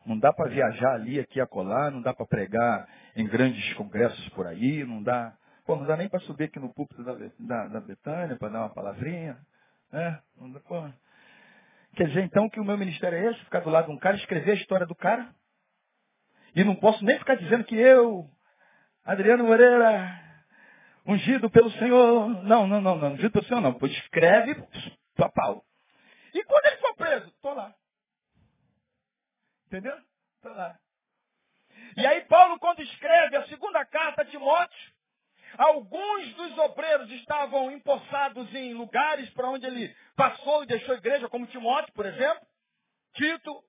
Não 0.06 0.18
dá 0.18 0.32
para 0.32 0.50
viajar 0.50 0.94
ali, 0.94 1.20
aqui 1.20 1.42
acolá, 1.42 1.92
não 1.92 2.02
dá 2.02 2.14
para 2.14 2.26
pregar 2.26 2.88
em 3.16 3.28
grandes 3.28 3.74
congressos 3.74 4.30
por 4.30 4.48
aí, 4.48 4.84
não 4.84 5.02
dá. 5.02 5.36
Pô, 5.66 5.76
não 5.76 5.86
dá 5.86 5.98
nem 5.98 6.10
para 6.10 6.20
subir 6.22 6.46
aqui 6.46 6.60
no 6.60 6.74
púlpito 6.74 7.04
da, 7.04 7.14
da, 7.40 7.68
da 7.68 7.82
Betânia 7.82 8.36
para 8.38 8.50
dar 8.50 8.60
uma 8.60 8.74
palavrinha. 8.74 9.38
É, 9.92 10.20
pô. 10.68 10.90
Quer 11.96 12.08
dizer 12.08 12.24
então 12.24 12.50
que 12.50 12.60
o 12.60 12.64
meu 12.64 12.78
ministério 12.78 13.18
é 13.18 13.32
esse? 13.32 13.44
Ficar 13.44 13.60
do 13.62 13.70
lado 13.70 13.88
de 13.88 13.92
um 13.92 13.98
cara, 13.98 14.16
escrever 14.16 14.52
a 14.52 14.56
história 14.56 14.86
do 14.86 14.96
cara? 14.96 15.34
E 16.56 16.64
não 16.64 16.76
posso 16.76 17.04
nem 17.04 17.18
ficar 17.20 17.36
dizendo 17.36 17.64
que 17.64 17.76
eu, 17.76 18.30
Adriano 19.04 19.44
Moreira, 19.46 20.20
ungido 21.06 21.50
pelo 21.50 21.72
Senhor. 21.72 22.44
Não, 22.44 22.68
não, 22.68 22.82
não, 22.82 22.96
não. 22.98 23.14
Ungido 23.14 23.32
pelo 23.32 23.46
Senhor 23.46 23.62
não. 23.62 23.74
Pois 23.74 23.92
escreve 23.92 24.56
Paulo. 25.36 25.64
E 26.34 26.44
quando 26.44 26.66
ele 26.66 26.78
for 26.78 26.96
preso? 26.96 27.28
Estou 27.28 27.54
lá. 27.54 27.76
Entendeu? 29.68 29.98
Estou 30.36 30.54
lá. 30.54 30.78
E 31.98 32.06
aí 32.06 32.22
Paulo, 32.22 32.60
quando 32.60 32.82
escreve 32.82 33.36
a 33.36 33.48
segunda 33.48 33.86
carta 33.86 34.22
a 34.22 34.26
Timóteo, 34.26 34.94
alguns 35.58 36.34
dos 36.36 36.58
obreiros 36.58 37.10
estavam 37.12 37.72
empossados 37.72 38.54
em 38.54 38.74
lugares 38.74 39.30
para 39.32 39.50
onde 39.50 39.66
ele 39.66 39.96
passou 40.16 40.64
e 40.64 40.68
deixou 40.68 40.96
a 40.96 40.98
igreja, 40.98 41.30
como 41.30 41.48
Timóteo, 41.48 41.94
por 41.94 42.06
exemplo, 42.06 42.46
Tito, 43.14 43.64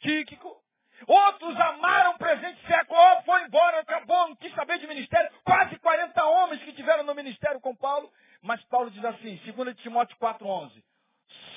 Tíquico. 0.00 0.60
Outros 1.06 1.58
amaram 1.58 2.12
o 2.12 2.18
presente 2.18 2.60
século, 2.66 2.98
foi 3.24 3.42
embora, 3.44 3.80
acabou, 3.80 4.28
não 4.28 4.36
quis 4.36 4.54
saber 4.54 4.78
de 4.78 4.86
ministério. 4.86 5.30
Quase 5.44 5.78
40 5.78 6.24
homens 6.24 6.62
que 6.62 6.72
tiveram 6.72 7.04
no 7.04 7.14
ministério 7.14 7.60
com 7.60 7.74
Paulo. 7.74 8.12
Mas 8.42 8.62
Paulo 8.64 8.90
diz 8.90 9.04
assim, 9.04 9.36
2 9.36 9.76
Timóteo 9.76 10.16
4,11. 10.18 10.82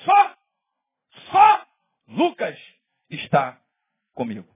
Só, 0.05 0.35
só 1.31 1.65
Lucas 2.07 2.57
está 3.09 3.59
comigo. 4.13 4.52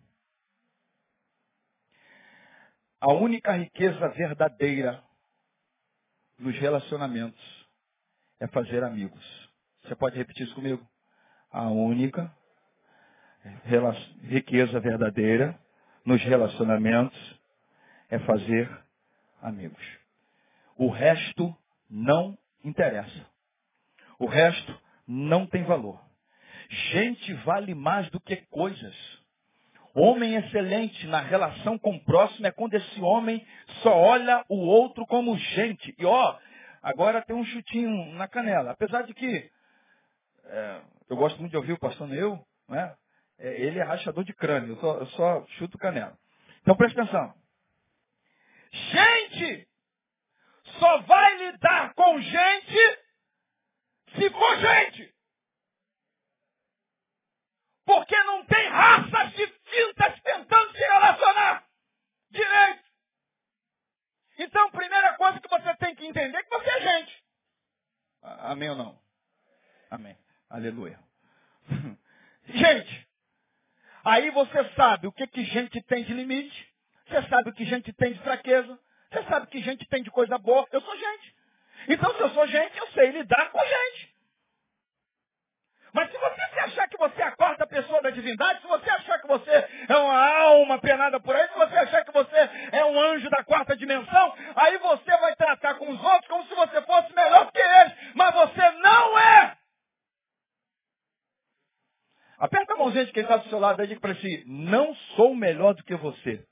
A 3.00 3.14
única 3.14 3.52
riqueza 3.52 4.10
verdadeira 4.10 5.04
nos 6.40 6.58
relacionamentos 6.58 7.68
é 8.40 8.48
fazer 8.48 8.84
amigos. 8.84 9.24
Você 9.84 9.96
pode 9.96 10.18
repetir 10.18 10.46
isso 10.46 10.56
comigo? 10.56 10.86
A 11.52 11.70
única 11.70 12.32
riqueza 14.24 14.80
verdadeira 14.80 15.58
nos 16.04 16.22
relacionamentos 16.24 17.40
é 18.10 18.20
fazer 18.20 18.70
amigos. 19.42 19.84
O 20.76 20.90
resto 20.90 21.56
não 21.90 22.38
interessa. 22.64 23.26
O 24.20 24.26
resto 24.26 24.82
não 25.08 25.46
tem 25.46 25.64
valor. 25.64 26.02
Gente 26.92 27.34
vale 27.46 27.74
mais 27.74 28.10
do 28.10 28.20
que 28.20 28.38
coisas. 28.48 28.96
Homem 30.00 30.36
excelente 30.36 31.08
na 31.08 31.20
relação 31.20 31.76
com 31.80 31.96
o 31.96 32.04
próximo 32.06 32.46
é 32.46 32.52
quando 32.52 32.76
esse 32.76 33.02
homem 33.02 33.44
só 33.82 33.98
olha 33.98 34.46
o 34.48 34.58
outro 34.58 35.08
como 35.08 35.36
gente. 35.36 35.96
E 35.98 36.06
ó, 36.06 36.40
agora 36.84 37.24
tem 37.24 37.36
um 37.36 37.44
chutinho 37.44 38.14
na 38.14 38.28
canela. 38.28 38.74
Apesar 38.74 39.02
de 39.02 39.14
que 39.16 39.52
é, 40.46 40.82
eu 41.10 41.18
gosto 41.18 41.40
muito 41.40 41.50
de 41.50 41.58
ouvir 41.58 41.74
o 41.74 41.80
pastor 41.80 42.08
Neu, 42.08 42.40
né? 42.70 42.96
É, 43.40 43.60
ele 43.60 43.80
é 43.80 43.84
rachador 43.84 44.24
de 44.24 44.34
crânio, 44.36 44.74
eu 44.74 44.80
só, 44.80 44.98
eu 45.00 45.06
só 45.08 45.46
chuto 45.58 45.80
canela. 45.80 46.16
Então 46.62 46.78
presta 46.78 47.02
atenção. 47.02 47.34
Gente 48.72 49.68
só 50.80 51.02
vai 51.02 51.38
lidar 51.38 51.96
com 51.96 52.22
gente 52.22 53.00
se 54.14 54.30
for 54.30 54.58
gente. 54.60 55.12
Porque 57.84 58.16
não 58.26 58.46
tem 58.46 58.70
raças 58.70 59.34
distintas 59.78 60.20
tentando 60.22 60.72
se 60.72 60.80
relacionar 60.80 61.64
direito. 62.30 62.84
Então, 64.40 64.72
primeira 64.72 65.14
coisa 65.14 65.40
que 65.40 65.48
você 65.48 65.76
tem 65.78 65.96
que 65.96 66.06
entender 66.06 66.38
é 66.38 66.44
que 66.44 66.50
você 66.50 66.70
é 66.70 66.82
gente. 66.82 67.24
Amém 68.22 68.70
ou 68.70 68.76
não? 68.76 69.00
Amém. 69.90 70.18
Aleluia. 70.50 71.00
gente. 72.46 73.08
Aí 74.04 74.30
você 74.32 74.70
sabe 74.76 75.08
o 75.08 75.12
que, 75.12 75.28
que 75.28 75.44
gente 75.46 75.82
tem 75.84 76.04
de 76.04 76.14
limite. 76.14 76.74
Você 77.08 77.28
sabe 77.30 77.50
o 77.50 77.54
que 77.54 77.66
gente 77.66 77.92
tem 77.94 78.14
de 78.14 78.20
fraqueza. 78.20 78.80
Você 79.12 79.24
sabe 79.24 79.46
o 79.46 79.50
que 79.50 79.62
gente 79.62 79.86
tem 79.88 80.04
de 80.04 80.12
coisa 80.12 80.38
boa. 80.38 80.68
Eu 80.72 80.82
sou 80.82 80.98
gente. 80.98 81.36
Então, 81.90 82.14
se 82.16 82.22
eu 82.22 82.30
sou 82.32 82.48
gente, 82.48 82.78
eu 82.78 82.88
sei 82.92 83.12
lidar 83.12 83.50
com 83.52 83.60
gente. 83.60 84.07
Mas 85.98 86.12
se 86.12 86.18
você 86.20 86.42
se 86.54 86.60
achar 86.60 86.88
que 86.88 86.96
você 86.96 87.20
é 87.24 87.26
a 87.26 87.36
quarta 87.36 87.66
pessoa 87.66 88.00
da 88.04 88.12
divindade, 88.12 88.62
se 88.62 88.68
você 88.68 88.88
achar 88.88 89.20
que 89.20 89.28
você 89.28 89.50
é 89.90 89.96
uma 89.96 90.42
alma 90.44 90.78
penada 90.78 91.20
por 91.20 91.36
aí, 91.36 91.48
se 91.48 91.56
você 91.56 91.76
achar 91.76 92.06
que 92.06 92.12
você 92.12 92.38
é 92.72 92.86
um 92.86 93.00
anjo 93.00 93.28
da 93.32 93.44
quarta 93.44 93.76
dimensão, 93.76 94.36
aí 94.56 94.78
você 94.78 95.18
vai 95.18 95.36
tratar 95.36 95.74
com 95.74 95.90
os 95.90 96.00
outros 96.00 96.28
como 96.28 96.46
se 96.46 96.54
você 96.54 96.84
fosse 96.84 97.12
melhor 97.16 97.52
que 97.52 97.58
eles, 97.58 97.94
mas 98.14 98.32
você 98.36 98.72
não 98.74 99.18
é. 99.18 99.58
Aperta 102.38 102.76
a 102.76 102.78
mãozinha 102.78 103.06
de 103.08 103.12
quem 103.12 103.24
está 103.24 103.38
do 103.38 103.50
seu 103.50 103.58
lado 103.58 103.84
e 103.84 103.88
diga 103.88 104.00
para 104.00 104.14
si, 104.18 104.44
não 104.46 104.94
sou 105.16 105.34
melhor 105.34 105.74
do 105.74 105.84
que 105.84 105.96
você. 105.96 106.46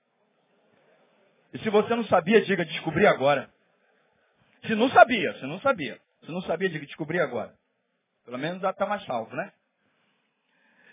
E 1.54 1.60
se 1.60 1.70
você 1.70 1.94
não 1.94 2.06
sabia, 2.06 2.42
diga, 2.42 2.66
descobri 2.66 3.06
agora. 3.06 3.48
Se 4.66 4.74
não 4.74 4.90
sabia, 4.90 5.36
se 5.36 5.46
não 5.46 5.60
sabia. 5.60 6.02
Se 6.26 6.32
não 6.32 6.42
sabia, 6.42 6.68
diga, 6.68 6.88
descobri 6.88 7.20
agora. 7.20 7.54
Pelo 8.26 8.38
menos 8.40 8.62
já 8.62 8.72
está 8.72 8.86
mais 8.86 9.06
salvo, 9.06 9.36
né? 9.36 9.54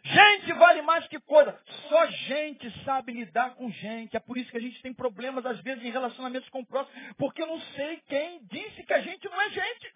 Gente 0.05 0.53
vale 0.55 0.83
mais 0.83 1.07
que 1.07 1.19
coisa. 1.21 1.59
Só 1.89 2.07
gente 2.07 2.85
sabe 2.85 3.13
lidar 3.13 3.55
com 3.55 3.71
gente. 3.71 4.17
É 4.17 4.21
por 4.21 4.37
isso 4.37 4.51
que 4.51 4.57
a 4.57 4.61
gente 4.61 4.83
tem 4.83 4.93
problemas, 4.93 5.47
às 5.47 5.61
vezes, 5.61 5.83
em 5.85 5.91
relacionamentos 5.91 6.49
com 6.51 6.61
o 6.61 6.67
próximo. 6.67 7.15
Porque 7.15 7.43
eu 7.43 7.47
não 7.47 7.61
sei 7.61 8.01
quem 8.09 8.45
disse 8.47 8.83
que 8.83 8.93
a 8.93 9.01
gente 9.01 9.25
não 9.29 9.41
é 9.41 9.51
gente. 9.51 9.95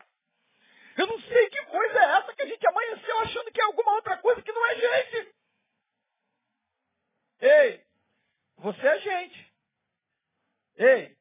Eu 0.97 1.07
não 1.09 1.21
sei 1.21 1.51
que 1.51 1.63
coisa 1.67 1.99
é 1.99 2.19
essa 2.19 2.33
que 2.33 2.43
a 2.43 2.47
gente 2.47 2.67
amanheceu 2.67 3.21
achando 3.21 3.53
que 3.53 3.61
é 3.61 3.65
alguma 3.65 3.93
outra 3.97 4.17
coisa 4.19 4.41
que 4.41 4.53
não 4.53 4.67
é 4.67 4.75
gente. 4.77 5.35
Ei, 7.41 7.85
você 8.57 8.87
é 8.87 8.99
gente. 9.01 9.53
Ei, 10.77 11.17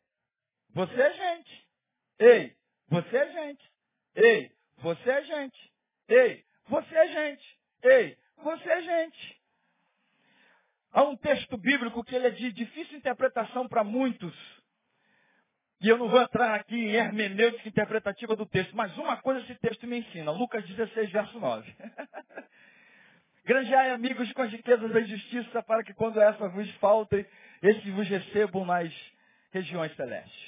você 0.69 1.01
é 1.01 1.13
gente. 1.13 1.67
Ei, 2.19 2.57
você 2.87 3.17
é 3.17 3.31
gente. 3.31 3.71
Ei, 4.15 4.51
você 4.77 5.09
é 5.09 5.23
gente. 5.23 5.74
Ei, 6.07 6.43
você 6.67 6.95
é 6.95 7.07
gente. 7.07 7.59
Ei, 7.83 8.17
você 8.43 8.69
é 8.69 8.81
gente. 8.81 9.41
Há 10.91 11.03
um 11.03 11.17
texto 11.17 11.57
bíblico 11.57 12.03
que 12.03 12.15
ele 12.15 12.27
é 12.27 12.31
de 12.31 12.51
difícil 12.51 12.97
interpretação 12.97 13.67
para 13.67 13.83
muitos. 13.83 14.33
E 15.81 15.89
eu 15.89 15.97
não 15.97 16.07
vou 16.07 16.21
entrar 16.21 16.55
aqui 16.55 16.75
em 16.75 16.95
hermenêutica 16.95 17.67
interpretativa 17.67 18.35
do 18.35 18.45
texto, 18.45 18.75
mas 18.75 18.97
uma 18.97 19.17
coisa 19.17 19.41
esse 19.41 19.55
texto 19.59 19.85
me 19.85 19.99
ensina. 19.99 20.31
Lucas 20.31 20.65
16, 20.65 21.11
verso 21.11 21.39
9. 21.39 21.75
Granjeai 23.45 23.91
amigos 23.91 24.31
com 24.33 24.41
as 24.41 24.51
riquezas 24.51 24.91
da 24.91 25.01
justiça, 25.01 25.61
para 25.61 25.83
que 25.83 25.93
quando 25.93 26.19
essas 26.19 26.51
vos 26.53 26.69
faltem, 26.77 27.25
esses 27.61 27.93
vos 27.93 28.07
recebam 28.07 28.65
nas 28.65 28.91
regiões 29.51 29.93
celestes. 29.95 30.44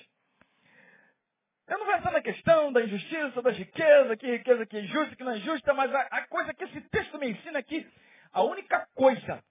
Eu 1.67 1.77
não 1.79 1.85
vou 1.85 1.95
entrar 1.95 2.11
na 2.11 2.21
questão 2.21 2.71
da 2.71 2.81
injustiça, 2.81 3.41
da 3.41 3.51
riqueza, 3.51 4.15
que 4.15 4.37
riqueza 4.37 4.65
que 4.65 4.77
é 4.77 4.83
justa, 4.83 5.15
que 5.15 5.23
não 5.23 5.33
é 5.33 5.39
justa, 5.39 5.73
mas 5.73 5.93
a, 5.93 6.01
a 6.01 6.27
coisa 6.27 6.53
que 6.53 6.63
esse 6.63 6.81
texto 6.89 7.19
me 7.19 7.29
ensina 7.29 7.59
aqui, 7.59 7.85
a 8.31 8.41
única 8.41 8.87
coisa 8.95 9.43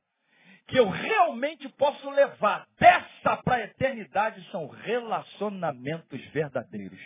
que 0.67 0.79
eu 0.79 0.89
realmente 0.89 1.69
posso 1.71 2.09
levar 2.11 2.67
dessa 2.79 3.37
para 3.43 3.57
a 3.57 3.65
eternidade 3.65 4.43
são 4.51 4.67
relacionamentos 4.67 6.21
verdadeiros. 6.29 7.01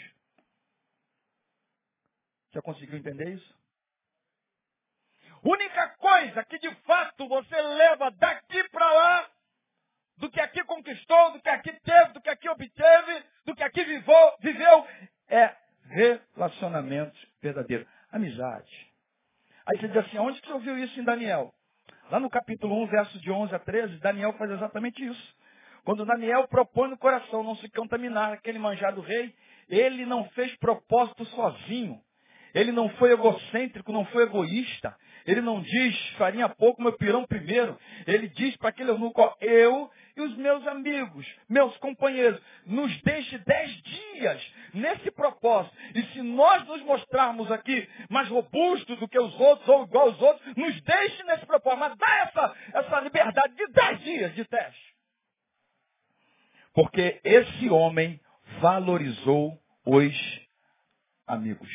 Já 2.52 2.62
conseguiu 2.62 2.98
entender 2.98 3.34
isso? 3.34 3.60
Única 5.42 5.88
coisa 5.96 6.44
que 6.44 6.58
de 6.58 6.74
fato 6.82 7.26
você 7.28 7.60
leva 7.60 8.10
daqui 8.12 8.68
para 8.68 8.92
lá 8.92 9.30
do 10.18 10.30
que 10.30 10.40
aqui 10.40 10.62
conquistou, 10.64 11.32
do 11.32 11.40
que 11.40 11.48
aqui 11.48 11.72
teve, 11.80 12.12
do 12.12 12.20
que 12.20 12.28
aqui 12.28 12.48
obteve, 12.48 13.24
do 13.46 13.54
que 13.54 13.62
aqui 13.62 13.84
vivou, 13.84 14.36
viveu, 14.40 14.86
é 15.28 15.56
verdadeiros. 17.42 17.86
Amizade. 18.10 18.90
Aí 19.66 19.78
você 19.78 19.88
diz 19.88 19.96
assim, 19.98 20.18
onde 20.18 20.40
que 20.40 20.48
você 20.48 20.54
ouviu 20.54 20.78
isso 20.78 20.98
em 21.00 21.04
Daniel? 21.04 21.52
Lá 22.10 22.18
no 22.18 22.28
capítulo 22.28 22.82
1, 22.82 22.86
verso 22.86 23.20
de 23.20 23.30
11 23.30 23.54
a 23.54 23.58
13, 23.58 23.98
Daniel 23.98 24.32
faz 24.32 24.50
exatamente 24.50 25.04
isso. 25.04 25.34
Quando 25.84 26.04
Daniel 26.04 26.46
propõe 26.48 26.88
no 26.88 26.98
coração 26.98 27.42
não 27.42 27.54
se 27.56 27.68
contaminar 27.70 28.32
aquele 28.32 28.58
manjado 28.58 29.00
rei, 29.00 29.34
ele 29.68 30.04
não 30.04 30.24
fez 30.30 30.54
propósito 30.56 31.24
sozinho. 31.26 32.00
Ele 32.52 32.72
não 32.72 32.88
foi 32.90 33.12
egocêntrico, 33.12 33.92
não 33.92 34.04
foi 34.06 34.24
egoísta. 34.24 34.96
Ele 35.26 35.40
não 35.40 35.62
diz, 35.62 36.08
farinha 36.18 36.48
pouco, 36.48 36.82
meu 36.82 36.92
pirão 36.94 37.24
primeiro. 37.24 37.78
Ele 38.06 38.28
diz 38.28 38.56
para 38.56 38.70
aquele 38.70 38.90
eunuco, 38.90 39.22
eu 39.40 39.90
e 40.16 40.20
os 40.20 40.36
meus 40.36 40.66
amigos, 40.66 41.26
meus 41.48 41.76
companheiros, 41.78 42.40
nos 42.66 43.00
deixe 43.02 43.38
dez 43.38 43.70
dias 43.82 44.52
nesse 44.74 45.10
propósito. 45.10 45.74
E 45.94 46.02
se 46.12 46.22
nós 46.22 46.66
nos 46.66 46.82
mostrarmos 46.82 47.50
aqui 47.50 47.88
mais 48.08 48.28
robustos 48.28 48.98
do 48.98 49.08
que 49.08 49.18
os 49.18 49.38
outros, 49.38 49.68
ou 49.68 49.84
igual 49.84 50.08
aos 50.08 50.20
outros, 50.20 50.56
nos 50.56 50.80
deixe 50.82 51.22
nesse 51.24 51.46
propósito. 51.46 51.80
Mas 51.80 51.96
dá 51.96 52.16
essa, 52.26 52.56
essa 52.74 53.00
liberdade 53.00 53.54
de 53.54 53.66
dez 53.68 54.00
dias 54.00 54.34
de 54.34 54.44
teste. 54.44 54.94
Porque 56.72 57.20
esse 57.24 57.68
homem 57.68 58.20
valorizou 58.60 59.58
os 59.84 60.40
amigos. 61.26 61.70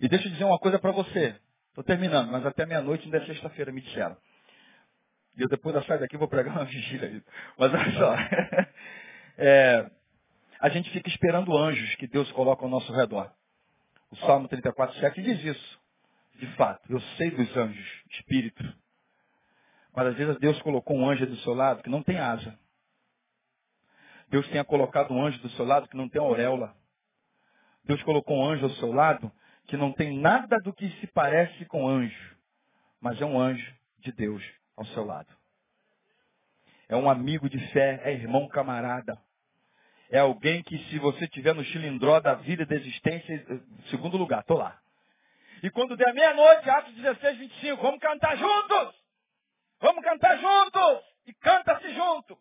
E 0.00 0.08
deixa 0.08 0.28
eu 0.28 0.32
dizer 0.32 0.44
uma 0.44 0.58
coisa 0.58 0.78
para 0.78 0.92
você. 0.92 1.38
Estou 1.68 1.84
terminando, 1.84 2.30
mas 2.30 2.44
até 2.44 2.64
meia-noite 2.64 3.04
ainda 3.04 3.18
é 3.18 3.26
sexta-feira, 3.26 3.72
me 3.72 3.80
disseram. 3.80 4.16
E 5.36 5.42
eu 5.42 5.48
depois 5.48 5.74
da 5.74 5.82
saída 5.82 6.00
daqui 6.00 6.16
vou 6.16 6.28
pregar 6.28 6.54
uma 6.56 6.64
vigília. 6.64 7.22
Mas 7.58 7.72
olha 7.72 7.92
só. 7.92 8.16
É, 9.38 9.90
a 10.58 10.70
gente 10.70 10.88
fica 10.92 11.10
esperando 11.10 11.54
anjos 11.54 11.94
que 11.96 12.06
Deus 12.06 12.32
coloca 12.32 12.64
ao 12.64 12.70
nosso 12.70 12.90
redor. 12.90 13.30
O 14.10 14.16
Salmo 14.16 14.48
34, 14.48 14.98
7 14.98 15.20
diz 15.20 15.44
isso. 15.44 15.80
De 16.36 16.46
fato, 16.54 16.90
eu 16.90 16.98
sei 17.18 17.30
dos 17.32 17.54
anjos, 17.54 18.02
espírito. 18.12 18.64
Mas 19.94 20.06
às 20.06 20.16
vezes 20.16 20.38
Deus 20.38 20.58
colocou 20.62 20.96
um 20.96 21.06
anjo 21.06 21.26
do 21.26 21.36
seu 21.40 21.52
lado 21.52 21.82
que 21.82 21.90
não 21.90 22.02
tem 22.02 22.18
asa. 22.18 22.58
Deus 24.30 24.48
tenha 24.48 24.64
colocado 24.64 25.12
um 25.12 25.22
anjo 25.22 25.38
do 25.42 25.50
seu 25.50 25.66
lado 25.66 25.86
que 25.86 25.96
não 25.98 26.08
tem 26.08 26.18
auréola. 26.18 26.74
Deus 27.84 28.02
colocou 28.04 28.38
um 28.38 28.48
anjo 28.48 28.64
ao 28.64 28.70
seu 28.70 28.90
lado 28.90 29.30
que 29.66 29.76
não 29.76 29.92
tem 29.92 30.18
nada 30.18 30.56
do 30.60 30.72
que 30.72 30.88
se 30.92 31.06
parece 31.08 31.66
com 31.66 31.86
anjo, 31.86 32.36
mas 33.02 33.20
é 33.20 33.26
um 33.26 33.38
anjo 33.38 33.74
de 33.98 34.12
Deus 34.12 34.42
ao 34.76 34.84
seu 34.86 35.04
lado. 35.04 35.32
É 36.88 36.96
um 36.96 37.10
amigo 37.10 37.48
de 37.48 37.58
fé, 37.68 38.00
é 38.04 38.12
irmão 38.12 38.48
camarada. 38.48 39.18
É 40.10 40.20
alguém 40.20 40.62
que 40.62 40.78
se 40.84 40.98
você 40.98 41.26
tiver 41.28 41.54
no 41.54 41.64
chilindró 41.64 42.20
da 42.20 42.34
vida 42.34 42.62
e 42.62 42.66
da 42.66 42.76
existência, 42.76 43.44
segundo 43.90 44.16
lugar, 44.16 44.44
tô 44.44 44.54
lá. 44.54 44.80
E 45.62 45.70
quando 45.70 45.96
der 45.96 46.12
meia-noite, 46.14 46.68
Atos 46.70 46.94
16, 46.94 47.38
25, 47.38 47.82
vamos 47.82 48.00
cantar 48.00 48.36
juntos! 48.36 48.94
Vamos 49.80 50.04
cantar 50.04 50.38
juntos! 50.38 51.04
E 51.26 51.34
canta-se 51.34 51.92
junto! 51.94 52.38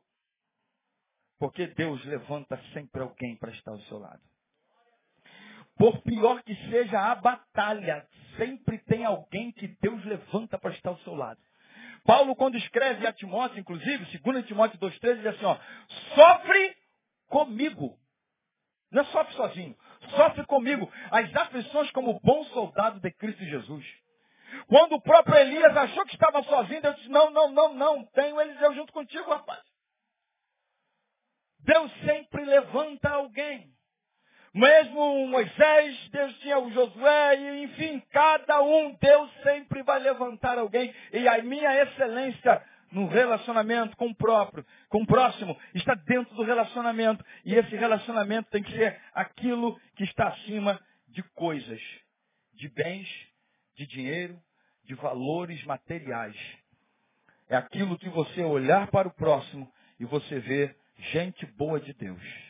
Porque 1.40 1.68
Deus 1.68 2.04
levanta 2.06 2.62
sempre 2.74 3.02
alguém 3.02 3.36
para 3.38 3.52
estar 3.52 3.72
ao 3.72 3.80
seu 3.82 3.98
lado. 3.98 4.22
Por 5.78 6.02
pior 6.04 6.42
que 6.44 6.56
seja 6.70 7.12
a 7.12 7.16
batalha, 7.16 8.08
sempre 8.38 8.78
tem 8.80 9.04
alguém 9.04 9.52
que 9.52 9.68
Deus 9.82 10.04
levanta 10.06 10.58
para 10.58 10.72
estar 10.72 10.92
ao 10.92 10.98
seu 11.00 11.16
lado. 11.16 11.40
Paulo, 12.06 12.36
quando 12.36 12.56
escreve 12.56 13.06
a 13.08 13.12
Timóteo, 13.12 13.60
inclusive, 13.60 14.20
2 14.20 14.46
Timóteo 14.46 14.80
2,13, 14.80 15.16
diz 15.18 15.26
assim, 15.26 15.46
ó, 15.46 15.58
sofre 16.14 16.78
comigo. 17.28 17.98
Não 18.92 19.02
é 19.02 19.06
sofre 19.06 19.34
sozinho, 19.34 19.76
sofre 20.16 20.46
comigo 20.46 20.90
as 21.12 21.36
aflições 21.36 21.90
como 21.92 22.20
bom 22.22 22.46
soldado 22.46 23.00
de 23.00 23.12
Cristo 23.12 23.44
Jesus. 23.44 23.86
Quando 24.68 24.94
o 24.94 25.02
próprio 25.02 25.36
Elias 25.36 25.76
achou 25.76 26.06
que 26.06 26.14
estava 26.14 26.44
sozinho, 26.44 26.82
Deus 26.82 26.96
disse, 26.98 27.10
não, 27.10 27.32
não, 27.32 27.52
não, 27.52 27.74
não, 27.74 28.06
tenho 28.06 28.40
Eliseu 28.40 28.76
junto 28.76 28.94
contigo, 28.94 29.30
rapaz. 29.30 29.62
Deus 31.60 31.92
sempre 32.06 32.46
levanta 32.46 33.10
alguém. 33.10 33.75
Mesmo 34.56 35.28
Moisés, 35.28 36.10
Deus 36.14 36.34
tinha 36.40 36.58
o 36.58 36.72
Josué, 36.72 37.36
e 37.38 37.64
enfim, 37.66 38.02
cada 38.10 38.62
um, 38.62 38.96
Deus 39.02 39.30
sempre 39.44 39.84
vai 39.84 40.00
levantar 40.00 40.58
alguém. 40.58 40.96
E 41.12 41.28
a 41.28 41.44
minha 41.44 41.84
excelência 41.84 42.64
no 42.90 43.06
relacionamento 43.06 43.98
com 43.98 44.08
o 44.08 44.16
próprio, 44.16 44.66
com 44.88 45.02
o 45.02 45.06
próximo, 45.06 45.60
está 45.74 45.94
dentro 45.94 46.34
do 46.36 46.44
relacionamento. 46.44 47.22
E 47.44 47.54
esse 47.54 47.76
relacionamento 47.76 48.50
tem 48.50 48.64
que 48.64 48.72
ser 48.72 48.98
aquilo 49.14 49.78
que 49.98 50.06
está 50.06 50.30
acima 50.30 50.80
de 51.10 51.22
coisas, 51.22 51.82
de 52.54 52.70
bens, 52.70 53.10
de 53.76 53.86
dinheiro, 53.86 54.42
de 54.86 54.96
valores 54.96 55.62
materiais. 55.66 56.38
É 57.50 57.58
aquilo 57.58 58.00
que 58.00 58.08
você 58.08 58.42
olhar 58.42 58.88
para 58.88 59.10
o 59.10 59.14
próximo 59.14 59.70
e 60.00 60.06
você 60.06 60.40
vê 60.40 60.74
gente 61.12 61.46
boa 61.46 61.78
de 61.78 61.92
Deus. 61.92 62.45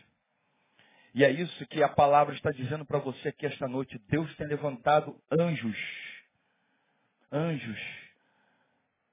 E 1.15 1.23
é 1.23 1.31
isso 1.31 1.65
que 1.67 1.81
a 1.81 1.87
palavra 1.87 2.35
está 2.35 2.51
dizendo 2.51 2.85
para 2.85 2.99
você 2.99 3.29
aqui 3.29 3.45
esta 3.45 3.69
noite. 3.69 3.97
Deus 4.09 4.35
tem 4.35 4.45
levantado 4.47 5.15
anjos. 5.31 5.77
Anjos 7.31 7.79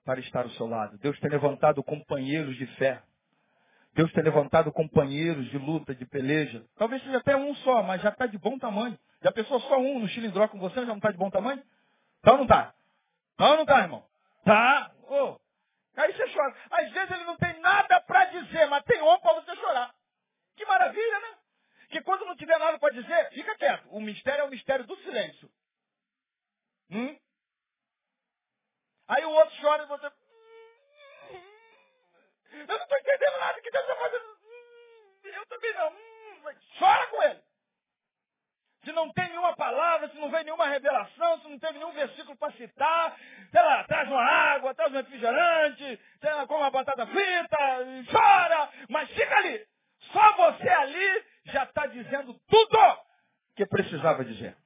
para 0.04 0.18
estar 0.18 0.42
ao 0.42 0.50
seu 0.50 0.66
lado. 0.66 0.98
Deus 0.98 1.16
tem 1.20 1.30
levantado 1.30 1.80
companheiros 1.84 2.56
de 2.56 2.66
fé. 2.74 3.00
Deus 3.94 4.12
tem 4.12 4.24
levantado 4.24 4.72
companheiros 4.72 5.48
de 5.50 5.58
luta, 5.58 5.94
de 5.94 6.04
peleja. 6.04 6.64
Talvez 6.76 7.00
seja 7.04 7.18
até 7.18 7.36
um 7.36 7.54
só, 7.54 7.84
mas 7.84 8.02
já 8.02 8.08
está 8.08 8.26
de 8.26 8.36
bom 8.36 8.58
tamanho. 8.58 8.98
Já 9.22 9.30
pensou 9.30 9.60
só 9.60 9.78
um 9.78 10.00
no 10.00 10.08
cilindró 10.08 10.48
com 10.48 10.58
você, 10.58 10.80
já 10.80 10.86
não 10.86 10.96
está 10.96 11.12
de 11.12 11.18
bom 11.18 11.30
tamanho? 11.30 11.62
Tá 12.20 12.32
ou 12.32 12.38
não 12.38 12.44
está? 12.46 12.74
Tá 13.36 13.50
ou 13.50 13.54
não 13.54 13.62
está, 13.62 13.78
irmão? 13.78 14.04
Tá. 14.44 14.90
Oh. 15.08 15.38
Aí 15.96 16.12
você 16.12 16.28
chora. 16.32 16.52
Às 16.68 16.90
vezes 16.90 17.12
ele 17.12 17.24
não 17.26 17.36
tem 17.36 17.60
nada 17.60 18.00
para 18.00 18.24
dizer, 18.24 18.66
mas 18.66 18.82
tem 18.82 19.00
um 19.00 19.18
para 19.20 19.34
você 19.34 19.54
chorar. 19.54 19.94
Que 20.56 20.66
maravilha, 20.66 21.20
né? 21.20 21.41
Que 21.92 22.00
quando 22.00 22.24
não 22.24 22.34
tiver 22.34 22.58
nada 22.58 22.78
para 22.78 22.94
dizer, 22.94 23.30
fica 23.32 23.54
quieto. 23.56 23.86
O 23.90 24.00
mistério 24.00 24.42
é 24.42 24.44
o 24.46 24.50
mistério 24.50 24.86
do 24.86 24.96
silêncio. 25.02 25.48
Hum? 26.90 27.18
Aí 29.08 29.24
o 29.26 29.30
outro 29.30 29.54
chora 29.60 29.82
e 29.82 29.86
você. 29.86 30.06
Hum, 30.06 30.12
eu 32.52 32.66
não 32.66 32.76
estou 32.76 32.98
entendendo 32.98 33.38
nada 33.38 33.60
que 33.60 33.70
Deus 33.70 33.84
está 33.84 33.96
fazendo. 33.96 34.24
Hum, 34.24 35.20
eu 35.22 35.46
também 35.46 35.74
não. 35.74 35.90
Hum, 35.90 36.54
chora 36.78 37.06
com 37.08 37.22
ele. 37.24 37.42
Se 38.84 38.92
não 38.92 39.12
tem 39.12 39.28
nenhuma 39.28 39.54
palavra, 39.54 40.08
se 40.08 40.16
não 40.16 40.30
vem 40.30 40.44
nenhuma 40.44 40.66
revelação, 40.66 41.40
se 41.40 41.48
não 41.48 41.58
teve 41.58 41.74
nenhum 41.74 41.92
versículo 41.92 42.36
para 42.36 42.52
citar, 42.54 43.16
sei 43.50 43.62
lá, 43.62 43.84
traz 43.84 44.08
uma 44.08 44.24
água, 44.24 44.74
traz 44.74 44.90
um 44.92 44.96
refrigerante, 44.96 46.00
sei 46.20 46.34
lá, 46.34 46.46
come 46.46 46.62
uma 46.62 46.70
batata 46.70 47.06
frita, 47.06 47.58
chora, 48.10 48.70
mas 48.88 49.08
fica 49.10 49.36
ali. 49.36 49.64
Só 50.10 50.32
você 50.32 50.68
ali 50.68 51.31
já 51.44 51.64
está 51.64 51.86
dizendo 51.86 52.34
tudo 52.48 52.78
que 53.56 53.66
precisava 53.66 54.24
dizer. 54.24 54.56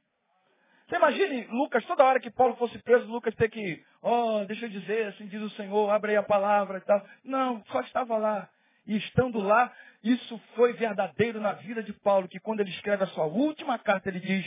Você 0.86 0.96
imagine 0.96 1.46
Lucas, 1.46 1.84
toda 1.86 2.04
hora 2.04 2.20
que 2.20 2.30
Paulo 2.30 2.54
fosse 2.56 2.78
preso, 2.78 3.06
Lucas 3.06 3.34
ter 3.34 3.48
que, 3.48 3.84
oh, 4.00 4.44
deixa 4.46 4.66
eu 4.66 4.70
dizer, 4.70 5.08
assim 5.08 5.26
diz 5.26 5.42
o 5.42 5.50
Senhor, 5.50 5.90
abre 5.90 6.12
aí 6.12 6.16
a 6.16 6.22
palavra 6.22 6.78
e 6.78 6.80
tal. 6.82 7.04
Não, 7.24 7.64
só 7.66 7.80
estava 7.80 8.16
lá. 8.16 8.48
E 8.86 8.96
estando 8.96 9.40
lá, 9.40 9.72
isso 10.02 10.40
foi 10.54 10.74
verdadeiro 10.74 11.40
na 11.40 11.52
vida 11.54 11.82
de 11.82 11.92
Paulo, 11.92 12.28
que 12.28 12.38
quando 12.38 12.60
ele 12.60 12.70
escreve 12.70 13.02
a 13.02 13.08
sua 13.08 13.24
última 13.24 13.76
carta, 13.78 14.08
ele 14.08 14.20
diz, 14.20 14.46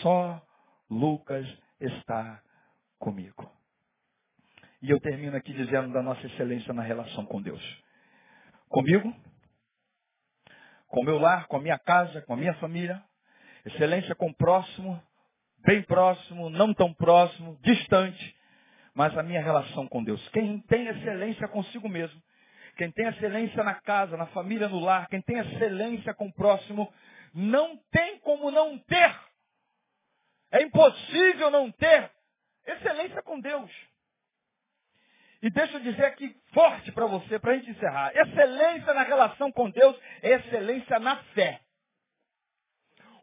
só 0.00 0.40
Lucas 0.88 1.46
está 1.80 2.40
comigo. 3.00 3.50
E 4.80 4.90
eu 4.90 5.00
termino 5.00 5.36
aqui 5.36 5.52
dizendo 5.52 5.92
da 5.92 6.02
nossa 6.02 6.24
excelência 6.26 6.72
na 6.72 6.82
relação 6.82 7.26
com 7.26 7.42
Deus. 7.42 7.62
Comigo, 8.68 9.12
com 10.92 11.00
o 11.00 11.04
meu 11.04 11.18
lar, 11.18 11.46
com 11.46 11.56
a 11.56 11.60
minha 11.60 11.78
casa, 11.78 12.20
com 12.20 12.34
a 12.34 12.36
minha 12.36 12.52
família. 12.54 13.02
Excelência 13.64 14.14
com 14.14 14.26
o 14.26 14.34
próximo, 14.34 15.02
bem 15.64 15.82
próximo, 15.82 16.50
não 16.50 16.74
tão 16.74 16.92
próximo, 16.92 17.58
distante, 17.62 18.36
mas 18.94 19.16
a 19.16 19.22
minha 19.22 19.42
relação 19.42 19.88
com 19.88 20.04
Deus. 20.04 20.28
Quem 20.28 20.60
tem 20.60 20.86
excelência 20.88 21.48
consigo 21.48 21.88
mesmo, 21.88 22.22
quem 22.76 22.90
tem 22.90 23.06
excelência 23.06 23.64
na 23.64 23.74
casa, 23.74 24.18
na 24.18 24.26
família, 24.26 24.68
no 24.68 24.80
lar, 24.80 25.08
quem 25.08 25.22
tem 25.22 25.38
excelência 25.38 26.12
com 26.12 26.26
o 26.26 26.32
próximo, 26.32 26.92
não 27.32 27.78
tem 27.90 28.18
como 28.18 28.50
não 28.50 28.78
ter. 28.78 29.18
É 30.50 30.62
impossível 30.62 31.50
não 31.50 31.70
ter 31.72 32.10
excelência 32.66 33.22
com 33.22 33.40
Deus. 33.40 33.70
E 35.42 35.50
deixa 35.50 35.76
eu 35.76 35.80
dizer 35.80 36.04
aqui 36.04 36.34
forte 36.54 36.92
para 36.92 37.06
você, 37.06 37.36
para 37.38 37.52
a 37.52 37.56
gente 37.56 37.70
encerrar. 37.70 38.16
Excelência 38.16 38.94
na 38.94 39.02
relação 39.02 39.50
com 39.50 39.68
Deus 39.68 39.98
é 40.22 40.34
excelência 40.34 41.00
na 41.00 41.16
fé. 41.34 41.60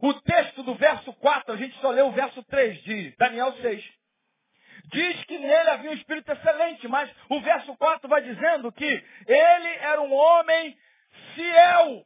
O 0.01 0.13
texto 0.13 0.61
do 0.63 0.75
verso 0.75 1.13
4, 1.13 1.53
a 1.53 1.57
gente 1.57 1.79
só 1.79 1.91
leu 1.91 2.07
o 2.07 2.11
verso 2.11 2.43
3 2.43 2.83
de 2.83 3.15
Daniel 3.17 3.53
6. 3.61 3.83
Diz 4.91 5.23
que 5.25 5.37
nele 5.37 5.69
havia 5.69 5.91
um 5.91 5.93
espírito 5.93 6.31
excelente, 6.31 6.87
mas 6.89 7.09
o 7.29 7.39
verso 7.39 7.75
4 7.77 8.09
vai 8.09 8.21
dizendo 8.21 8.71
que 8.71 9.05
ele 9.27 9.69
era 9.79 10.01
um 10.01 10.13
homem 10.13 10.77
fiel. 11.35 12.05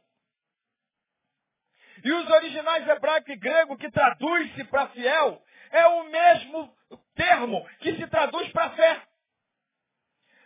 E 2.04 2.12
os 2.12 2.30
originais 2.30 2.86
hebraico 2.86 3.32
e 3.32 3.36
grego 3.36 3.76
que 3.76 3.90
traduz-se 3.90 4.64
para 4.64 4.88
fiel 4.88 5.42
é 5.70 5.86
o 5.86 6.04
mesmo 6.04 6.72
termo 7.16 7.68
que 7.80 7.96
se 7.96 8.06
traduz 8.06 8.48
para 8.52 8.70
fé. 8.70 9.02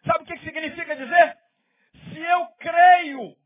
Sabe 0.04 0.24
o 0.24 0.26
que 0.26 0.38
significa 0.38 0.96
dizer? 0.96 1.38
Se 1.92 2.20
eu 2.20 2.46
creio 2.58 3.36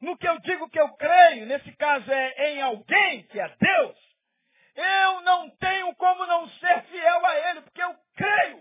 no 0.00 0.16
que 0.16 0.26
eu 0.26 0.38
digo 0.40 0.68
que 0.70 0.80
eu 0.80 0.88
creio, 0.94 1.46
nesse 1.46 1.72
caso 1.76 2.10
é 2.10 2.54
em 2.54 2.62
alguém, 2.62 3.22
que 3.24 3.38
é 3.38 3.48
Deus, 3.48 4.10
eu 4.74 5.20
não 5.22 5.50
tenho 5.56 5.94
como 5.96 6.26
não 6.26 6.48
ser 6.48 6.82
fiel 6.84 7.26
a 7.26 7.50
Ele, 7.50 7.60
porque 7.62 7.82
eu 7.82 7.94
creio. 8.14 8.56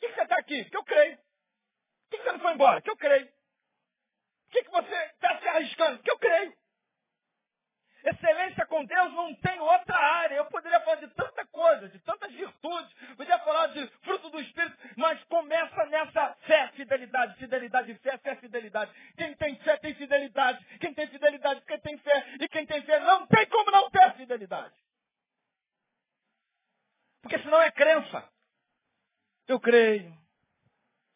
Por 0.00 0.08
que 0.08 0.14
você 0.14 0.22
está 0.22 0.36
aqui? 0.36 0.62
Porque 0.64 0.76
eu 0.76 0.84
creio. 0.84 1.16
Por 1.16 2.10
que 2.10 2.24
você 2.24 2.32
não 2.32 2.40
foi 2.40 2.52
embora? 2.54 2.80
Porque 2.80 2.90
eu 2.90 2.96
creio. 2.96 3.26
Por 3.26 4.62
que 4.62 4.70
você 4.70 4.94
está 4.94 5.38
se 5.38 5.48
arriscando? 5.48 5.96
Porque 5.98 6.10
eu 6.10 6.18
creio. 6.18 6.59
Excelência 8.04 8.64
com 8.66 8.84
Deus 8.84 9.12
não 9.12 9.34
tem 9.36 9.60
outra 9.60 9.96
área. 9.96 10.36
Eu 10.36 10.46
poderia 10.46 10.80
falar 10.80 10.96
de 10.96 11.08
tanta 11.08 11.46
coisa, 11.46 11.88
de 11.88 11.98
tantas 12.00 12.32
virtudes, 12.32 12.92
poderia 13.16 13.38
falar 13.40 13.66
de 13.68 13.86
fruto 14.02 14.30
do 14.30 14.40
Espírito, 14.40 14.76
mas 14.96 15.22
começa 15.24 15.84
nessa 15.86 16.34
fé, 16.46 16.68
fidelidade, 16.74 17.36
fidelidade, 17.36 17.94
fé, 17.96 18.18
fé, 18.18 18.36
fidelidade. 18.36 18.90
Quem 19.16 19.34
tem 19.34 19.56
fé 19.56 19.76
tem 19.76 19.94
fidelidade. 19.94 20.64
Quem 20.78 20.94
tem 20.94 21.06
fidelidade, 21.08 21.60
quem 21.66 21.80
tem 21.80 21.98
fé. 21.98 22.34
E 22.40 22.48
quem 22.48 22.66
tem 22.66 22.82
fé 22.82 23.00
não 23.00 23.26
tem 23.26 23.46
como 23.46 23.70
não 23.70 23.90
ter 23.90 24.14
fidelidade. 24.14 24.74
Porque 27.22 27.38
senão 27.40 27.60
é 27.60 27.70
crença. 27.70 28.24
Eu 29.46 29.60
creio. 29.60 30.18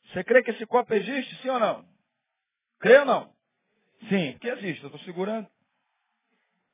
Você 0.07 0.23
crê 0.23 0.43
que 0.43 0.51
esse 0.51 0.67
copo 0.67 0.93
existe, 0.93 1.35
sim 1.43 1.49
ou 1.49 1.59
não? 1.59 1.89
Creio, 2.79 3.01
ou 3.01 3.07
não? 3.07 3.35
Sim, 4.09 4.37
Que 4.39 4.49
existe, 4.49 4.83
eu 4.83 4.89
estou 4.89 5.01
segurando. 5.05 5.49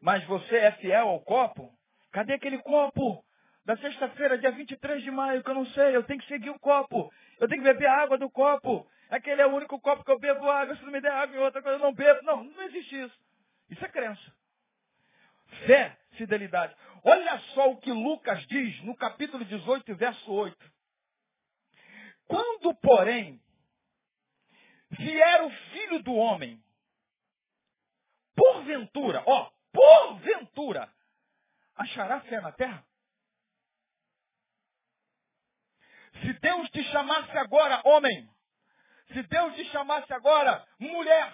Mas 0.00 0.24
você 0.24 0.56
é 0.56 0.72
fiel 0.72 1.08
ao 1.08 1.20
copo? 1.20 1.72
Cadê 2.10 2.34
aquele 2.34 2.58
copo 2.58 3.24
da 3.64 3.76
sexta-feira, 3.76 4.38
dia 4.38 4.50
23 4.50 5.02
de 5.02 5.10
maio, 5.10 5.44
que 5.44 5.50
eu 5.50 5.54
não 5.54 5.66
sei? 5.66 5.94
Eu 5.94 6.02
tenho 6.02 6.20
que 6.20 6.26
seguir 6.26 6.50
o 6.50 6.58
copo. 6.58 7.12
Eu 7.38 7.48
tenho 7.48 7.62
que 7.62 7.72
beber 7.72 7.86
a 7.86 8.02
água 8.02 8.18
do 8.18 8.30
copo. 8.30 8.88
Aquele 9.10 9.42
é 9.42 9.46
o 9.46 9.54
único 9.54 9.78
copo 9.80 10.04
que 10.04 10.10
eu 10.10 10.18
bebo 10.18 10.48
água. 10.48 10.74
Se 10.76 10.82
não 10.82 10.92
me 10.92 11.00
der 11.00 11.12
água 11.12 11.36
em 11.36 11.40
outra 11.40 11.62
coisa, 11.62 11.78
eu 11.78 11.82
não 11.82 11.92
bebo. 11.92 12.22
Não, 12.22 12.44
não 12.44 12.62
existe 12.62 13.00
isso. 13.00 13.20
Isso 13.68 13.84
é 13.84 13.88
crença. 13.88 14.34
Fé, 15.66 15.96
fidelidade. 16.12 16.74
Olha 17.04 17.38
só 17.54 17.70
o 17.70 17.76
que 17.76 17.92
Lucas 17.92 18.46
diz 18.46 18.82
no 18.82 18.96
capítulo 18.96 19.44
18, 19.44 19.94
verso 19.96 20.32
8. 20.32 20.56
Quando, 22.26 22.74
porém, 22.76 23.40
vier 24.90 25.42
o 25.42 25.50
filho 25.50 26.02
do 26.02 26.14
homem, 26.14 26.62
porventura, 28.36 29.22
ó, 29.26 29.50
porventura, 29.72 30.92
achará 31.76 32.20
fé 32.20 32.40
na 32.40 32.52
terra? 32.52 32.84
Se 36.22 36.32
Deus 36.34 36.70
te 36.70 36.82
chamasse 36.84 37.36
agora 37.38 37.82
homem, 37.84 38.28
se 39.12 39.22
Deus 39.22 39.54
te 39.54 39.64
chamasse 39.66 40.12
agora 40.12 40.66
mulher, 40.78 41.32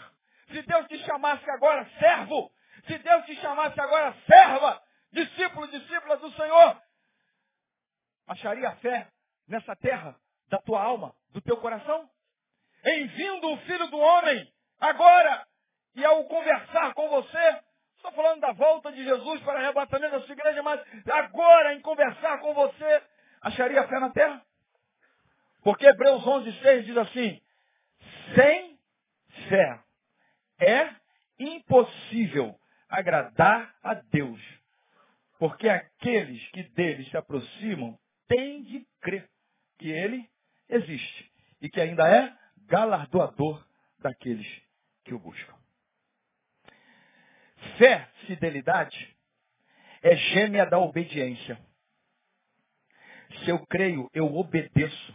se 0.49 0.63
Deus 0.63 0.87
te 0.87 0.99
chamasse 1.05 1.51
agora 1.51 1.89
servo, 1.99 2.53
se 2.87 2.99
Deus 2.99 3.25
te 3.25 3.37
chamasse 3.37 3.81
agora 3.81 4.15
serva, 4.27 4.83
discípulo, 5.13 5.67
discípula 5.69 6.17
do 6.19 6.31
Senhor, 6.33 6.83
acharia 8.27 8.77
fé 8.77 9.11
nessa 9.49 9.75
terra 9.77 10.17
da 10.49 10.59
tua 10.59 10.83
alma, 10.83 11.15
do 11.31 11.41
teu 11.41 11.57
coração? 11.57 12.09
Em 12.85 13.07
vindo 13.09 13.53
o 13.53 13.59
Filho 13.63 13.89
do 13.89 13.99
Homem, 13.99 14.53
agora, 14.79 15.47
e 15.95 16.05
ao 16.05 16.25
conversar 16.25 16.95
com 16.95 17.09
você, 17.09 17.65
estou 18.07 18.13
falando 18.13 18.41
da 18.41 18.53
volta 18.53 18.93
de 18.93 19.03
Jesus 19.03 19.41
para 19.43 19.61
arrebatamento 19.61 20.13
da 20.13 20.21
sua 20.23 20.33
igreja, 20.33 20.63
mas 20.63 20.81
agora, 21.11 21.75
em 21.75 21.81
conversar 21.81 22.39
com 22.39 22.55
você, 22.55 23.03
acharia 23.43 23.87
fé 23.89 23.99
na 23.99 24.11
terra? 24.11 24.43
Porque 25.63 25.87
Hebreus 25.87 26.25
11, 26.25 26.53
6 26.61 26.87
diz 26.87 26.97
assim, 26.97 27.41
sem 28.35 28.79
fé 29.49 29.81
é 30.61 30.95
impossível 31.39 32.55
agradar 32.89 33.75
a 33.83 33.95
Deus. 33.95 34.41
Porque 35.39 35.69
aqueles 35.69 36.47
que 36.51 36.63
dele 36.71 37.05
se 37.11 37.17
aproximam 37.17 37.99
têm 38.29 38.63
de 38.63 38.87
crer 39.01 39.29
que 39.79 39.91
ele 39.91 40.29
existe 40.69 41.31
e 41.61 41.69
que 41.69 41.81
ainda 41.81 42.09
é 42.09 42.33
galardoador 42.67 43.65
daqueles 43.99 44.47
que 45.05 45.13
o 45.13 45.19
buscam. 45.19 45.56
Fé, 47.79 48.09
fidelidade, 48.27 49.17
é 50.03 50.17
gêmea 50.17 50.67
da 50.67 50.79
obediência. 50.79 51.59
Se 53.43 53.51
eu 53.51 53.59
creio, 53.67 54.09
eu 54.15 54.35
obedeço. 54.37 55.15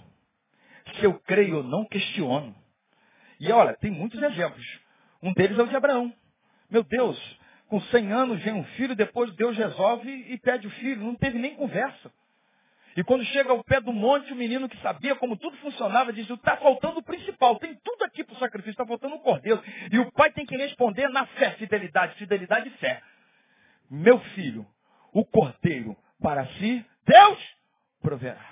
Se 0.96 1.06
eu 1.06 1.20
creio, 1.22 1.58
eu 1.58 1.64
não 1.64 1.86
questiono. 1.86 2.56
E 3.40 3.52
olha, 3.52 3.76
tem 3.78 3.90
muitos 3.92 4.22
exemplos. 4.22 4.66
Um 5.22 5.34
deles 5.34 5.58
é 5.58 5.64
o 5.64 5.68
de 5.68 5.76
Abraão. 5.76 6.14
Meu 6.70 6.84
Deus, 6.84 7.40
com 7.68 7.80
100 7.82 8.12
anos 8.12 8.44
vem 8.44 8.54
um 8.54 8.64
filho, 8.76 8.96
depois 8.96 9.34
Deus 9.36 9.58
resolve 9.58 10.10
e 10.10 10.38
pede 10.38 10.68
o 10.68 10.72
filho. 10.72 11.04
Não 11.04 11.16
teve 11.16 11.40
nem 11.40 11.56
conversa. 11.56 12.12
E 12.96 13.04
quando 13.04 13.24
chega 13.26 13.52
ao 13.52 13.64
pé 13.64 13.80
do 13.80 13.94
monte, 13.94 14.34
o 14.34 14.36
menino 14.36 14.68
que 14.68 14.78
sabia 14.82 15.16
como 15.16 15.38
tudo 15.38 15.56
funcionava 15.58 16.12
diz, 16.12 16.30
está 16.30 16.58
faltando 16.58 17.00
o 17.00 17.04
principal, 17.04 17.58
tem 17.58 17.76
tudo 17.84 18.04
aqui 18.04 18.24
para 18.24 18.36
o 18.36 18.40
sacrifício, 18.40 18.72
está 18.72 18.86
faltando 18.86 19.16
o 19.16 19.20
cordeiro. 19.20 19.64
E 19.92 20.00
o 20.00 20.12
pai 20.12 20.32
tem 20.32 20.46
que 20.46 20.58
responder 20.58 21.08
na 21.10 21.26
fé, 21.26 21.52
fidelidade, 21.52 22.16
fidelidade 22.16 22.68
e 22.68 22.72
fé. 22.72 23.02
Meu 23.90 24.20
filho, 24.20 24.66
o 25.14 25.26
cordeiro 25.26 25.96
para 26.22 26.46
si, 26.58 26.86
Deus 27.06 27.40
proverá. 28.02 28.52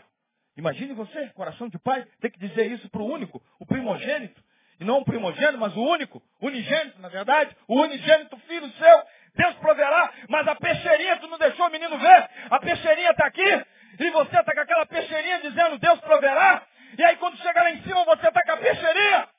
Imagine 0.57 0.93
você, 0.93 1.27
coração 1.29 1.69
de 1.69 1.79
pai, 1.79 2.05
ter 2.19 2.29
que 2.29 2.39
dizer 2.39 2.71
isso 2.71 2.89
para 2.89 3.01
o 3.01 3.09
único, 3.09 3.41
o 3.59 3.65
primogênito. 3.65 4.43
E 4.79 4.85
não 4.85 4.99
o 4.99 5.05
primogênito, 5.05 5.57
mas 5.57 5.75
o 5.75 5.81
único, 5.81 6.21
unigênito, 6.41 7.01
na 7.01 7.09
verdade, 7.09 7.55
o 7.67 7.81
unigênito 7.81 8.37
filho 8.39 8.69
seu, 8.71 9.03
Deus 9.35 9.55
proverá, 9.55 10.13
mas 10.29 10.47
a 10.47 10.55
peixeirinha 10.55 11.17
tu 11.17 11.27
não 11.27 11.37
deixou 11.37 11.67
o 11.67 11.71
menino 11.71 11.97
ver, 11.97 12.29
a 12.49 12.59
peixeirinha 12.59 13.11
está 13.11 13.25
aqui, 13.25 13.65
e 13.97 14.09
você 14.11 14.39
está 14.39 14.53
com 14.53 14.59
aquela 14.59 14.85
peixeirinha 14.85 15.41
dizendo 15.41 15.79
Deus 15.79 15.99
proverá, 16.01 16.65
e 16.97 17.03
aí 17.03 17.15
quando 17.17 17.37
chega 17.37 17.63
lá 17.63 17.71
em 17.71 17.81
cima 17.83 18.03
você 18.05 18.27
está 18.27 18.43
com 18.43 18.51
a 18.51 18.57
peixeirinha. 18.57 19.29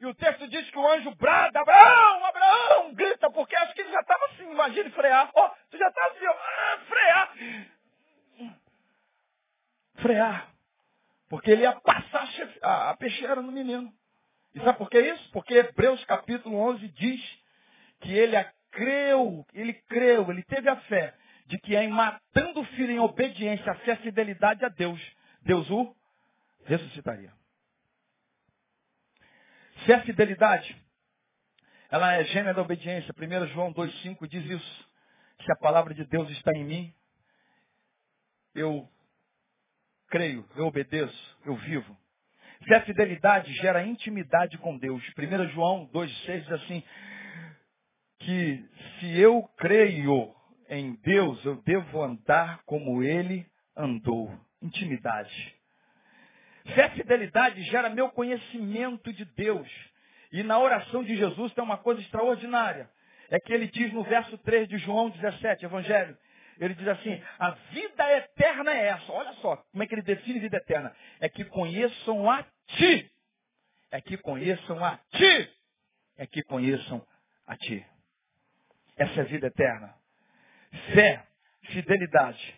E 0.00 0.06
o 0.06 0.14
texto 0.14 0.46
diz 0.46 0.70
que 0.70 0.78
o 0.78 0.88
anjo 0.88 1.12
brada, 1.16 1.60
Abraão, 1.60 2.24
Abraão, 2.24 2.94
grita, 2.94 3.28
porque 3.32 3.56
acho 3.56 3.74
que 3.74 3.80
ele 3.80 3.90
já 3.90 4.00
estava 4.00 4.24
assim, 4.26 4.48
imagine 4.48 4.90
frear. 4.90 5.28
Ó, 5.34 5.46
oh, 5.46 5.50
tu 5.70 5.76
já 5.76 5.88
está 5.88 6.06
assim, 6.06 6.26
ah, 6.26 6.78
frear. 6.86 7.32
Frear. 9.96 10.48
Porque 11.28 11.50
ele 11.50 11.62
ia 11.62 11.72
passar 11.72 12.28
a 12.62 12.96
peixeira 12.96 13.42
no 13.42 13.50
menino. 13.50 13.92
E 14.54 14.60
sabe 14.60 14.78
por 14.78 14.88
que 14.88 15.00
isso? 15.00 15.30
Porque 15.32 15.54
Hebreus 15.54 16.04
capítulo 16.04 16.56
11 16.56 16.88
diz 16.90 17.38
que 18.00 18.12
ele 18.12 18.36
creu, 18.70 19.44
ele 19.52 19.72
creu, 19.72 20.30
ele 20.30 20.44
teve 20.44 20.68
a 20.68 20.76
fé 20.76 21.12
de 21.48 21.58
que 21.58 21.74
em 21.74 21.88
matando 21.88 22.60
o 22.60 22.64
filho 22.66 22.92
em 22.92 22.98
obediência, 22.98 23.72
a 23.72 23.74
fé, 23.76 23.96
fidelidade 23.96 24.64
a 24.64 24.68
Deus, 24.68 25.00
Deus 25.42 25.68
o 25.70 25.96
ressuscitaria. 26.66 27.32
Fé, 29.86 30.00
fidelidade, 30.02 30.76
ela 31.90 32.12
é 32.14 32.24
gêmea 32.24 32.52
da 32.52 32.60
obediência. 32.60 33.14
1 33.16 33.46
João 33.48 33.72
2,5 33.72 34.28
diz 34.28 34.44
isso. 34.44 34.88
Se 35.42 35.50
a 35.50 35.56
palavra 35.56 35.94
de 35.94 36.04
Deus 36.04 36.28
está 36.30 36.52
em 36.54 36.64
mim, 36.64 36.94
eu 38.54 38.86
creio, 40.08 40.46
eu 40.54 40.66
obedeço, 40.66 41.38
eu 41.46 41.56
vivo. 41.56 41.96
Fé, 42.66 42.80
fidelidade 42.82 43.54
gera 43.54 43.86
intimidade 43.86 44.58
com 44.58 44.76
Deus. 44.76 45.02
1 45.16 45.48
João 45.52 45.88
2,6 45.94 46.40
diz 46.40 46.52
assim, 46.52 46.84
que 48.18 48.68
se 49.00 49.18
eu 49.18 49.44
creio 49.56 50.36
em 50.68 50.94
Deus, 51.02 51.44
eu 51.44 51.56
devo 51.62 52.02
andar 52.02 52.62
como 52.64 53.02
ele 53.02 53.46
andou. 53.76 54.32
Intimidade. 54.60 55.54
Fé 56.74 56.90
fidelidade 56.90 57.62
gera 57.64 57.88
meu 57.88 58.10
conhecimento 58.10 59.12
de 59.12 59.24
Deus. 59.24 59.68
E 60.32 60.42
na 60.42 60.58
oração 60.58 61.02
de 61.02 61.16
Jesus 61.16 61.52
tem 61.54 61.64
uma 61.64 61.78
coisa 61.78 62.00
extraordinária. 62.00 62.90
É 63.30 63.38
que 63.38 63.52
ele 63.52 63.68
diz 63.68 63.92
no 63.92 64.02
verso 64.02 64.36
3 64.38 64.68
de 64.68 64.78
João 64.78 65.10
17, 65.10 65.64
Evangelho, 65.64 66.16
ele 66.58 66.74
diz 66.74 66.88
assim, 66.88 67.22
a 67.38 67.50
vida 67.50 68.16
eterna 68.16 68.72
é 68.72 68.88
essa. 68.88 69.12
Olha 69.12 69.32
só, 69.34 69.56
como 69.56 69.82
é 69.82 69.86
que 69.86 69.94
ele 69.94 70.02
define 70.02 70.40
vida 70.40 70.56
eterna? 70.56 70.94
É 71.20 71.28
que 71.28 71.44
conheçam 71.44 72.28
a 72.30 72.44
ti. 72.66 73.10
É 73.90 74.00
que 74.00 74.16
conheçam 74.18 74.84
a 74.84 74.98
ti. 75.12 75.50
É 76.16 76.26
que 76.26 76.42
conheçam 76.42 77.06
a 77.46 77.56
ti. 77.56 77.86
Essa 78.96 79.20
é 79.20 79.22
a 79.22 79.26
vida 79.26 79.46
eterna. 79.46 79.94
Fé, 80.94 81.26
fidelidade, 81.72 82.54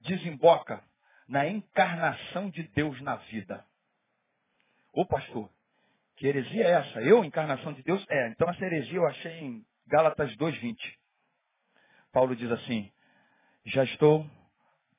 desemboca 0.00 0.82
na 1.28 1.46
encarnação 1.46 2.50
de 2.50 2.62
Deus 2.74 3.00
na 3.00 3.16
vida. 3.16 3.64
Ô 4.92 5.06
pastor, 5.06 5.50
que 6.16 6.26
heresia 6.26 6.64
é 6.64 6.70
essa? 6.72 7.00
Eu, 7.00 7.24
encarnação 7.24 7.72
de 7.72 7.82
Deus? 7.82 8.04
É, 8.08 8.28
então 8.28 8.48
essa 8.48 8.64
heresia 8.64 8.96
eu 8.96 9.06
achei 9.06 9.40
em 9.40 9.66
Gálatas 9.86 10.34
2,20. 10.36 10.76
Paulo 12.12 12.36
diz 12.36 12.50
assim, 12.50 12.92
já 13.64 13.84
estou 13.84 14.28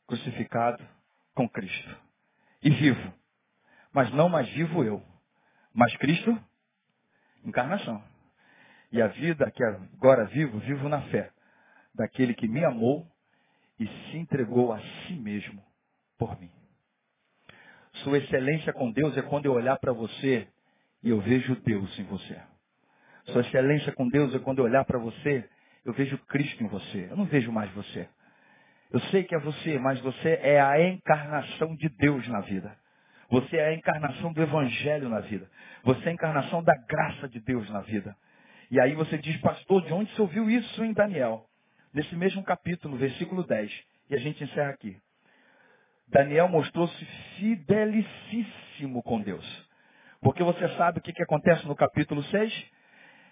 crucificado 0.08 0.84
com 1.36 1.48
Cristo. 1.48 1.98
E 2.62 2.70
vivo. 2.70 3.14
Mas 3.92 4.12
não 4.12 4.30
mais 4.30 4.50
vivo 4.50 4.84
eu. 4.84 5.04
Mas 5.74 5.96
Cristo, 5.98 6.42
encarnação. 7.44 8.04
E 8.92 9.02
a 9.02 9.08
vida 9.08 9.52
que 9.52 9.64
agora 9.64 10.26
vivo, 10.26 10.60
vivo 10.60 10.88
na 10.88 11.02
fé 11.10 11.33
daquele 11.94 12.34
que 12.34 12.48
me 12.48 12.64
amou 12.64 13.08
e 13.80 13.88
se 13.88 14.18
entregou 14.18 14.74
a 14.74 14.80
si 14.80 15.14
mesmo 15.14 15.64
por 16.18 16.40
mim. 16.40 16.52
Sua 18.04 18.18
excelência 18.18 18.74
com 18.74 18.92
Deus 18.92 19.16
é 19.18 19.22
quando 19.22 19.46
eu 19.46 19.54
olhar 19.54 19.78
para 19.78 19.94
você 19.94 20.48
e 21.04 21.10
eu 21.10 21.20
vejo 21.20 21.56
Deus 21.58 22.00
em 22.00 22.04
você. 22.04 22.40
Sua 23.26 23.42
excelência 23.42 23.92
com 23.92 24.08
Deus 24.10 24.34
é 24.36 24.40
quando 24.40 24.60
eu 24.60 24.66
olhar 24.66 24.84
para 24.86 25.00
você, 25.00 25.48
eu 25.86 25.94
vejo 25.94 26.18
Cristo 26.28 26.64
em 26.64 26.68
você. 26.68 27.08
Eu 27.10 27.18
não 27.18 27.26
vejo 27.26 27.52
mais 27.52 27.72
você. 27.72 28.08
Eu 28.92 29.00
sei 29.12 29.24
que 29.24 29.34
é 29.34 29.40
você, 29.40 29.80
mas 29.80 30.00
você 30.02 30.40
é 30.42 30.62
a 30.62 30.82
encarnação 30.82 31.76
de 31.76 31.90
Deus 31.90 32.28
na 32.28 32.42
vida. 32.42 32.78
Você 33.30 33.58
é 33.58 33.70
a 33.70 33.74
encarnação 33.74 34.32
do 34.32 34.42
Evangelho 34.42 35.10
na 35.10 35.20
vida. 35.20 35.50
Você 35.84 36.06
é 36.06 36.10
a 36.10 36.14
encarnação 36.14 36.64
da 36.64 36.76
graça 36.76 37.28
de 37.28 37.40
Deus 37.40 37.70
na 37.70 37.82
vida. 37.82 38.16
E 38.70 38.80
aí 38.80 38.94
você 38.94 39.18
diz, 39.18 39.36
pastor, 39.38 39.84
de 39.84 39.94
onde 39.94 40.14
você 40.14 40.22
ouviu 40.22 40.50
isso 40.50 40.84
em 40.84 40.94
Daniel? 40.94 41.46
Nesse 41.94 42.16
mesmo 42.16 42.44
capítulo, 42.44 42.98
versículo 42.98 43.44
10. 43.44 43.72
E 44.10 44.16
a 44.16 44.20
gente 44.20 44.44
encerra 44.44 44.72
aqui. 44.72 44.98
Daniel 46.08 46.48
mostrou-se 46.48 47.06
fidelicíssimo 47.38 49.02
com 49.04 49.22
Deus. 49.22 49.46
Porque 50.22 50.44
você 50.44 50.68
sabe 50.78 51.00
o 51.00 51.02
que, 51.02 51.14
que 51.14 51.24
acontece 51.24 51.66
no 51.68 51.76
capítulo 51.76 52.24
6? 52.24 52.72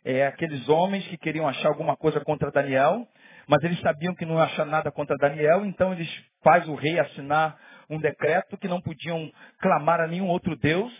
É 0.03 0.25
aqueles 0.25 0.67
homens 0.67 1.07
que 1.07 1.17
queriam 1.17 1.47
achar 1.47 1.69
alguma 1.69 1.95
coisa 1.95 2.19
contra 2.21 2.51
Daniel, 2.51 3.07
mas 3.47 3.63
eles 3.63 3.79
sabiam 3.81 4.15
que 4.15 4.25
não 4.25 4.35
iam 4.35 4.43
achar 4.43 4.65
nada 4.65 4.91
contra 4.91 5.15
Daniel, 5.17 5.65
então 5.65 5.93
eles 5.93 6.09
faz 6.43 6.67
o 6.67 6.73
rei 6.73 6.99
assinar 6.99 7.57
um 7.89 7.99
decreto 7.99 8.57
que 8.57 8.67
não 8.67 8.81
podiam 8.81 9.31
clamar 9.59 10.01
a 10.01 10.07
nenhum 10.07 10.27
outro 10.27 10.55
Deus. 10.55 10.91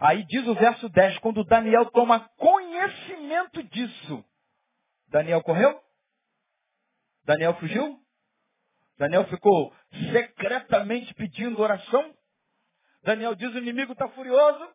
Aí 0.00 0.24
diz 0.24 0.46
o 0.46 0.54
verso 0.54 0.88
10, 0.88 1.18
quando 1.18 1.44
Daniel 1.44 1.86
toma 1.86 2.28
conhecimento 2.36 3.62
disso, 3.62 4.24
Daniel 5.08 5.42
correu? 5.42 5.80
Daniel 7.28 7.52
fugiu? 7.56 8.00
Daniel 8.96 9.26
ficou 9.26 9.70
secretamente 10.12 11.12
pedindo 11.12 11.60
oração? 11.60 12.14
Daniel 13.02 13.34
diz, 13.34 13.54
o 13.54 13.58
inimigo 13.58 13.92
está 13.92 14.08
furioso. 14.08 14.66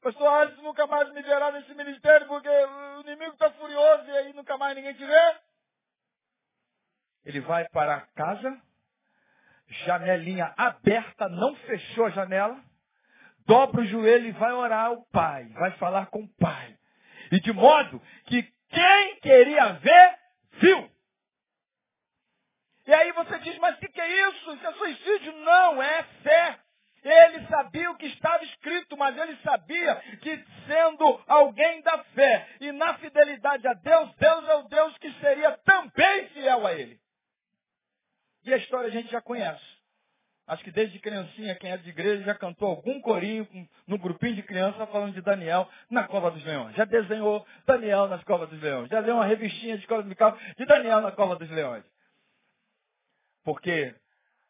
Pastor 0.00 0.28
Alisson 0.28 0.62
nunca 0.62 0.86
mais 0.86 1.12
me 1.12 1.20
verá 1.22 1.50
nesse 1.50 1.74
ministério 1.74 2.28
porque 2.28 2.48
o 2.48 3.00
inimigo 3.00 3.32
está 3.32 3.50
furioso 3.54 4.04
e 4.04 4.16
aí 4.16 4.32
nunca 4.32 4.56
mais 4.56 4.76
ninguém 4.76 4.94
te 4.94 5.04
vê. 5.04 5.36
Ele 7.24 7.40
vai 7.40 7.68
para 7.70 8.02
casa, 8.14 8.62
janelinha 9.84 10.54
aberta, 10.56 11.28
não 11.28 11.56
fechou 11.56 12.06
a 12.06 12.10
janela, 12.10 12.62
dobra 13.44 13.80
o 13.80 13.86
joelho 13.86 14.26
e 14.26 14.32
vai 14.32 14.52
orar 14.52 14.86
ao 14.86 15.04
pai, 15.06 15.48
vai 15.54 15.72
falar 15.78 16.06
com 16.06 16.22
o 16.22 16.34
pai. 16.36 16.78
E 17.32 17.40
de 17.40 17.52
modo 17.52 18.00
que 18.26 18.44
quem 18.68 19.20
queria 19.20 19.72
ver, 19.72 20.18
viu. 20.60 20.91
E 22.86 22.92
aí 22.92 23.12
você 23.12 23.38
diz, 23.40 23.56
mas 23.58 23.76
o 23.76 23.78
que, 23.78 23.88
que 23.88 24.00
é 24.00 24.28
isso? 24.28 24.54
Isso 24.54 24.66
é 24.66 24.72
suicídio? 24.72 25.32
Não, 25.32 25.82
é 25.82 26.02
fé. 26.22 26.58
Ele 27.04 27.46
sabia 27.48 27.90
o 27.90 27.96
que 27.96 28.06
estava 28.06 28.44
escrito, 28.44 28.96
mas 28.96 29.16
ele 29.16 29.36
sabia 29.42 29.96
que 30.20 30.44
sendo 30.66 31.20
alguém 31.26 31.82
da 31.82 31.98
fé 32.14 32.48
e 32.60 32.70
na 32.70 32.94
fidelidade 32.94 33.66
a 33.66 33.74
Deus, 33.74 34.14
Deus 34.16 34.48
é 34.48 34.54
o 34.54 34.62
Deus 34.68 34.98
que 34.98 35.12
seria 35.14 35.52
também 35.64 36.28
fiel 36.28 36.64
a 36.64 36.72
ele. 36.72 37.00
E 38.44 38.54
a 38.54 38.56
história 38.56 38.88
a 38.88 38.92
gente 38.92 39.10
já 39.10 39.20
conhece. 39.20 39.64
Acho 40.46 40.62
que 40.64 40.72
desde 40.72 40.98
criancinha, 40.98 41.54
quem 41.54 41.70
é 41.70 41.76
de 41.76 41.88
igreja, 41.88 42.24
já 42.24 42.34
cantou 42.34 42.68
algum 42.68 43.00
corinho 43.00 43.46
no 43.86 43.96
grupinho 43.98 44.34
de 44.34 44.42
criança 44.42 44.86
falando 44.88 45.14
de 45.14 45.22
Daniel 45.22 45.68
na 45.88 46.06
Cova 46.06 46.30
dos 46.30 46.44
Leões. 46.44 46.74
Já 46.76 46.84
desenhou 46.84 47.46
Daniel 47.64 48.08
nas 48.08 48.22
Covas 48.24 48.48
dos 48.48 48.60
Leões. 48.60 48.88
Já 48.88 49.00
leu 49.00 49.16
uma 49.16 49.24
revistinha 49.24 49.76
de 49.76 49.82
escola 49.82 50.02
musical 50.02 50.36
de 50.56 50.64
Daniel 50.66 51.00
na 51.00 51.12
Cova 51.12 51.36
dos 51.36 51.48
Leões. 51.50 51.84
Porque 53.44 53.94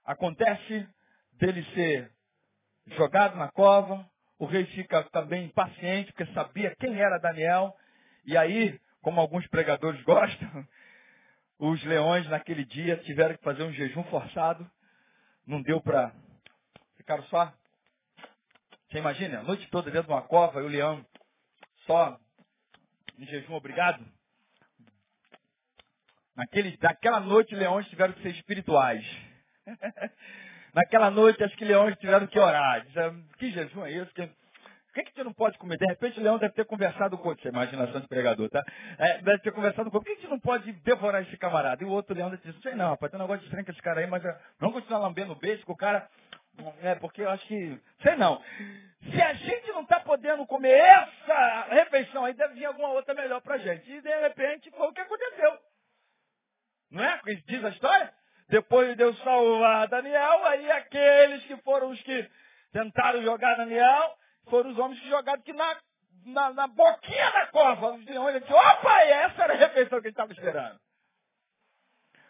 acontece 0.05 0.88
dele 1.34 1.64
ser 1.74 2.11
jogado 2.88 3.36
na 3.36 3.51
cova, 3.51 4.09
o 4.38 4.47
rei 4.47 4.66
fica 4.66 5.05
também 5.05 5.47
impaciente, 5.47 6.12
porque 6.12 6.32
sabia 6.32 6.74
quem 6.76 7.01
era 7.01 7.18
Daniel. 7.18 7.76
E 8.24 8.36
aí, 8.36 8.80
como 9.01 9.20
alguns 9.20 9.47
pregadores 9.47 10.03
gostam, 10.05 10.66
os 11.59 11.82
leões 11.84 12.28
naquele 12.28 12.64
dia 12.64 12.97
tiveram 12.99 13.36
que 13.36 13.45
fazer 13.45 13.62
um 13.62 13.72
jejum 13.72 14.03
forçado. 14.05 14.68
Não 15.47 15.62
deu 15.62 15.80
para. 15.80 16.12
Ficaram 16.97 17.22
só. 17.24 17.53
Você 18.90 18.99
imagina, 18.99 19.40
a 19.40 19.43
noite 19.43 19.68
toda 19.70 19.90
dentro 19.90 20.09
de 20.09 20.12
uma 20.12 20.22
cova 20.22 20.61
e 20.61 20.64
o 20.64 20.68
leão 20.68 21.05
só 21.86 22.18
em 23.18 23.26
jejum 23.26 23.55
obrigado? 23.55 24.05
Naquele, 26.37 26.78
naquela 26.80 27.20
noite, 27.20 27.55
leões 27.55 27.87
tiveram 27.89 28.12
que 28.14 28.22
ser 28.22 28.30
espirituais. 28.30 29.05
Naquela 30.74 31.11
noite, 31.11 31.45
acho 31.45 31.57
que 31.57 31.66
leões 31.66 31.95
tiveram 31.99 32.26
que 32.26 32.39
orar. 32.39 32.80
Dizer, 32.87 33.12
que 33.39 33.51
jejum 33.51 33.85
é 33.85 33.93
esse? 33.93 34.12
Que... 34.14 34.22
O 34.22 34.95
que, 34.95 35.05
que 35.05 35.14
você 35.14 35.24
não 35.24 35.33
pode 35.33 35.57
comer? 35.59 35.78
De 35.78 35.87
repente 35.87 36.20
o 36.20 36.22
leão 36.22 36.39
deve 36.39 36.55
ter 36.55 36.66
conversado 36.66 37.16
com 37.16 37.35
você, 37.35 37.49
imaginação 37.49 38.01
de 38.01 38.09
pregador, 38.09 38.49
tá? 38.51 38.62
É, 38.99 39.22
deve 39.22 39.39
ter 39.39 39.53
conversado 39.53 39.91
com 39.91 39.99
Por 39.99 40.05
que, 40.05 40.16
que 40.16 40.22
você 40.22 40.28
não 40.28 40.39
pode 40.39 40.70
devorar 40.70 41.22
esse 41.22 41.35
camarada? 41.39 41.83
E 41.83 41.87
o 41.87 41.91
outro 41.91 42.14
leão 42.14 42.35
dizer, 42.35 42.55
sei 42.62 42.74
não, 42.74 42.91
rapaz, 42.91 43.11
tem 43.11 43.18
um 43.18 43.22
negócio 43.22 43.43
estranho 43.45 43.64
com 43.64 43.72
esse 43.72 43.80
cara 43.80 44.01
aí, 44.01 44.07
mas 44.07 44.22
é, 44.22 44.39
vamos 44.61 44.74
continuar 44.74 45.01
lambendo 45.01 45.33
o 45.33 45.37
beijo 45.39 45.64
com 45.64 45.72
o 45.72 45.76
cara. 45.76 46.09
É, 46.83 46.95
porque 46.97 47.22
eu 47.22 47.30
acho 47.30 47.47
que. 47.47 47.80
Sei 48.03 48.16
não. 48.16 48.43
Se 49.11 49.22
a 49.22 49.33
gente 49.33 49.68
não 49.72 49.83
está 49.83 49.99
podendo 50.01 50.47
comer 50.47 50.78
essa 50.78 51.66
refeição 51.70 52.26
aí, 52.26 52.35
deve 52.35 52.55
vir 52.55 52.66
alguma 52.66 52.91
outra 52.91 53.14
melhor 53.14 53.41
pra 53.41 53.57
gente. 53.57 53.91
E 53.91 54.01
de 54.01 54.20
repente 54.20 54.70
foi 54.70 54.89
o 54.89 54.93
que 54.93 55.01
aconteceu. 55.01 55.59
Não 56.93 57.03
é? 57.03 57.20
Diz 57.47 57.64
a 57.64 57.70
história? 57.70 58.12
Depois 58.49 58.88
de 58.90 58.97
Deus 58.97 59.18
salvar 59.22 59.88
Daniel, 59.88 60.45
aí 60.45 60.70
aqueles 60.70 61.43
que 61.47 61.57
foram 61.62 61.90
os 61.90 62.03
que 62.03 62.30
tentaram 62.70 63.22
jogar 63.22 63.57
Daniel, 63.57 64.14
foram 64.51 64.70
os 64.70 64.78
homens 64.78 65.01
que 65.01 65.09
jogaram 65.09 65.40
que 65.40 65.55
na, 65.55 65.76
na, 66.26 66.53
na 66.53 66.66
boquinha 66.66 67.30
da 67.30 67.47
cova, 67.47 67.95
os 67.95 68.05
leões 68.05 68.40
disseram, 68.40 68.59
opa, 68.59 69.01
essa 69.05 69.43
era 69.45 69.55
a 69.55 69.57
refeição 69.57 70.01
que 70.01 70.09
ele 70.09 70.12
estava 70.12 70.32
esperando. 70.32 70.78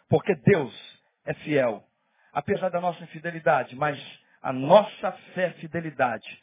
Porque 0.09 0.33
Deus 0.35 0.73
é 1.25 1.33
fiel, 1.33 1.83
apesar 2.31 2.69
da 2.69 2.79
nossa 2.79 3.03
infidelidade, 3.03 3.75
mas 3.75 3.99
a 4.41 4.53
nossa 4.53 5.11
fé 5.33 5.51
fidelidade 5.53 6.41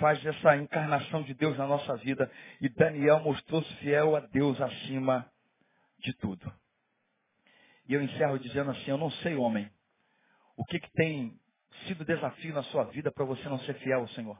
faz 0.00 0.24
essa 0.24 0.56
encarnação 0.56 1.22
de 1.22 1.34
Deus 1.34 1.56
na 1.56 1.66
nossa 1.66 1.96
vida. 1.98 2.30
E 2.60 2.68
Daniel 2.68 3.20
mostrou-se 3.20 3.72
fiel 3.76 4.16
a 4.16 4.20
Deus 4.20 4.60
acima 4.60 5.30
de 5.98 6.12
tudo. 6.14 6.52
E 7.88 7.94
eu 7.94 8.02
encerro 8.02 8.38
dizendo 8.38 8.70
assim, 8.70 8.90
eu 8.90 8.98
não 8.98 9.10
sei, 9.10 9.34
homem, 9.34 9.70
o 10.56 10.64
que, 10.64 10.78
que 10.78 10.90
tem 10.92 11.38
sido 11.86 12.04
desafio 12.04 12.54
na 12.54 12.62
sua 12.64 12.84
vida 12.84 13.10
para 13.10 13.24
você 13.24 13.48
não 13.48 13.58
ser 13.60 13.74
fiel 13.74 14.00
ao 14.00 14.08
Senhor. 14.08 14.38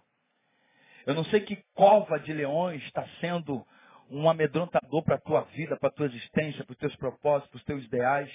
Eu 1.07 1.15
não 1.15 1.25
sei 1.25 1.41
que 1.41 1.57
cova 1.75 2.19
de 2.21 2.33
leões 2.33 2.83
está 2.85 3.07
sendo 3.21 3.67
um 4.11 4.29
amedrontador 4.29 5.03
para 5.03 5.17
a 5.17 5.21
tua 5.21 5.43
vida, 5.45 5.77
para 5.77 5.89
a 5.89 5.93
tua 5.93 6.07
existência, 6.07 6.65
para 6.65 6.73
os 6.73 6.79
teus 6.79 6.95
propósitos, 6.97 7.51
para 7.51 7.57
os 7.57 7.65
teus 7.65 7.85
ideais. 7.85 8.31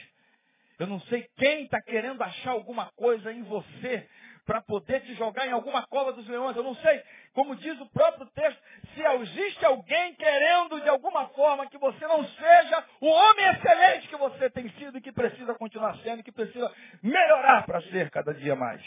Eu 0.80 0.88
não 0.88 1.00
sei 1.02 1.28
quem 1.38 1.64
está 1.64 1.82
querendo 1.82 2.22
achar 2.22 2.52
alguma 2.52 2.92
coisa 2.94 3.32
em 3.32 3.44
você 3.44 4.08
para 4.48 4.62
poder 4.62 5.02
te 5.02 5.14
jogar 5.16 5.46
em 5.46 5.52
alguma 5.52 5.86
cova 5.86 6.14
dos 6.14 6.26
leões. 6.26 6.56
Eu 6.56 6.64
não 6.64 6.74
sei, 6.76 7.04
como 7.34 7.54
diz 7.58 7.80
o 7.82 7.86
próprio 7.88 8.26
texto, 8.28 8.60
se 8.96 9.04
existe 9.04 9.66
alguém 9.66 10.16
querendo 10.16 10.82
de 10.82 10.88
alguma 10.88 11.28
forma 11.28 11.68
que 11.68 11.78
você 11.78 12.08
não 12.08 12.26
seja 12.26 12.86
o 13.02 13.08
homem 13.08 13.46
excelente 13.46 14.08
que 14.08 14.16
você 14.16 14.50
tem 14.50 14.70
sido 14.72 14.98
e 14.98 15.02
que 15.02 15.12
precisa 15.12 15.54
continuar 15.54 15.98
sendo, 15.98 16.24
que 16.24 16.32
precisa 16.32 16.74
melhorar 17.04 17.66
para 17.66 17.82
ser 17.82 18.10
cada 18.10 18.34
dia 18.34 18.56
mais. 18.56 18.82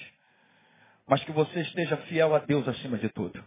Mas 1.06 1.22
que 1.24 1.32
você 1.32 1.60
esteja 1.60 1.98
fiel 2.08 2.34
a 2.34 2.38
Deus 2.38 2.66
acima 2.66 2.96
de 2.96 3.10
tudo. 3.10 3.44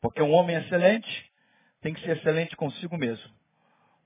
Porque 0.00 0.20
um 0.20 0.32
homem 0.32 0.56
excelente 0.56 1.32
tem 1.80 1.94
que 1.94 2.00
ser 2.00 2.16
excelente 2.16 2.56
consigo 2.56 2.98
mesmo. 2.98 3.30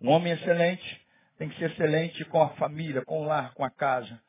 Um 0.03 0.11
homem 0.11 0.35
excelente 0.35 1.01
tem 1.39 1.49
que 1.49 1.59
ser 1.59 1.71
excelente 1.71 2.27
com 2.27 2.43
a 2.43 2.51
família, 2.51 3.03
com 3.07 3.23
o 3.23 3.25
lar, 3.25 3.55
com 3.55 3.65
a 3.65 3.71
casa. 3.71 4.21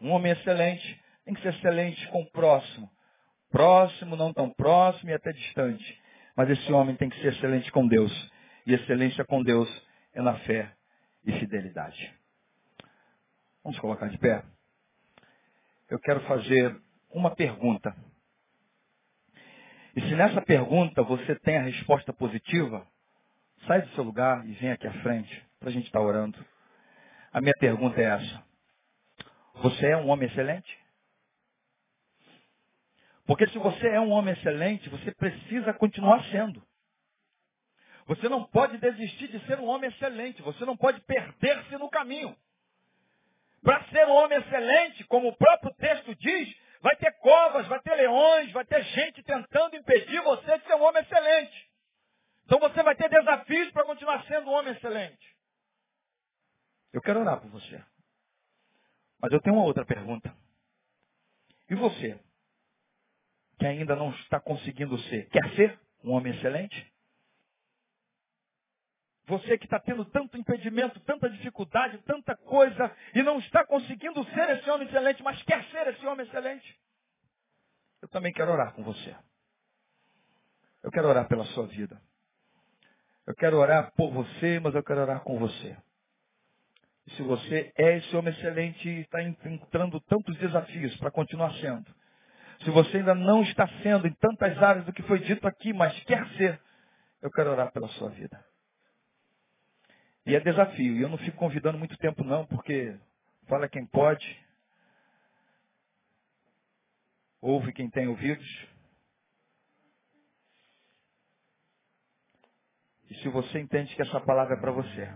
Um 0.00 0.10
homem 0.10 0.30
excelente 0.30 1.01
tem 1.24 1.34
que 1.34 1.42
ser 1.42 1.54
excelente 1.54 2.06
com 2.08 2.22
o 2.22 2.30
próximo. 2.30 2.90
Próximo, 3.50 4.16
não 4.16 4.32
tão 4.32 4.50
próximo 4.50 5.10
e 5.10 5.14
até 5.14 5.32
distante. 5.32 6.00
Mas 6.36 6.50
esse 6.50 6.72
homem 6.72 6.96
tem 6.96 7.08
que 7.08 7.20
ser 7.20 7.32
excelente 7.34 7.70
com 7.70 7.86
Deus. 7.86 8.12
E 8.66 8.72
excelência 8.72 9.24
com 9.24 9.42
Deus 9.42 9.68
é 10.14 10.22
na 10.22 10.34
fé 10.40 10.72
e 11.24 11.32
fidelidade. 11.32 12.14
Vamos 13.62 13.78
colocar 13.78 14.08
de 14.08 14.18
pé? 14.18 14.42
Eu 15.88 15.98
quero 16.00 16.20
fazer 16.22 16.74
uma 17.10 17.34
pergunta. 17.34 17.94
E 19.94 20.00
se 20.00 20.14
nessa 20.14 20.40
pergunta 20.40 21.02
você 21.02 21.34
tem 21.40 21.58
a 21.58 21.62
resposta 21.62 22.12
positiva, 22.12 22.86
sai 23.66 23.82
do 23.82 23.88
seu 23.90 24.02
lugar 24.02 24.46
e 24.46 24.52
vem 24.52 24.72
aqui 24.72 24.86
à 24.86 24.92
frente 25.02 25.44
para 25.60 25.68
a 25.68 25.72
gente 25.72 25.86
estar 25.86 25.98
tá 25.98 26.04
orando. 26.04 26.44
A 27.32 27.40
minha 27.40 27.54
pergunta 27.58 28.00
é 28.00 28.04
essa. 28.04 28.42
Você 29.56 29.86
é 29.86 29.96
um 29.96 30.08
homem 30.08 30.28
excelente? 30.28 30.81
Porque 33.24 33.46
se 33.48 33.58
você 33.58 33.88
é 33.88 34.00
um 34.00 34.10
homem 34.10 34.34
excelente, 34.34 34.88
você 34.88 35.12
precisa 35.14 35.72
continuar 35.74 36.24
sendo. 36.30 36.62
Você 38.06 38.28
não 38.28 38.44
pode 38.44 38.78
desistir 38.78 39.28
de 39.28 39.44
ser 39.46 39.60
um 39.60 39.66
homem 39.66 39.88
excelente. 39.90 40.42
Você 40.42 40.64
não 40.64 40.76
pode 40.76 41.00
perder-se 41.02 41.76
no 41.76 41.88
caminho. 41.88 42.36
Para 43.62 43.84
ser 43.84 44.06
um 44.06 44.12
homem 44.12 44.38
excelente, 44.38 45.04
como 45.04 45.28
o 45.28 45.36
próprio 45.36 45.72
texto 45.74 46.14
diz, 46.16 46.52
vai 46.80 46.96
ter 46.96 47.12
covas, 47.18 47.66
vai 47.68 47.80
ter 47.80 47.94
leões, 47.94 48.50
vai 48.50 48.64
ter 48.64 48.82
gente 48.82 49.22
tentando 49.22 49.76
impedir 49.76 50.20
você 50.22 50.58
de 50.58 50.66
ser 50.66 50.74
um 50.74 50.82
homem 50.82 51.00
excelente. 51.00 51.70
Então 52.44 52.58
você 52.58 52.82
vai 52.82 52.96
ter 52.96 53.08
desafios 53.08 53.70
para 53.70 53.84
continuar 53.84 54.24
sendo 54.26 54.50
um 54.50 54.52
homem 54.52 54.72
excelente. 54.72 55.36
Eu 56.92 57.00
quero 57.00 57.20
orar 57.20 57.40
por 57.40 57.50
você. 57.50 57.82
Mas 59.20 59.32
eu 59.32 59.40
tenho 59.40 59.54
uma 59.54 59.64
outra 59.64 59.86
pergunta. 59.86 60.36
E 61.70 61.74
você? 61.76 62.20
Que 63.62 63.66
ainda 63.68 63.94
não 63.94 64.10
está 64.10 64.40
conseguindo 64.40 64.98
ser. 65.02 65.28
Quer 65.28 65.54
ser 65.54 65.80
um 66.02 66.10
homem 66.10 66.34
excelente? 66.34 66.92
Você 69.26 69.56
que 69.56 69.66
está 69.66 69.78
tendo 69.78 70.04
tanto 70.06 70.36
impedimento, 70.36 70.98
tanta 71.00 71.30
dificuldade, 71.30 71.98
tanta 71.98 72.36
coisa, 72.36 72.92
e 73.14 73.22
não 73.22 73.38
está 73.38 73.64
conseguindo 73.64 74.24
ser 74.30 74.50
esse 74.50 74.68
homem 74.68 74.88
excelente, 74.88 75.22
mas 75.22 75.40
quer 75.44 75.62
ser 75.70 75.86
esse 75.86 76.04
homem 76.04 76.26
excelente? 76.26 76.82
eu 78.02 78.08
também 78.08 78.32
quero 78.32 78.50
orar 78.50 78.72
com 78.74 78.82
você. 78.82 79.14
Eu 80.82 80.90
quero 80.90 81.06
orar 81.06 81.28
pela 81.28 81.44
sua 81.44 81.68
vida. 81.68 82.02
Eu 83.24 83.34
quero 83.36 83.56
orar 83.58 83.92
por 83.94 84.10
você, 84.10 84.58
mas 84.58 84.74
eu 84.74 84.82
quero 84.82 85.02
orar 85.02 85.20
com 85.20 85.38
você. 85.38 85.76
E 87.06 87.12
se 87.12 87.22
você 87.22 87.72
é 87.76 87.98
esse 87.98 88.16
homem 88.16 88.34
excelente 88.34 88.88
e 88.88 89.02
está 89.02 89.22
entrando 89.22 90.00
tantos 90.00 90.36
desafios 90.38 90.96
para 90.96 91.12
continuar 91.12 91.54
sendo, 91.60 91.94
se 92.64 92.70
você 92.70 92.98
ainda 92.98 93.14
não 93.14 93.42
está 93.42 93.66
sendo 93.82 94.06
em 94.06 94.12
tantas 94.14 94.56
áreas 94.62 94.84
do 94.84 94.92
que 94.92 95.02
foi 95.02 95.18
dito 95.20 95.46
aqui, 95.46 95.72
mas 95.72 95.98
quer 96.04 96.26
ser, 96.36 96.60
eu 97.20 97.30
quero 97.30 97.50
orar 97.50 97.72
pela 97.72 97.88
sua 97.88 98.10
vida. 98.10 98.44
E 100.24 100.36
é 100.36 100.40
desafio. 100.40 100.96
E 100.96 101.02
eu 101.02 101.08
não 101.08 101.18
fico 101.18 101.36
convidando 101.36 101.78
muito 101.78 101.96
tempo 101.98 102.22
não, 102.22 102.46
porque 102.46 102.96
fala 103.48 103.68
quem 103.68 103.84
pode, 103.86 104.38
ouve 107.40 107.72
quem 107.72 107.90
tem 107.90 108.06
ouvidos. 108.06 108.66
E 113.10 113.14
se 113.16 113.28
você 113.28 113.58
entende 113.58 113.94
que 113.94 114.02
essa 114.02 114.20
palavra 114.20 114.54
é 114.54 114.60
para 114.60 114.72
você, 114.72 115.08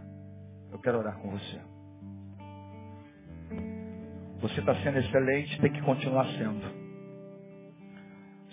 eu 0.72 0.80
quero 0.80 0.98
orar 0.98 1.16
com 1.18 1.30
você. 1.30 1.60
Você 4.40 4.60
está 4.60 4.74
sendo 4.82 4.98
excelente, 4.98 5.60
tem 5.60 5.72
que 5.72 5.80
continuar 5.82 6.26
sendo 6.36 6.85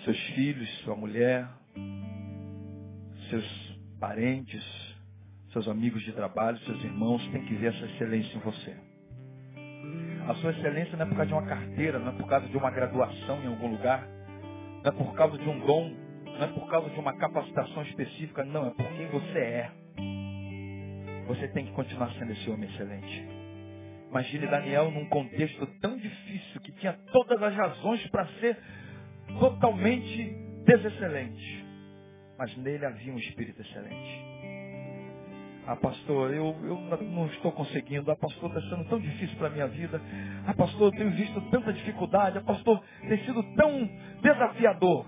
seus 0.04 0.20
filhos, 0.34 0.68
sua 0.80 0.94
mulher, 0.94 1.48
seus 3.30 3.78
parentes, 3.98 4.62
seus 5.52 5.66
amigos 5.66 6.02
de 6.02 6.12
trabalho, 6.12 6.58
seus 6.58 6.82
irmãos, 6.84 7.26
têm 7.28 7.44
que 7.46 7.54
ver 7.54 7.74
essa 7.74 7.86
excelência 7.86 8.36
em 8.36 8.40
você. 8.40 8.76
A 10.28 10.34
sua 10.36 10.50
excelência 10.50 10.96
não 10.96 11.06
é 11.06 11.08
por 11.08 11.16
causa 11.16 11.26
de 11.26 11.34
uma 11.34 11.46
carteira, 11.46 11.98
não 11.98 12.08
é 12.08 12.12
por 12.12 12.26
causa 12.26 12.46
de 12.48 12.56
uma 12.56 12.70
graduação 12.70 13.42
em 13.42 13.46
algum 13.46 13.68
lugar, 13.68 14.06
não 14.82 14.90
é 14.90 14.90
por 14.90 15.14
causa 15.14 15.38
de 15.38 15.48
um 15.48 15.58
dom, 15.60 15.94
não 16.24 16.42
é 16.42 16.46
por 16.48 16.68
causa 16.68 16.90
de 16.90 17.00
uma 17.00 17.12
capacitação 17.16 17.82
específica, 17.82 18.44
não, 18.44 18.66
é 18.66 18.70
por 18.70 18.86
quem 18.88 19.06
você 19.08 19.38
é. 19.38 19.70
Você 21.28 21.48
tem 21.48 21.64
que 21.66 21.72
continuar 21.72 22.10
sendo 22.18 22.32
esse 22.32 22.50
homem 22.50 22.68
excelente. 22.68 23.26
Imagine 24.10 24.46
Daniel 24.46 24.90
num 24.90 25.06
contexto 25.06 25.66
tão 25.80 25.96
difícil 25.96 26.60
que 26.60 26.72
tinha 26.72 26.92
todas 27.10 27.42
as 27.42 27.54
razões 27.54 28.06
para 28.08 28.26
ser 28.40 28.58
totalmente 29.38 30.36
desexcelente. 30.64 31.64
Mas 32.38 32.56
nele 32.56 32.84
havia 32.84 33.12
um 33.12 33.18
espírito 33.18 33.60
excelente. 33.60 34.34
Ah, 35.66 35.76
pastor, 35.76 36.34
eu, 36.34 36.54
eu 36.62 36.78
não 37.04 37.26
estou 37.26 37.50
conseguindo. 37.52 38.10
Ah, 38.10 38.16
pastor, 38.16 38.50
está 38.50 38.60
sendo 38.68 38.84
tão 38.88 38.98
difícil 38.98 39.36
para 39.38 39.46
a 39.46 39.50
minha 39.50 39.66
vida. 39.66 40.00
Ah, 40.46 40.52
pastor, 40.52 40.92
eu 40.92 40.98
tenho 40.98 41.10
visto 41.12 41.40
tanta 41.50 41.72
dificuldade. 41.72 42.36
Ah, 42.36 42.42
pastor, 42.42 42.82
tem 43.08 43.18
sido 43.24 43.42
tão 43.54 43.88
desafiador. 44.20 45.06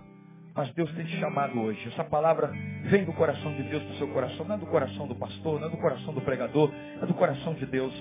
Mas 0.55 0.73
Deus 0.73 0.91
tem 0.95 1.05
te 1.05 1.19
chamado 1.19 1.61
hoje. 1.61 1.87
Essa 1.89 2.05
palavra 2.05 2.51
vem 2.85 3.05
do 3.05 3.12
coração 3.12 3.55
de 3.55 3.64
Deus 3.64 3.83
para 3.83 3.93
o 3.93 3.99
seu 3.99 4.09
coração. 4.09 4.47
Não 4.47 4.55
é 4.55 4.59
do 4.59 4.67
coração 4.67 5.07
do 5.07 5.14
pastor, 5.14 5.61
não 5.61 5.69
é 5.69 5.71
do 5.71 5.77
coração 5.77 6.14
do 6.14 6.23
pregador. 6.23 6.73
É 7.03 7.05
do 7.05 7.12
coração 7.12 7.53
de 7.53 7.67
Deus. 7.67 7.95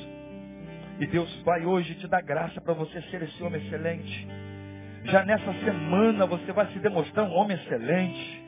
E 0.98 1.08
Deus 1.08 1.30
vai 1.44 1.66
hoje 1.66 1.94
te 1.96 2.08
dar 2.08 2.22
graça 2.22 2.62
para 2.62 2.74
você 2.74 3.02
ser 3.04 3.22
esse 3.24 3.44
homem 3.44 3.62
excelente. 3.66 4.28
Já 5.06 5.24
nessa 5.24 5.54
semana 5.64 6.26
você 6.26 6.52
vai 6.52 6.68
se 6.68 6.80
demonstrar 6.80 7.28
um 7.28 7.34
homem 7.34 7.56
excelente. 7.58 8.44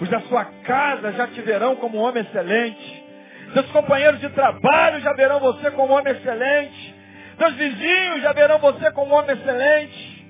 Os 0.00 0.08
da 0.08 0.20
sua 0.22 0.44
casa 0.44 1.12
já 1.12 1.26
te 1.28 1.40
verão 1.40 1.76
como 1.76 1.98
um 1.98 2.02
homem 2.02 2.22
excelente. 2.22 3.04
Seus 3.54 3.66
companheiros 3.70 4.20
de 4.20 4.28
trabalho 4.30 5.00
já 5.00 5.12
verão 5.14 5.40
você 5.40 5.70
como 5.70 5.92
um 5.92 5.96
homem 5.96 6.12
excelente. 6.12 6.94
Seus 7.38 7.54
vizinhos 7.54 8.22
já 8.22 8.32
verão 8.32 8.58
você 8.58 8.90
como 8.92 9.12
um 9.12 9.18
homem 9.18 9.36
excelente. 9.36 10.26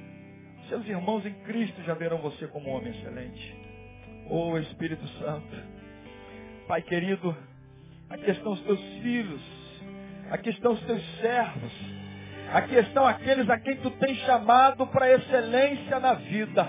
Seus 0.68 0.86
irmãos 0.86 1.26
em 1.26 1.34
Cristo 1.44 1.82
já 1.82 1.94
verão 1.94 2.18
você 2.18 2.46
como 2.46 2.70
um 2.70 2.74
homem 2.74 2.92
excelente. 2.92 3.56
Oh 4.30 4.56
Espírito 4.58 5.06
Santo. 5.18 5.56
Pai 6.68 6.80
querido, 6.82 7.36
aqui 8.08 8.30
estão 8.30 8.52
os 8.52 8.60
teus 8.62 8.80
filhos. 9.02 9.42
Aqui 10.30 10.50
estão 10.50 10.72
os 10.72 10.82
teus 10.84 11.20
servos. 11.20 12.01
Aqui 12.52 12.76
estão 12.76 13.06
aqueles 13.06 13.48
a 13.48 13.58
quem 13.58 13.76
tu 13.76 13.90
tens 13.92 14.18
chamado 14.18 14.86
para 14.88 15.10
excelência 15.10 15.98
na 15.98 16.12
vida. 16.14 16.68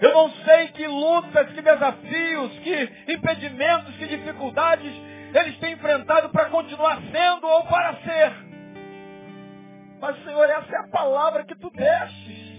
Eu 0.00 0.12
não 0.12 0.30
sei 0.30 0.68
que 0.68 0.86
lutas, 0.86 1.50
que 1.52 1.62
desafios, 1.62 2.58
que 2.58 3.12
impedimentos, 3.12 3.96
que 3.96 4.06
dificuldades 4.06 4.92
eles 5.32 5.56
têm 5.58 5.72
enfrentado 5.72 6.28
para 6.30 6.46
continuar 6.46 6.98
sendo 7.10 7.46
ou 7.46 7.64
para 7.64 7.94
ser. 7.96 8.32
Mas, 10.00 10.22
Senhor, 10.24 10.44
essa 10.44 10.76
é 10.76 10.78
a 10.78 10.88
palavra 10.88 11.44
que 11.44 11.54
tu 11.54 11.70
destes. 11.70 12.50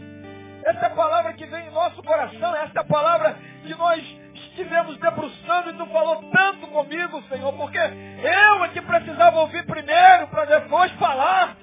Essa 0.63 0.79
é 0.79 0.85
a 0.85 0.91
palavra 0.91 1.33
que 1.33 1.45
vem 1.45 1.67
em 1.67 1.71
nosso 1.71 2.01
coração. 2.03 2.55
Essa 2.55 2.79
é 2.79 2.81
a 2.81 2.85
palavra 2.85 3.35
que 3.63 3.75
nós 3.75 4.03
estivemos 4.33 4.97
debruçando 4.97 5.69
e 5.71 5.73
tu 5.73 5.85
falou 5.87 6.23
tanto 6.31 6.67
comigo, 6.67 7.21
Senhor, 7.29 7.53
porque 7.53 7.77
eu 7.77 8.63
é 8.63 8.69
que 8.69 8.81
precisava 8.81 9.39
ouvir 9.39 9.65
primeiro 9.65 10.27
para 10.27 10.45
depois 10.45 10.91
falar 10.93 11.57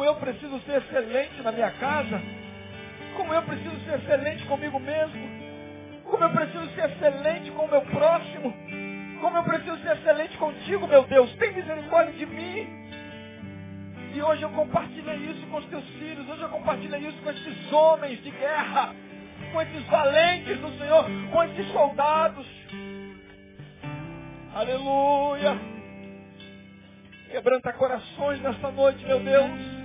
como 0.00 0.08
eu 0.08 0.14
preciso 0.14 0.58
ser 0.60 0.78
excelente 0.78 1.42
na 1.42 1.52
minha 1.52 1.70
casa, 1.72 2.22
como 3.18 3.34
eu 3.34 3.42
preciso 3.42 3.78
ser 3.84 3.98
excelente 3.98 4.46
comigo 4.46 4.80
mesmo, 4.80 5.28
como 6.04 6.24
eu 6.24 6.30
preciso 6.30 6.70
ser 6.70 6.90
excelente 6.90 7.50
com 7.50 7.66
o 7.66 7.70
meu 7.70 7.82
próximo, 7.82 8.54
como 9.20 9.36
eu 9.36 9.42
preciso 9.44 9.76
ser 9.82 9.98
excelente 9.98 10.38
contigo, 10.38 10.88
meu 10.88 11.02
Deus, 11.04 11.30
tem 11.34 11.52
misericórdia 11.52 12.14
de 12.14 12.24
mim. 12.24 12.66
E 14.14 14.22
hoje 14.22 14.40
eu 14.40 14.48
compartilhei 14.48 15.16
isso 15.16 15.46
com 15.48 15.58
os 15.58 15.66
teus 15.66 15.84
filhos, 15.84 16.26
hoje 16.30 16.40
eu 16.40 16.48
compartilhei 16.48 17.00
isso 17.00 17.20
com 17.22 17.30
esses 17.30 17.70
homens 17.70 18.24
de 18.24 18.30
guerra, 18.30 18.94
com 19.52 19.60
esses 19.60 19.84
valentes 19.84 20.58
do 20.60 20.78
Senhor, 20.78 21.04
com 21.30 21.44
esses 21.44 21.70
soldados. 21.72 22.46
Aleluia. 24.54 25.58
Quebranta 27.30 27.70
corações 27.74 28.40
nessa 28.40 28.70
noite, 28.70 29.04
meu 29.04 29.20
Deus 29.20 29.79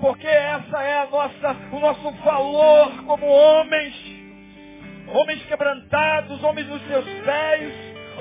porque 0.00 0.26
essa 0.26 0.82
é 0.82 1.02
a 1.02 1.06
nossa, 1.06 1.56
o 1.72 1.80
nosso 1.80 2.10
valor 2.24 3.04
como 3.04 3.26
homens, 3.26 3.94
homens 5.08 5.44
quebrantados, 5.46 6.42
homens 6.42 6.68
nos 6.68 6.86
seus 6.86 7.04
pés, 7.04 7.72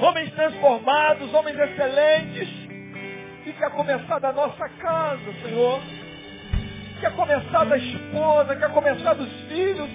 homens 0.02 0.32
transformados, 0.34 1.34
homens 1.34 1.60
excelentes, 1.60 2.50
e 3.46 3.54
que 3.54 3.64
a 3.64 3.70
começar 3.70 4.20
da 4.20 4.34
nossa 4.34 4.68
casa, 4.70 5.34
Senhor, 5.44 5.80
que 7.00 7.06
a 7.06 7.12
começar 7.12 7.64
da 7.66 7.78
esposa, 7.78 8.56
que 8.56 8.66
a 8.66 8.70
começar 8.70 9.14
dos 9.14 9.32
filhos, 9.48 9.90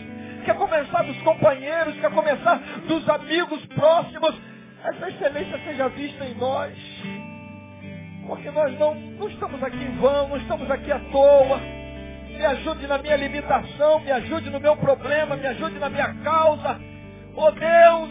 que 0.45 0.51
a 0.51 0.55
começar 0.55 1.03
dos 1.03 1.20
companheiros, 1.22 1.95
que 1.95 2.07
a 2.07 2.11
começar 2.11 2.57
dos 2.87 3.09
amigos 3.09 3.64
próximos, 3.66 4.35
essa 4.85 5.09
excelência 5.09 5.59
seja 5.64 5.89
vista 5.89 6.24
em 6.24 6.35
nós. 6.35 6.72
Porque 8.26 8.50
nós 8.50 8.78
não, 8.78 8.94
não 8.94 9.28
estamos 9.28 9.62
aqui 9.62 9.76
em 9.76 9.96
vão, 9.96 10.28
não 10.28 10.36
estamos 10.36 10.70
aqui 10.70 10.92
à 10.92 10.98
toa. 11.10 11.60
Me 12.28 12.44
ajude 12.46 12.86
na 12.86 12.98
minha 12.98 13.16
limitação, 13.16 14.00
me 14.00 14.10
ajude 14.10 14.50
no 14.50 14.60
meu 14.60 14.76
problema, 14.76 15.36
me 15.36 15.46
ajude 15.46 15.78
na 15.78 15.88
minha 15.88 16.14
causa. 16.24 16.80
Oh 17.36 17.50
Deus, 17.50 18.10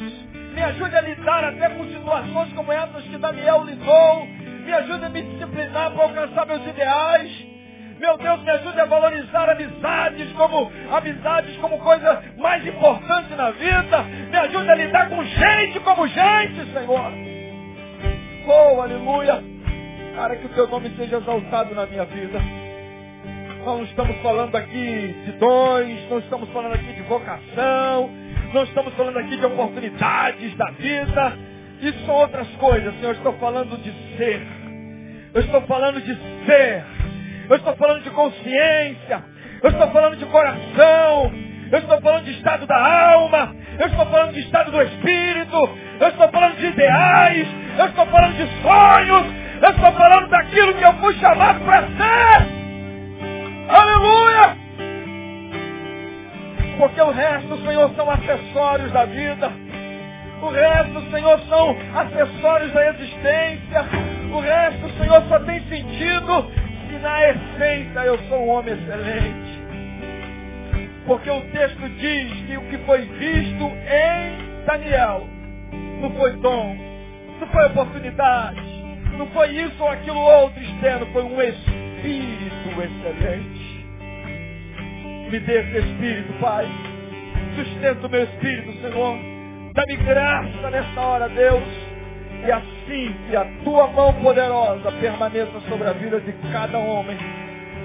me 0.54 0.62
ajude 0.64 0.96
a 0.96 1.02
lidar 1.02 1.44
até 1.44 1.70
com 1.70 1.86
situações 1.86 2.54
como 2.54 2.72
essas 2.72 3.04
que 3.04 3.18
Daniel 3.18 3.64
lidou. 3.64 4.26
Me 4.66 4.74
ajude 4.74 5.06
a 5.06 5.10
me 5.10 5.22
disciplinar 5.22 5.92
para 5.92 6.04
alcançar 6.04 6.46
meus 6.46 6.66
ideais. 6.68 7.52
Meu 8.00 8.18
Deus, 8.18 8.42
me 8.42 8.50
ajude 8.50 8.80
a 8.80 8.86
valorizar 8.86 9.50
amizades 9.50 10.32
como 10.34 10.72
amizades 10.92 11.56
como 11.58 11.78
coisa 11.80 12.24
mais 12.38 12.66
importante 12.66 13.34
na 13.36 13.52
vida. 13.52 14.04
Me 14.30 14.38
ajude 14.38 14.70
a 14.70 14.76
lidar 14.76 15.10
com 15.10 15.24
gente 15.24 15.80
como 15.82 16.08
gente, 16.08 16.74
Senhor. 16.74 17.12
Oh, 18.48 18.82
aleluia. 18.82 19.61
Para 20.16 20.36
que 20.36 20.46
o 20.46 20.50
teu 20.50 20.68
nome 20.68 20.90
seja 20.98 21.18
exaltado 21.18 21.74
na 21.74 21.86
minha 21.86 22.06
vida. 22.06 22.40
Nós 23.66 23.78
não 23.78 23.84
estamos 23.84 24.18
falando 24.22 24.56
aqui 24.56 25.16
de 25.26 25.32
dons, 25.34 26.10
não 26.10 26.20
estamos 26.20 26.50
falando 26.50 26.74
aqui 26.74 26.94
de 26.94 27.02
vocação, 27.04 28.10
não 28.54 28.64
estamos 28.64 28.94
falando 28.96 29.18
aqui 29.20 29.38
de 29.38 29.46
oportunidades 29.46 30.56
da 30.58 30.72
vida. 30.72 31.38
Isso 31.82 32.06
são 32.06 32.16
outras 32.16 32.48
coisas, 32.56 32.94
Senhor. 32.96 33.10
Eu 33.10 33.12
estou 33.12 33.34
falando 33.34 33.78
de 33.78 33.92
ser. 34.18 34.42
Eu 35.34 35.42
estou 35.42 35.62
falando 35.62 36.02
de 36.02 36.16
ser. 36.46 36.84
Eu 37.50 37.56
estou 37.56 37.76
falando 37.76 38.04
de 38.04 38.10
consciência. 38.10 39.24
Eu 39.64 39.70
estou 39.70 39.88
falando 39.92 40.16
de 40.18 40.26
coração. 40.26 41.32
Eu 41.72 41.80
estou 41.80 42.02
falando 42.02 42.26
de 42.26 42.32
estado 42.32 42.66
da 42.66 43.12
alma. 43.14 43.56
Eu 43.80 43.88
estou 43.88 44.06
falando 44.08 44.34
de 44.34 44.40
estado 44.42 44.72
do 44.72 44.82
espírito. 44.82 45.78
Eu 46.00 46.08
estou 46.08 46.28
falando 46.30 46.58
de 46.58 46.66
ideais. 46.66 47.48
Eu 47.78 47.86
estou 47.86 48.06
falando 48.08 48.38
de 48.38 48.48
sonhos. 48.62 49.51
Eu 49.62 49.70
estou 49.70 49.92
falando 49.92 50.28
daquilo 50.28 50.74
que 50.74 50.84
eu 50.84 50.94
fui 50.94 51.14
chamado 51.20 51.64
para 51.64 51.82
ser. 51.84 52.62
Aleluia! 53.70 54.58
Porque 56.80 57.00
o 57.00 57.12
resto, 57.12 57.58
Senhor, 57.58 57.92
são 57.96 58.10
acessórios 58.10 58.92
da 58.92 59.06
vida. 59.06 59.52
O 60.42 60.50
resto, 60.50 61.12
Senhor, 61.12 61.40
são 61.42 61.78
acessórios 61.96 62.74
da 62.74 62.90
existência. 62.90 63.86
O 64.34 64.40
resto, 64.40 64.90
Senhor, 65.00 65.22
só 65.30 65.40
tem 65.42 65.60
sentido 65.68 66.52
se 66.90 66.98
na 66.98 67.30
essência 67.30 68.00
eu 68.00 68.18
sou 68.30 68.44
um 68.44 68.50
homem 68.50 68.74
excelente. 68.74 69.62
Porque 71.06 71.30
o 71.30 71.42
texto 71.52 71.88
diz 72.00 72.34
que 72.48 72.58
o 72.58 72.62
que 72.62 72.80
foi 72.80 73.02
visto 73.02 73.64
em 73.64 74.66
Daniel 74.66 75.28
não 76.02 76.10
foi 76.16 76.32
dom, 76.38 76.76
não 77.40 77.48
foi 77.48 77.66
oportunidade, 77.68 78.71
não 79.18 79.28
foi 79.28 79.50
isso 79.50 79.82
ou 79.82 79.90
aquilo 79.90 80.20
outro 80.20 80.62
externo, 80.62 81.06
foi 81.14 81.24
um 81.24 81.42
espírito 81.42 82.82
excelente. 82.82 83.86
Me 85.32 85.40
dê 85.40 85.60
esse 85.60 85.78
espírito, 85.78 86.34
Pai. 86.40 86.68
Sustenta 87.56 88.08
o 88.08 88.10
meu 88.10 88.24
espírito, 88.24 88.74
Senhor. 88.82 89.18
Dá-me 89.74 89.96
graça 89.98 90.70
nesta 90.70 91.02
hora, 91.02 91.30
Deus. 91.30 91.64
E 92.46 92.52
assim 92.52 93.16
que 93.30 93.36
a 93.36 93.46
tua 93.64 93.88
mão 93.88 94.14
poderosa 94.16 94.92
permaneça 94.94 95.60
sobre 95.70 95.88
a 95.88 95.94
vida 95.94 96.20
de 96.20 96.34
cada 96.52 96.78
homem, 96.78 97.18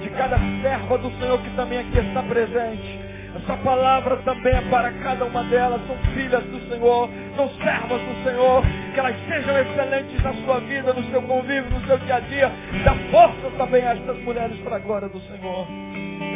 de 0.02 0.08
cada 0.10 0.38
serva 0.62 0.98
do 0.98 1.10
Senhor 1.18 1.40
que 1.42 1.50
também 1.50 1.78
aqui 1.78 1.98
está 1.98 2.22
presente 2.22 3.06
essa 3.36 3.54
palavra 3.58 4.16
também 4.18 4.54
é 4.54 4.62
para 4.62 4.90
cada 4.92 5.26
uma 5.26 5.44
delas. 5.44 5.80
São 5.86 5.96
filhas 6.14 6.42
do 6.44 6.58
Senhor, 6.70 7.10
são 7.36 7.48
servas 7.62 8.00
do 8.00 8.24
Senhor. 8.24 8.62
Que 8.97 9.01
elas 9.01 9.14
sejam 9.28 9.59
excelentes 9.59 10.22
na 10.22 10.32
sua 10.32 10.59
vida, 10.61 10.94
no 10.94 11.05
seu 11.11 11.20
convívio, 11.20 11.68
no 11.68 11.86
seu 11.86 11.99
dia 11.99 12.14
a 12.14 12.20
dia. 12.20 12.51
Dá 12.82 12.94
força 13.11 13.51
também 13.59 13.84
a 13.84 13.92
estas 13.92 14.16
mulheres 14.22 14.59
para 14.61 14.76
a 14.76 14.78
glória 14.78 15.07
do 15.07 15.20
Senhor. 15.20 15.66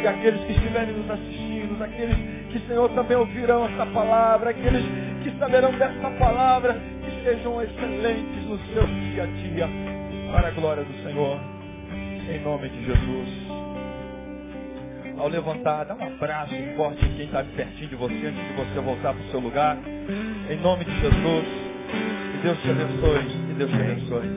E 0.03 0.07
aqueles 0.07 0.43
que 0.43 0.51
estiverem 0.51 0.93
nos 0.93 1.09
assistindo, 1.09 1.83
aqueles 1.83 2.15
que, 2.51 2.59
Senhor, 2.67 2.87
também 2.89 3.17
ouvirão 3.17 3.65
essa 3.65 3.83
palavra, 3.87 4.51
aqueles 4.51 4.85
que 5.23 5.35
saberão 5.39 5.71
dessa 5.71 6.07
palavra, 6.19 6.79
que 7.03 7.23
sejam 7.23 7.63
excelentes 7.63 8.45
no 8.45 8.59
seu 8.75 8.85
dia 8.85 9.23
a 9.23 9.25
dia. 9.25 9.67
Para 10.31 10.49
a 10.49 10.51
glória 10.51 10.83
do 10.83 10.93
Senhor. 11.03 11.39
Em 12.29 12.39
nome 12.41 12.69
de 12.69 12.85
Jesus 12.85 13.51
ao 15.17 15.27
levantar, 15.27 15.85
dá 15.85 15.93
um 15.93 16.03
abraço 16.03 16.53
forte 16.75 17.05
em 17.05 17.15
quem 17.15 17.25
está 17.25 17.43
pertinho 17.43 17.89
de 17.89 17.95
você, 17.95 18.27
antes 18.27 18.47
de 18.47 18.53
você 18.53 18.79
voltar 18.79 19.13
para 19.13 19.23
o 19.23 19.29
seu 19.29 19.39
lugar. 19.39 19.77
Em 20.49 20.57
nome 20.57 20.85
de 20.85 20.99
Jesus. 20.99 21.70
Que 21.91 22.37
Deus 22.43 22.57
te 22.61 22.69
abençoe. 22.69 23.25
Que 23.47 23.53
Deus 23.53 23.69
te 23.71 23.75
abençoe. 23.75 24.29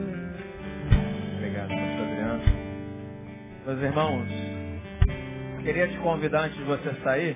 Obrigado, 1.37 1.69
pastor 1.69 2.07
Adriano. 2.07 2.43
Meus 3.65 3.81
irmãos, 3.81 4.27
queria 5.63 5.87
te 5.87 5.97
convidar 5.97 6.41
antes 6.45 6.57
de 6.57 6.63
você 6.63 6.93
sair, 7.03 7.35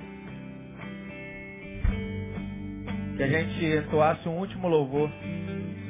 que 3.18 3.24
a 3.24 3.28
gente 3.28 3.66
entoasse 3.66 4.28
um 4.30 4.38
último 4.38 4.68
louvor. 4.68 5.10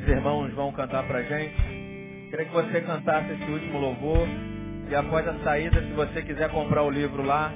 Os 0.01 0.07
irmãos 0.07 0.53
vão 0.53 0.71
cantar 0.71 1.03
para 1.07 1.19
a 1.19 1.23
gente. 1.23 1.55
Queria 2.29 2.45
que 2.45 2.53
você 2.53 2.81
cantasse 2.81 3.33
esse 3.33 3.51
último 3.51 3.79
louvor. 3.79 4.27
E 4.89 4.95
após 4.95 5.27
a 5.27 5.33
saída, 5.43 5.81
se 5.81 5.93
você 5.93 6.21
quiser 6.21 6.49
comprar 6.49 6.83
o 6.83 6.89
livro 6.89 7.23
lá, 7.23 7.51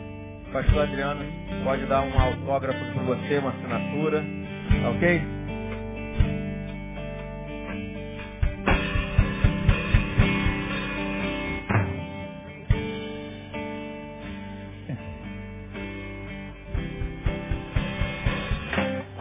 o 0.48 0.52
pastor 0.52 0.84
Adriano 0.84 1.24
pode 1.64 1.86
dar 1.86 2.02
um 2.02 2.20
autógrafo 2.20 2.80
para 2.94 3.04
você, 3.04 3.38
uma 3.38 3.50
assinatura. 3.52 4.24
Ok? 4.96 5.43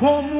Como 0.03 0.32